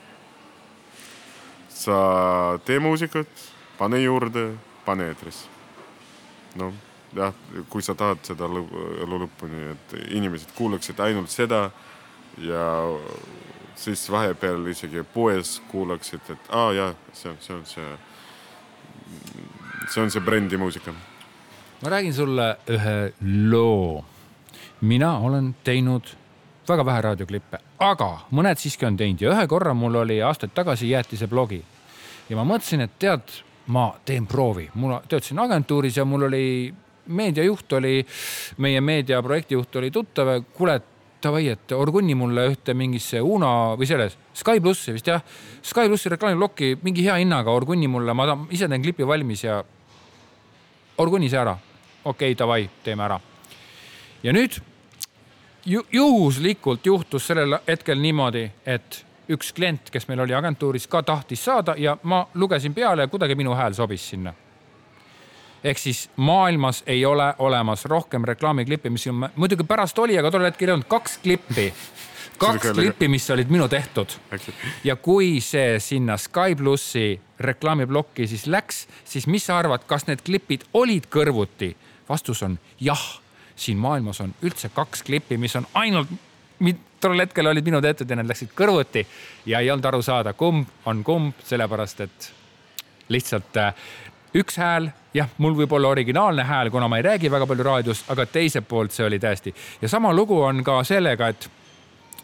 sa 1.67 2.59
tee 2.65 2.79
muusikat, 2.79 3.27
pane 3.77 3.99
juurde, 4.01 4.53
pane 4.85 5.07
eetrisse. 5.11 5.45
noh, 6.55 6.73
jah, 7.15 7.33
kui 7.69 7.81
sa 7.81 7.95
tahad 7.95 8.21
seda 8.23 8.45
elu 8.45 9.19
lõpuni, 9.25 9.63
et 9.73 9.95
inimesed 10.13 10.53
kuulaksid 10.55 10.99
ainult 10.99 11.29
seda 11.33 11.71
ja 12.37 12.65
siis 13.75 14.05
vahepeal 14.11 14.67
isegi 14.67 15.03
poes 15.13 15.61
kuulaksid, 15.71 16.21
et 16.29 16.49
aa 16.49 16.67
ah, 16.67 16.73
jaa, 16.75 16.95
see, 17.13 17.35
see 17.39 17.55
on 17.55 17.65
see 17.65 17.87
see 19.89 20.03
on 20.03 20.11
see 20.11 20.21
brändi 20.21 20.57
muusika. 20.57 20.93
ma 21.81 21.89
räägin 21.89 22.13
sulle 22.13 22.57
ühe 22.69 23.13
loo. 23.49 24.05
mina 24.81 25.17
olen 25.17 25.55
teinud 25.63 26.15
väga 26.69 26.85
vähe 26.85 27.01
raadioklippe, 27.01 27.57
aga 27.79 28.09
mõned 28.31 28.59
siiski 28.59 28.85
on 28.85 28.97
teinud 28.97 29.21
ja 29.21 29.33
ühe 29.35 29.47
korra 29.47 29.73
mul 29.73 29.95
oli 29.95 30.21
aastaid 30.21 30.53
tagasi 30.55 30.89
Jäätise 30.89 31.27
blogi 31.27 31.63
ja 32.29 32.37
ma 32.39 32.45
mõtlesin, 32.47 32.85
et 32.85 32.95
tead, 32.99 33.35
ma 33.67 33.91
teen 34.05 34.27
proovi, 34.27 34.69
mul 34.75 34.99
töötasin 35.07 35.39
agentuuris 35.39 35.97
ja 35.97 36.05
mul 36.05 36.27
oli 36.29 36.73
meediajuht 37.07 37.73
oli, 37.73 38.05
meie 38.57 38.81
meediaprojektijuht 38.81 39.75
oli 39.75 39.91
tuttav, 39.91 40.37
kuule, 40.53 40.81
davai, 41.23 41.47
et 41.53 41.71
orgunni 41.75 42.15
mulle 42.15 42.47
ühte 42.51 42.75
mingisse 42.77 43.21
Uno 43.21 43.75
või 43.79 43.87
selles 43.89 44.17
Sky 44.33 44.61
plussi 44.61 44.93
vist 44.95 45.07
jah, 45.07 45.23
Sky 45.61 45.87
plussi 45.91 46.11
reklaamiplokki 46.13 46.77
mingi 46.83 47.05
hea 47.05 47.15
hinnaga 47.21 47.53
orgunni 47.53 47.87
mulle, 47.87 48.13
ma 48.13 48.37
ise 48.51 48.67
teen 48.67 48.83
klipi 48.83 49.07
valmis 49.07 49.43
ja 49.43 49.61
orgunni 50.97 51.29
see 51.29 51.39
ära. 51.39 51.57
okei 52.03 52.31
okay,, 52.31 52.37
davai, 52.37 52.69
teeme 52.83 53.03
ära. 53.07 53.19
ja 54.23 54.33
nüüd 54.33 54.59
ju, 55.65 55.81
juhuslikult 55.91 56.85
juhtus 56.85 57.27
sellel 57.27 57.59
hetkel 57.67 57.99
niimoodi, 57.99 58.49
et 58.65 59.03
üks 59.31 59.53
klient, 59.55 59.89
kes 59.89 60.07
meil 60.07 60.25
oli 60.25 60.35
agentuuris, 60.35 60.87
ka 60.87 61.03
tahtis 61.03 61.43
saada 61.45 61.75
ja 61.77 61.97
ma 62.03 62.25
lugesin 62.33 62.73
peale 62.73 63.07
ja 63.07 63.07
kuidagi 63.07 63.35
minu 63.39 63.55
hääl 63.55 63.73
sobis 63.73 64.09
sinna 64.09 64.33
ehk 65.63 65.77
siis 65.79 66.09
maailmas 66.15 66.83
ei 66.87 67.05
ole 67.05 67.33
olemas 67.39 67.85
rohkem 67.85 68.23
reklaamiklippi, 68.23 68.89
mis 68.89 69.07
muidugi 69.35 69.63
pärast 69.63 69.99
oli, 69.99 70.17
aga 70.19 70.31
tol 70.31 70.43
hetkel 70.47 70.69
ei 70.69 70.73
olnud 70.73 70.89
kaks 70.91 71.17
klippi 71.23 71.73
kaks 72.43 72.71
klippi, 72.73 73.07
mis 73.07 73.29
olid 73.31 73.49
minu 73.49 73.67
tehtud. 73.67 74.07
ja 74.83 74.95
kui 74.95 75.41
see 75.41 75.79
sinna 75.79 76.17
Sky 76.17 76.55
plussi 76.57 77.21
reklaamiplokki 77.39 78.27
siis 78.27 78.47
läks, 78.47 78.87
siis 79.05 79.27
mis 79.27 79.45
sa 79.45 79.57
arvad, 79.57 79.85
kas 79.87 80.07
need 80.07 80.23
klipid 80.25 80.67
olid 80.73 81.07
kõrvuti? 81.11 81.73
vastus 82.09 82.43
on 82.43 82.59
jah. 82.79 83.21
siin 83.55 83.77
maailmas 83.77 84.21
on 84.21 84.33
üldse 84.41 84.69
kaks 84.73 85.03
klippi, 85.03 85.37
mis 85.37 85.55
on 85.55 85.67
ainult, 85.73 86.09
tol 87.01 87.19
hetkel 87.19 87.47
olid 87.47 87.65
minu 87.65 87.81
tehtud 87.81 88.09
ja 88.09 88.15
need 88.15 88.29
läksid 88.31 88.53
kõrvuti 88.57 89.05
ja 89.45 89.59
ei 89.59 89.71
olnud 89.71 89.85
aru 89.85 90.01
saada, 90.01 90.33
kumb 90.33 90.67
on 90.85 91.03
kumb, 91.03 91.39
sellepärast 91.45 92.01
et 92.01 92.33
lihtsalt 93.09 93.57
äh, 93.57 93.73
üks 94.35 94.57
hääl, 94.57 94.89
jah, 95.13 95.29
mul 95.37 95.55
võib 95.57 95.73
olla 95.77 95.91
originaalne 95.93 96.43
hääl, 96.47 96.71
kuna 96.73 96.87
ma 96.87 96.97
ei 96.97 97.07
räägi 97.07 97.31
väga 97.31 97.47
palju 97.49 97.63
raadios, 97.63 98.05
aga 98.09 98.25
teiselt 98.25 98.67
poolt 98.67 98.91
see 98.91 99.05
oli 99.05 99.19
täiesti. 99.19 99.53
Ja 99.81 99.89
sama 99.89 100.13
lugu 100.13 100.39
on 100.41 100.63
ka 100.63 100.81
sellega, 100.87 101.27
et 101.33 101.49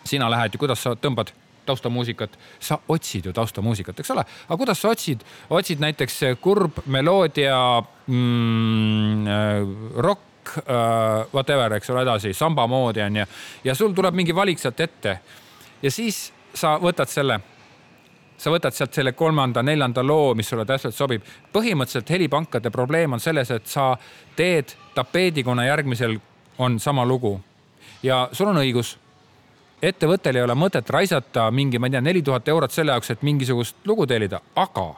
sina 0.04 0.30
lähed 0.32 0.56
ju, 0.56 0.62
kuidas 0.62 0.84
sa 0.84 0.96
tõmbad 0.96 1.34
taustamuusikat, 1.70 2.38
sa 2.60 2.80
otsid 2.90 3.30
ju 3.30 3.34
taustamuusikat, 3.34 4.00
eks 4.00 4.12
ole, 4.16 4.24
aga 4.48 4.58
kuidas 4.58 4.82
sa 4.82 4.94
otsid, 4.94 5.22
otsid 5.54 5.84
näiteks 5.84 6.22
kurb 6.42 6.82
meloodia 6.90 7.60
mm,, 8.08 9.28
äh, 9.28 10.02
rock 10.02 10.58
uh,, 10.58 11.28
whatever, 11.34 11.78
eks 11.78 11.94
ole, 11.94 12.02
edasi 12.08 12.34
samba 12.34 12.66
moodi 12.68 13.06
onju 13.06 13.28
ja 13.64 13.78
sul 13.78 13.94
tuleb 13.94 14.18
mingi 14.18 14.36
valik 14.36 14.60
sealt 14.60 14.82
ette. 14.82 15.20
Ja 15.82 15.92
siis 15.92 16.32
sa 16.58 16.78
võtad 16.82 17.12
selle 17.12 17.40
sa 18.40 18.52
võtad 18.54 18.76
sealt 18.76 18.96
selle 18.96 19.12
kolmanda-neljanda 19.18 20.04
loo, 20.06 20.34
mis 20.36 20.48
sulle 20.50 20.66
täpselt 20.66 20.96
sobib. 20.96 21.24
põhimõtteliselt 21.54 22.10
helipankade 22.10 22.72
probleem 22.72 23.14
on 23.14 23.20
selles, 23.20 23.52
et 23.52 23.68
sa 23.68 23.92
teed 24.36 24.76
tapeedi, 24.96 25.44
kuna 25.44 25.66
järgmisel 25.66 26.18
on 26.58 26.80
sama 26.80 27.06
lugu. 27.06 27.40
ja 28.04 28.30
sul 28.32 28.48
on 28.48 28.58
õigus. 28.58 28.98
ettevõttel 29.82 30.36
ei 30.36 30.42
ole 30.44 30.56
mõtet 30.56 30.90
raisata 30.90 31.52
mingi, 31.52 31.80
ma 31.80 31.88
ei 31.88 31.92
tea, 31.92 32.02
neli 32.02 32.22
tuhat 32.22 32.48
eurot 32.48 32.72
selle 32.72 32.92
jaoks, 32.92 33.12
et 33.12 33.22
mingisugust 33.22 33.76
lugu 33.86 34.08
tellida, 34.08 34.42
aga 34.56 34.96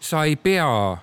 sa 0.00 0.24
ei 0.24 0.36
pea 0.36 0.98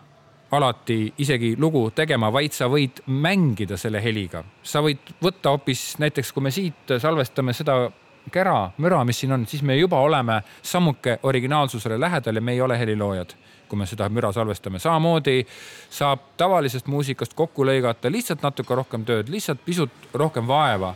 alati 0.52 1.14
isegi 1.18 1.56
lugu 1.58 1.92
tegema, 1.96 2.32
vaid 2.34 2.54
sa 2.54 2.68
võid 2.68 3.04
mängida 3.06 3.78
selle 3.78 4.02
heliga. 4.04 4.44
sa 4.64 4.82
võid 4.82 5.14
võtta 5.22 5.50
hoopis 5.50 5.98
näiteks, 6.00 6.32
kui 6.32 6.44
me 6.44 6.52
siit 6.52 6.98
salvestame 6.98 7.54
seda 7.54 7.92
kära, 8.32 8.72
müra, 8.78 9.04
mis 9.06 9.20
siin 9.20 9.32
on, 9.32 9.46
siis 9.48 9.64
me 9.64 9.78
juba 9.78 10.00
oleme 10.00 10.42
sammuke 10.62 11.20
originaalsusele 11.24 12.00
lähedal 12.00 12.36
ja 12.36 12.42
me 12.42 12.52
ei 12.52 12.62
ole 12.62 12.80
heliloojad 12.80 13.36
kui 13.70 13.78
me 13.78 13.86
seda 13.86 14.10
müra 14.10 14.32
salvestame. 14.34 14.80
samamoodi 14.80 15.46
saab 15.94 16.26
tavalisest 16.38 16.90
muusikast 16.90 17.36
kokku 17.38 17.66
lõigata 17.70 18.12
lihtsalt 18.12 18.44
natuke 18.46 18.76
rohkem 18.76 19.06
tööd, 19.06 19.30
lihtsalt 19.30 19.62
pisut 19.66 20.10
rohkem 20.14 20.48
vaeva. 20.48 20.94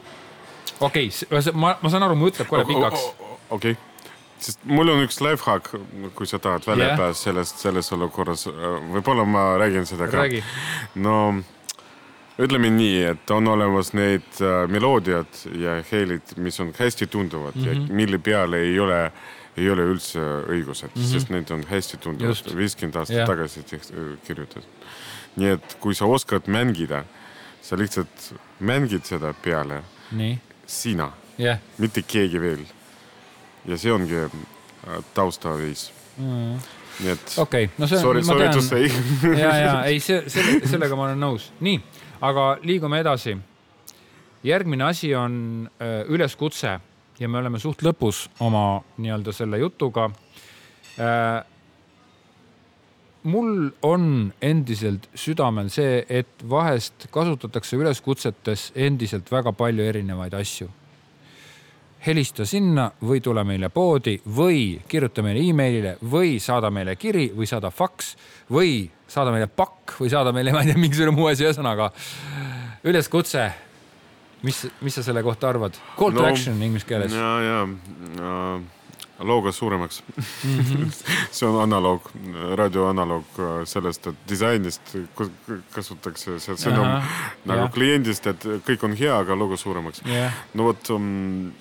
okei 0.80 1.10
okay,, 1.10 1.54
ma, 1.54 1.76
ma 1.82 1.94
saan 1.94 2.08
aru, 2.10 2.18
mu 2.18 2.32
jutt 2.32 2.42
läheb 2.42 2.50
kohe 2.50 2.66
pikaks. 2.70 3.08
okei 3.50 3.76
okay., 3.78 3.78
sest 4.44 4.66
mul 4.68 4.90
on 4.92 5.04
üks 5.06 5.22
lifehack, 5.24 5.70
kui 6.18 6.28
sa 6.28 6.40
tahad 6.42 6.66
välja 6.68 6.90
yeah. 6.92 7.00
pääseda 7.00 7.22
sellest, 7.30 7.62
selles 7.64 7.92
olukorras. 7.96 8.48
võib-olla 8.92 9.26
ma 9.26 9.46
räägin 9.62 9.86
seda 9.90 10.10
ka. 10.12 10.26
no 10.96 11.18
ütleme 12.42 12.70
nii, 12.74 13.04
et 13.12 13.32
on 13.32 13.48
olemas 13.48 13.94
need 13.94 14.42
äh, 14.42 14.64
meloodiad 14.72 15.44
ja 15.60 15.78
helid, 15.92 16.36
mis 16.42 16.60
on 16.64 16.74
hästi 16.78 17.08
tunduvad 17.08 17.56
mm 17.56 17.64
-hmm. 17.64 17.68
ja 17.68 17.80
mhm. 17.80 17.96
mille 17.96 18.18
peale 18.18 18.58
ei 18.58 18.80
ole, 18.80 19.12
ei 19.58 19.70
ole 19.70 19.82
üldse 19.82 20.20
õigused 20.50 20.90
mm, 20.96 21.02
-hmm. 21.02 21.12
sest 21.12 21.30
need 21.30 21.52
on 21.52 21.64
hästi 21.70 21.98
tunduvad, 21.98 22.56
viiskümmend 22.56 22.96
aastat 22.96 23.16
yeah. 23.16 23.28
tagasi 23.28 23.64
kirjutatud. 24.28 24.64
nii 25.36 25.50
et 25.50 25.78
kui 25.80 25.96
sa 25.96 26.06
oskad 26.06 26.48
mängida, 26.48 27.04
sa 27.62 27.78
lihtsalt 27.78 28.34
mängid 28.60 29.06
seda 29.06 29.34
peale. 29.34 29.84
sina 30.66 31.12
yeah., 31.40 31.60
mitte 31.78 32.02
keegi 32.02 32.42
veel. 32.42 32.66
ja 33.66 33.78
see 33.78 33.92
ongi 33.92 34.16
äh, 34.16 35.04
taustaviis 35.14 35.94
mm. 36.18 36.26
-hmm 36.26 36.58
nii 37.00 37.10
et. 37.10 37.34
okei 37.38 37.64
okay,, 37.64 37.76
no 37.78 37.88
see 37.88 37.98
on. 37.98 38.02
Sorry, 38.02 38.24
sorry 38.24 38.50
to 38.50 38.62
say 38.62 38.92
ja, 39.44 39.58
ja 39.58 39.84
ei, 39.84 40.00
see, 40.00 40.24
selle, 40.30 40.68
sellega 40.68 40.96
ma 40.96 41.04
olen 41.04 41.20
nõus. 41.20 41.52
nii 41.60 41.82
aga 42.24 42.58
liigume 42.64 43.00
edasi. 43.04 43.38
järgmine 44.44 44.84
asi 44.84 45.16
on 45.16 45.70
äh, 45.82 46.04
üleskutse 46.08 46.80
ja 47.20 47.30
me 47.30 47.38
oleme 47.38 47.60
suht 47.60 47.84
lõpus 47.84 48.28
oma 48.40 48.82
nii-öelda 48.98 49.32
selle 49.32 49.60
jutuga. 49.62 50.10
Äh, 51.00 51.44
mul 53.24 53.70
on 53.82 54.34
endiselt 54.42 55.08
südamel 55.16 55.70
see, 55.72 56.04
et 56.10 56.44
vahest 56.50 57.08
kasutatakse 57.12 57.80
üleskutsetes 57.80 58.72
endiselt 58.76 59.32
väga 59.32 59.54
palju 59.56 59.84
erinevaid 59.88 60.36
asju 60.36 60.70
helista 62.06 62.46
sinna 62.46 62.90
või 63.02 63.22
tule 63.24 63.44
meile 63.48 63.70
poodi 63.70 64.18
või 64.36 64.82
kirjuta 64.88 65.24
meile 65.24 65.44
emailile 65.50 65.96
või 66.12 66.36
saada 66.44 66.72
meile 66.74 66.96
kiri 67.00 67.30
või 67.36 67.48
saada 67.48 67.72
faks 67.72 68.14
või 68.52 68.90
saada 69.08 69.32
meile 69.32 69.48
pakk 69.48 69.96
või 70.02 70.12
saada 70.12 70.34
meile, 70.36 70.52
ma 70.52 70.64
ei 70.64 70.72
tea, 70.72 70.80
mingisugune 70.80 71.16
muu 71.16 71.30
asi, 71.32 71.46
ühesõnaga 71.48 71.92
üleskutse. 72.84 73.52
mis, 74.44 74.66
mis 74.82 74.96
sa 74.96 75.04
selle 75.04 75.24
kohta 75.24 75.50
arvad? 75.50 75.80
Call 75.98 76.12
to 76.12 76.22
no, 76.22 76.28
action 76.28 76.62
inglise 76.62 76.88
keeles. 76.88 77.14
ja, 77.14 77.34
ja, 77.42 77.68
ja 78.20 78.38
looga 79.24 79.52
suuremaks 79.52 80.04
mm. 80.44 80.60
-hmm. 80.60 80.92
see 81.32 81.48
on 81.48 81.62
analoog, 81.62 82.02
raadio 82.56 82.88
analoog 82.88 83.26
sellest, 83.66 84.08
et 84.08 84.16
disainist 84.30 84.96
kasutatakse 85.72 86.40
see 86.40 86.56
sõnum 86.56 86.88
nagu 87.46 87.62
ja. 87.62 87.70
kliendist, 87.74 88.28
et 88.28 88.48
kõik 88.68 88.84
on 88.84 88.98
hea, 88.98 89.18
aga 89.18 89.36
looga 89.36 89.58
suuremaks 89.58 90.02
yeah.. 90.06 90.34
no 90.54 90.64
vot 90.72 90.90
um, 90.90 91.54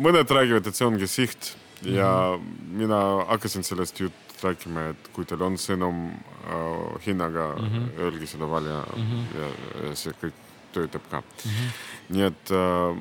mõned 0.00 0.30
räägivad, 0.30 0.66
et 0.66 0.76
see 0.76 0.86
ongi 0.86 1.06
siht 1.10 1.56
ja 1.82 2.36
mm 2.36 2.44
-hmm. 2.44 2.76
mina 2.78 3.24
hakkasin 3.28 3.64
sellest 3.64 4.00
juttu 4.00 4.30
rääkima, 4.42 4.80
et 4.90 5.08
kui 5.12 5.24
teil 5.28 5.42
on 5.42 5.58
sõnum 5.60 6.10
äh, 6.10 7.06
hinnaga 7.06 7.54
mm, 7.58 7.68
-hmm. 7.68 8.00
öelge 8.00 8.26
seda 8.26 8.50
välja 8.50 8.84
mm 8.96 9.02
-hmm. 9.02 9.40
ja, 9.40 9.48
ja 9.88 9.96
see 9.96 10.12
kõik 10.22 10.32
töötab 10.72 11.02
ka 11.10 11.20
mm. 11.20 11.50
-hmm. 11.50 11.70
nii 12.08 12.22
et 12.22 12.50
äh,, 12.50 12.96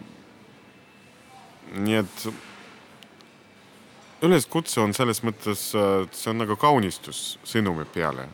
nii 1.80 1.96
et 1.96 2.28
üleskutse 4.22 4.82
on 4.82 4.94
selles 4.94 5.24
mõttes, 5.24 5.72
see 6.12 6.30
on 6.30 6.38
nagu 6.38 6.56
kaunistus 6.56 7.40
sõnumi 7.46 7.86
peale 7.86 8.28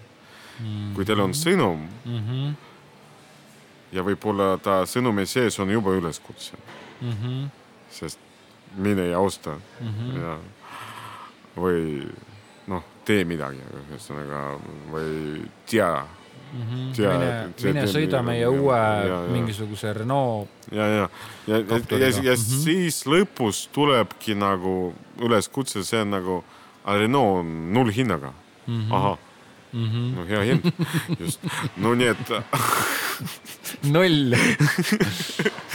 mm.. 0.60 0.94
kui 0.96 1.06
teil 1.06 1.20
on 1.20 1.34
sõnum 1.34 1.88
mm 2.06 2.20
-hmm. 2.20 2.54
Ja 3.96 4.04
võib-olla 4.04 4.56
ta 4.62 4.82
sõnumi 4.90 5.26
sees 5.30 5.60
on 5.64 5.72
juba 5.72 5.96
üleskutse 5.96 6.58
mm. 7.02 7.12
-hmm. 7.12 7.50
sest 7.90 8.20
mine 8.76 9.08
ja 9.08 9.20
osta 9.20 9.56
mm 9.56 9.88
-hmm. 9.88 10.22
ja 10.22 10.38
või 11.56 12.08
noh, 12.68 12.84
tee 13.06 13.24
midagi, 13.26 13.62
ühesõnaga 13.86 14.42
või 14.92 15.46
tea 15.70 16.06
mm. 16.54 16.62
-hmm. 16.62 16.92
mine, 16.98 17.54
mine 17.64 17.86
sõida 17.88 18.22
meie 18.24 18.48
uue 18.48 18.82
mingisuguse 19.32 19.94
Renault. 19.94 20.50
ja, 20.72 20.88
ja, 20.88 21.10
ja, 21.48 21.58
ja, 21.58 21.80
ja, 21.92 21.98
ja 21.98 22.34
-hmm. 22.34 22.64
siis 22.64 23.06
lõpus 23.06 23.70
tulebki 23.72 24.36
nagu 24.36 24.94
üleskutse, 25.22 25.84
see 25.84 26.02
on 26.02 26.10
nagu 26.10 26.44
"Aga 26.86 26.98
Renault 27.00 27.40
on 27.40 27.74
nullhinnaga 27.74 28.34
mm. 28.68 28.82
-hmm. 28.82 28.94
ahah 28.94 29.18
mm, 29.74 29.86
-hmm. 29.86 30.16
no 30.16 30.26
hea 30.26 30.42
hind, 30.42 30.72
just, 31.20 31.40
no 31.78 31.96
nii 31.96 32.08
et 32.08 32.30
null. 33.92 34.36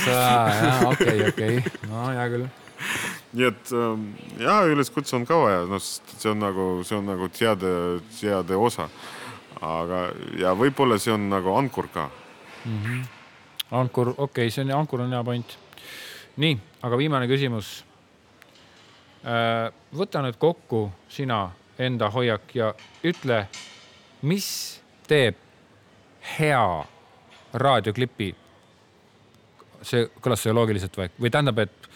sa, 0.04 0.16
jah, 0.48 0.82
okei, 0.90 1.28
okei, 1.28 1.60
no 1.90 2.08
hea 2.08 2.26
küll. 2.32 2.46
nii 3.36 3.46
et 3.46 3.72
ähm, 3.76 4.06
ja 4.40 4.60
üleskutse 4.70 5.16
on 5.18 5.26
ka 5.28 5.38
vaja, 5.42 5.64
noh, 5.70 5.82
see 5.82 6.30
on 6.30 6.40
nagu, 6.42 6.68
see 6.86 6.96
on 6.98 7.10
nagu 7.10 7.28
teade, 7.34 7.72
teade 8.16 8.56
osa. 8.56 8.88
aga, 9.60 10.06
ja 10.40 10.54
võib-olla 10.56 10.98
see 10.98 11.12
on 11.14 11.28
nagu 11.30 11.54
ankur 11.58 11.90
ka. 11.92 12.08
ankur, 13.70 14.14
okei 14.16 14.48
okay,, 14.48 14.54
see 14.54 14.64
on, 14.64 14.74
ankur 14.80 15.04
on 15.04 15.14
hea 15.14 15.22
point. 15.24 15.56
nii, 16.40 16.58
aga 16.82 17.00
viimane 17.00 17.28
küsimus. 17.30 17.80
võta 19.92 20.22
nüüd 20.24 20.38
kokku 20.40 20.86
sina 21.12 21.50
enda 21.80 22.08
hoiak 22.12 22.54
ja 22.56 22.72
ütle, 23.04 23.44
mis 24.22 24.80
teeb 25.08 25.36
hea 26.38 26.64
raadioklipi. 27.54 28.34
see 29.82 30.10
kõlas 30.20 30.42
see 30.44 30.52
loogiliselt 30.52 30.96
või, 30.96 31.08
või 31.20 31.30
tähendab, 31.32 31.58
et 31.58 31.88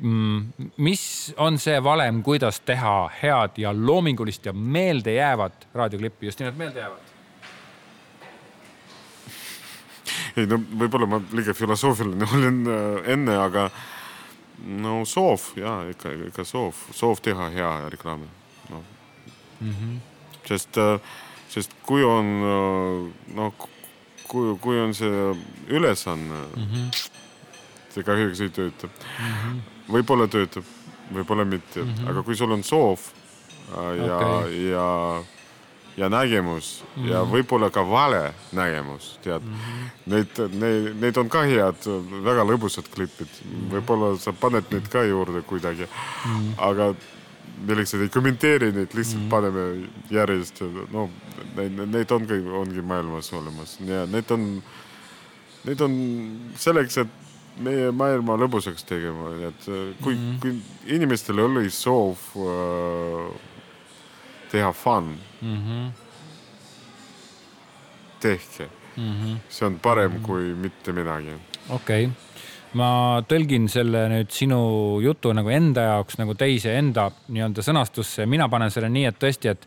mm, 0.00 0.70
mis 0.82 1.02
on 1.38 1.58
see 1.62 1.76
valem, 1.84 2.22
kuidas 2.26 2.58
teha 2.66 3.10
head 3.20 3.60
ja 3.62 3.70
loomingulist 3.74 4.46
ja 4.46 4.52
meeldejäävat 4.52 5.68
raadioklippi, 5.74 6.26
just 6.26 6.40
nimelt 6.40 6.58
meeldejäävat? 6.58 7.14
ei 10.36 10.46
no 10.46 10.58
võib-olla 10.58 11.06
ma 11.06 11.22
liiga 11.32 11.54
filosoofiline 11.54 12.26
olen 12.34 12.58
äh, 12.66 13.12
enne, 13.14 13.38
aga 13.38 13.68
no 14.82 15.04
soov 15.06 15.52
ja 15.58 15.80
ikka, 15.90 16.12
ikka 16.28 16.44
soov, 16.46 16.78
soov 16.94 17.22
teha 17.22 17.50
hea 17.54 17.72
reklaami 17.94 18.26
no. 18.70 18.82
mm. 19.60 19.72
-hmm. 19.72 19.96
sest, 20.48 20.78
sest 21.48 21.74
kui 21.86 22.04
on 22.04 22.34
noh, 23.34 23.68
kui, 24.28 24.56
kui 24.60 24.80
on 24.80 24.94
see 24.94 25.36
ülesanne 25.68 26.42
mm, 26.56 26.66
-hmm. 26.66 27.08
see 27.94 28.04
kahjuks 28.04 28.40
ei 28.40 28.50
tööta 28.50 28.86
mm 28.86 29.32
-hmm.. 29.32 29.60
võib-olla 29.92 30.28
töötab, 30.28 30.64
võib-olla 31.14 31.44
mitte 31.44 31.82
mm, 31.82 31.94
-hmm. 31.94 32.10
aga 32.10 32.22
kui 32.22 32.36
sul 32.36 32.52
on 32.52 32.64
soov 32.64 33.00
äh, 33.00 34.06
ja 34.06 34.16
okay., 34.16 34.62
ja 34.70 34.86
ja 35.98 36.08
nägemus 36.08 36.84
mm 36.96 37.02
-hmm. 37.02 37.10
ja 37.10 37.22
võib-olla 37.22 37.70
ka 37.70 37.82
vale 37.90 38.34
nägemus, 38.52 39.18
tead 39.22 39.42
mm. 39.42 39.54
-hmm. 39.54 39.90
Neid, 40.06 40.38
neid, 40.60 41.00
neid 41.00 41.16
on 41.16 41.28
ka 41.28 41.42
head, 41.42 41.88
väga 42.24 42.44
lõbusad 42.44 42.88
klipid 42.94 43.28
mm 43.28 43.50
-hmm., 43.50 43.70
võib-olla 43.72 44.18
sa 44.18 44.32
paned 44.32 44.64
neid 44.70 44.88
ka 44.88 45.02
juurde 45.02 45.42
kuidagi 45.42 45.82
mm, 45.84 46.30
-hmm. 46.30 46.52
aga 46.56 46.94
me 47.66 47.76
lihtsalt 47.78 48.02
ei 48.02 48.08
kommenteeri 48.08 48.72
neid, 48.72 48.94
lihtsalt 48.94 49.22
mm 49.22 49.26
-hmm. 49.26 49.30
paneme 49.30 49.88
järjest, 50.10 50.62
no 50.92 51.08
neid, 51.56 51.80
neid 51.86 52.10
ongi, 52.10 52.42
ongi 52.62 52.82
maailmas 52.82 53.32
olemas 53.32 53.78
ja 53.80 54.06
need 54.06 54.30
on, 54.30 54.62
need 55.64 55.80
on 55.80 55.96
selleks, 56.56 56.98
et 56.98 57.08
meie 57.58 57.90
maailma 57.90 58.36
lõbusaks 58.38 58.84
tegema, 58.86 59.32
et 59.48 59.64
kui 60.02 60.14
mm, 60.14 60.20
-hmm. 60.20 60.40
kui 60.40 60.94
inimestel 60.96 61.38
oli 61.38 61.70
soov 61.70 62.18
äh, 62.36 63.40
teha 64.50 64.72
fun 64.72 65.16
mm. 65.42 65.56
-hmm. 65.56 65.90
tehke 68.20 68.68
mm, 68.96 69.12
-hmm. 69.12 69.36
see 69.48 69.66
on 69.66 69.78
parem 69.78 70.10
mm 70.12 70.18
-hmm. 70.18 70.26
kui 70.26 70.54
mitte 70.54 70.92
midagi. 70.92 71.34
okei 71.68 72.04
okay., 72.04 72.16
ma 72.76 73.22
tõlgin 73.28 73.68
selle 73.72 74.04
nüüd 74.12 74.32
sinu 74.34 74.58
jutu 75.00 75.32
nagu 75.36 75.48
enda 75.52 75.86
jaoks 75.86 76.18
nagu 76.20 76.34
teise 76.38 76.74
enda 76.76 77.08
nii-öelda 77.28 77.64
sõnastusse. 77.64 78.24
Ja 78.24 78.28
mina 78.28 78.48
panen 78.48 78.70
selle 78.74 78.90
nii, 78.92 79.06
et 79.08 79.20
tõesti, 79.20 79.54
et 79.54 79.64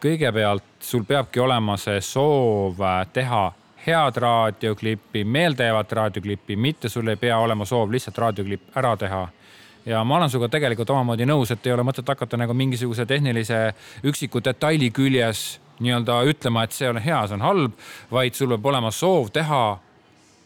kõigepealt 0.00 0.64
sul 0.84 1.04
peabki 1.08 1.42
olema 1.44 1.76
see 1.80 2.00
soov 2.04 2.80
teha 3.12 3.44
head 3.84 4.16
raadioklippi, 4.16 5.24
meeldejäävat 5.24 5.92
raadioklippi, 5.92 6.56
mitte 6.56 6.88
sul 6.88 7.08
ei 7.08 7.16
pea 7.20 7.38
olema 7.38 7.64
soov 7.68 7.92
lihtsalt 7.92 8.18
raadioklipp 8.18 8.76
ära 8.76 8.96
teha. 8.96 9.26
Ja 9.84 10.00
ma 10.04 10.16
olen 10.16 10.30
sinuga 10.32 10.48
tegelikult 10.48 10.90
omamoodi 10.90 11.26
nõus, 11.28 11.52
et 11.52 11.66
ei 11.66 11.74
ole 11.74 11.84
mõtet 11.84 12.08
hakata 12.08 12.38
nagu 12.40 12.54
mingisuguse 12.56 13.04
tehnilise 13.06 13.58
üksiku 14.08 14.40
detaili 14.44 14.88
küljes 14.90 15.58
nii-öelda 15.84 16.22
ütlema, 16.30 16.64
et 16.64 16.72
see 16.72 16.88
on 16.88 17.00
hea, 17.02 17.18
see 17.28 17.36
on 17.36 17.44
halb, 17.44 17.74
vaid 18.12 18.38
sul 18.38 18.54
peab 18.54 18.70
olema 18.72 18.92
soov 18.94 19.28
teha 19.34 19.64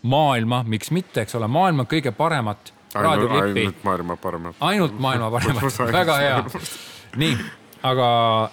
maailma, 0.03 0.65
miks 0.67 0.91
mitte, 0.91 1.23
eks 1.23 1.35
ole, 1.35 1.49
maailma 1.49 1.85
kõige 1.91 2.13
paremat 2.13 2.73
raadioklippi. 2.95 3.61
ainult 3.61 3.85
maailma 3.85 4.17
paremat. 4.17 4.57
ainult 4.61 4.99
maailma 4.99 5.31
paremat, 5.37 5.81
väga 5.93 6.19
hea. 6.23 6.45
nii, 7.17 7.39
aga 7.83 8.11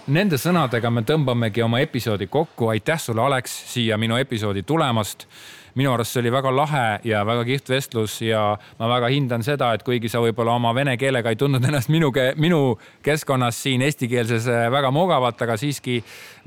nende 0.07 0.39
sõnadega 0.41 0.91
me 0.91 1.05
tõmbamegi 1.07 1.63
oma 1.65 1.79
episoodi 1.79 2.27
kokku. 2.27 2.69
aitäh 2.73 2.99
sulle, 2.99 3.21
Alex, 3.21 3.59
siia 3.73 3.97
minu 3.97 4.17
episoodi 4.17 4.63
tulemast 4.63 5.27
minu 5.75 5.91
arust 5.91 6.15
see 6.15 6.21
oli 6.23 6.31
väga 6.31 6.51
lahe 6.55 6.83
ja 7.07 7.23
väga 7.27 7.43
kihvt 7.47 7.69
vestlus 7.69 8.15
ja 8.23 8.41
ma 8.79 8.89
väga 8.89 9.09
hindan 9.11 9.43
seda, 9.43 9.73
et 9.75 9.83
kuigi 9.83 10.09
sa 10.11 10.21
võib-olla 10.23 10.55
oma 10.55 10.71
vene 10.75 10.95
keelega 10.99 11.33
ei 11.33 11.39
tundnud 11.39 11.63
ennast 11.67 11.91
minu, 11.91 12.11
minu 12.39 12.61
keskkonnas 13.05 13.59
siin 13.65 13.83
eestikeelses 13.85 14.47
väga 14.71 14.91
mugavalt, 14.95 15.41
aga 15.43 15.57
siiski 15.59 15.99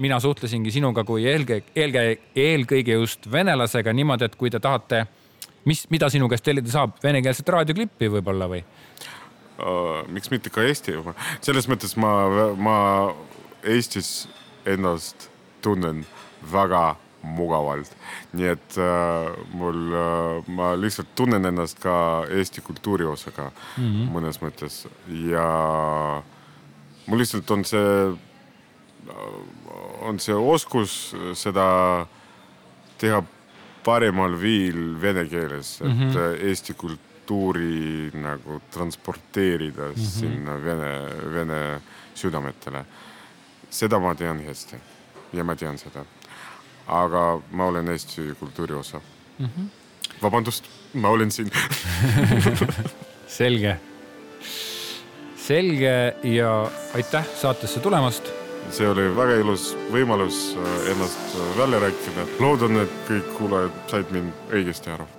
mina 0.05 0.20
suhtlesingi 0.24 0.72
sinuga 0.72 1.05
kui 1.09 1.26
eelkõige, 1.29 1.74
eelkõige, 1.76 2.18
eelkõige 2.49 2.99
just 2.99 3.29
venelasega 3.33 3.93
niimoodi, 3.93 4.29
et 4.29 4.37
kui 4.41 4.51
te 4.51 4.61
tahate, 4.64 5.05
mis, 5.68 5.85
mida 5.93 6.09
sinu 6.12 6.29
käest 6.33 6.47
tellida 6.49 6.72
saab, 6.72 6.97
venekeelset 7.05 7.49
raadioklippi 7.57 8.09
võib-olla 8.16 8.49
või? 8.51 8.62
uh,. 9.59 10.07
miks 10.09 10.33
mitte 10.33 10.53
ka 10.55 10.64
Eesti, 10.64 10.97
selles 11.45 11.68
mõttes 11.68 11.97
ma, 12.01 12.14
ma 12.57 12.79
Eestis 13.66 14.29
ennast 14.68 15.29
tunnen 15.62 16.05
väga 16.53 16.97
mugavalt, 17.37 17.91
nii 18.33 18.51
et 18.55 18.79
äh, 18.83 19.29
mul 19.59 19.79
äh,, 19.95 20.49
ma 20.49 20.72
lihtsalt 20.79 21.14
tunnen 21.18 21.45
ennast 21.51 21.81
ka 21.83 21.95
Eesti 22.31 22.64
kultuuri 22.64 23.07
osaga 23.09 23.51
mm 23.51 23.85
-hmm. 23.85 24.11
mõnes 24.14 24.41
mõttes 24.43 24.87
ja 25.07 25.49
mul 27.07 27.18
lihtsalt 27.18 27.51
on 27.51 27.64
see, 27.64 28.14
on 30.01 30.18
see 30.18 30.35
oskus 30.35 31.14
seda 31.35 32.07
teha 32.99 33.22
parimal 33.85 34.35
viil 34.41 35.01
vene 35.01 35.24
keeles, 35.29 35.81
et 35.81 35.87
mm 35.87 36.11
-hmm. 36.11 36.45
Eesti 36.49 36.74
kultuuri 36.74 38.11
nagu 38.14 38.61
transporteerida 38.70 39.83
mm 39.89 39.95
-hmm. 39.95 40.20
sinna 40.20 40.64
vene, 40.64 40.93
vene 41.35 41.81
südametele. 42.14 42.85
seda 43.70 43.99
ma 43.99 44.14
tean 44.14 44.41
hästi 44.41 44.76
ja 45.33 45.45
ma 45.45 45.57
tean 45.57 45.79
seda 45.79 46.05
aga 46.89 47.41
ma 47.51 47.66
olen 47.66 47.89
Eesti 47.89 48.34
kultuuri 48.41 48.74
osa 48.74 49.01
mm. 49.39 49.47
-hmm. 49.47 49.68
vabandust, 50.22 50.64
ma 50.95 51.09
olen 51.09 51.30
siin 51.30 51.51
selge, 53.39 53.76
selge 55.36 56.16
ja 56.22 56.70
aitäh 56.95 57.26
saatesse 57.41 57.80
tulemast. 57.80 58.24
see 58.70 58.89
oli 58.89 59.16
väga 59.16 59.36
ilus 59.41 59.76
võimalus 59.93 60.57
ennast 60.91 61.36
välja 61.59 61.78
rääkida. 61.80 62.26
loodan, 62.41 62.80
et 62.80 62.99
kõik 63.09 63.30
kuulajad 63.39 63.72
said 63.91 64.11
mind 64.11 64.32
õigesti 64.53 64.91
aru 64.91 65.18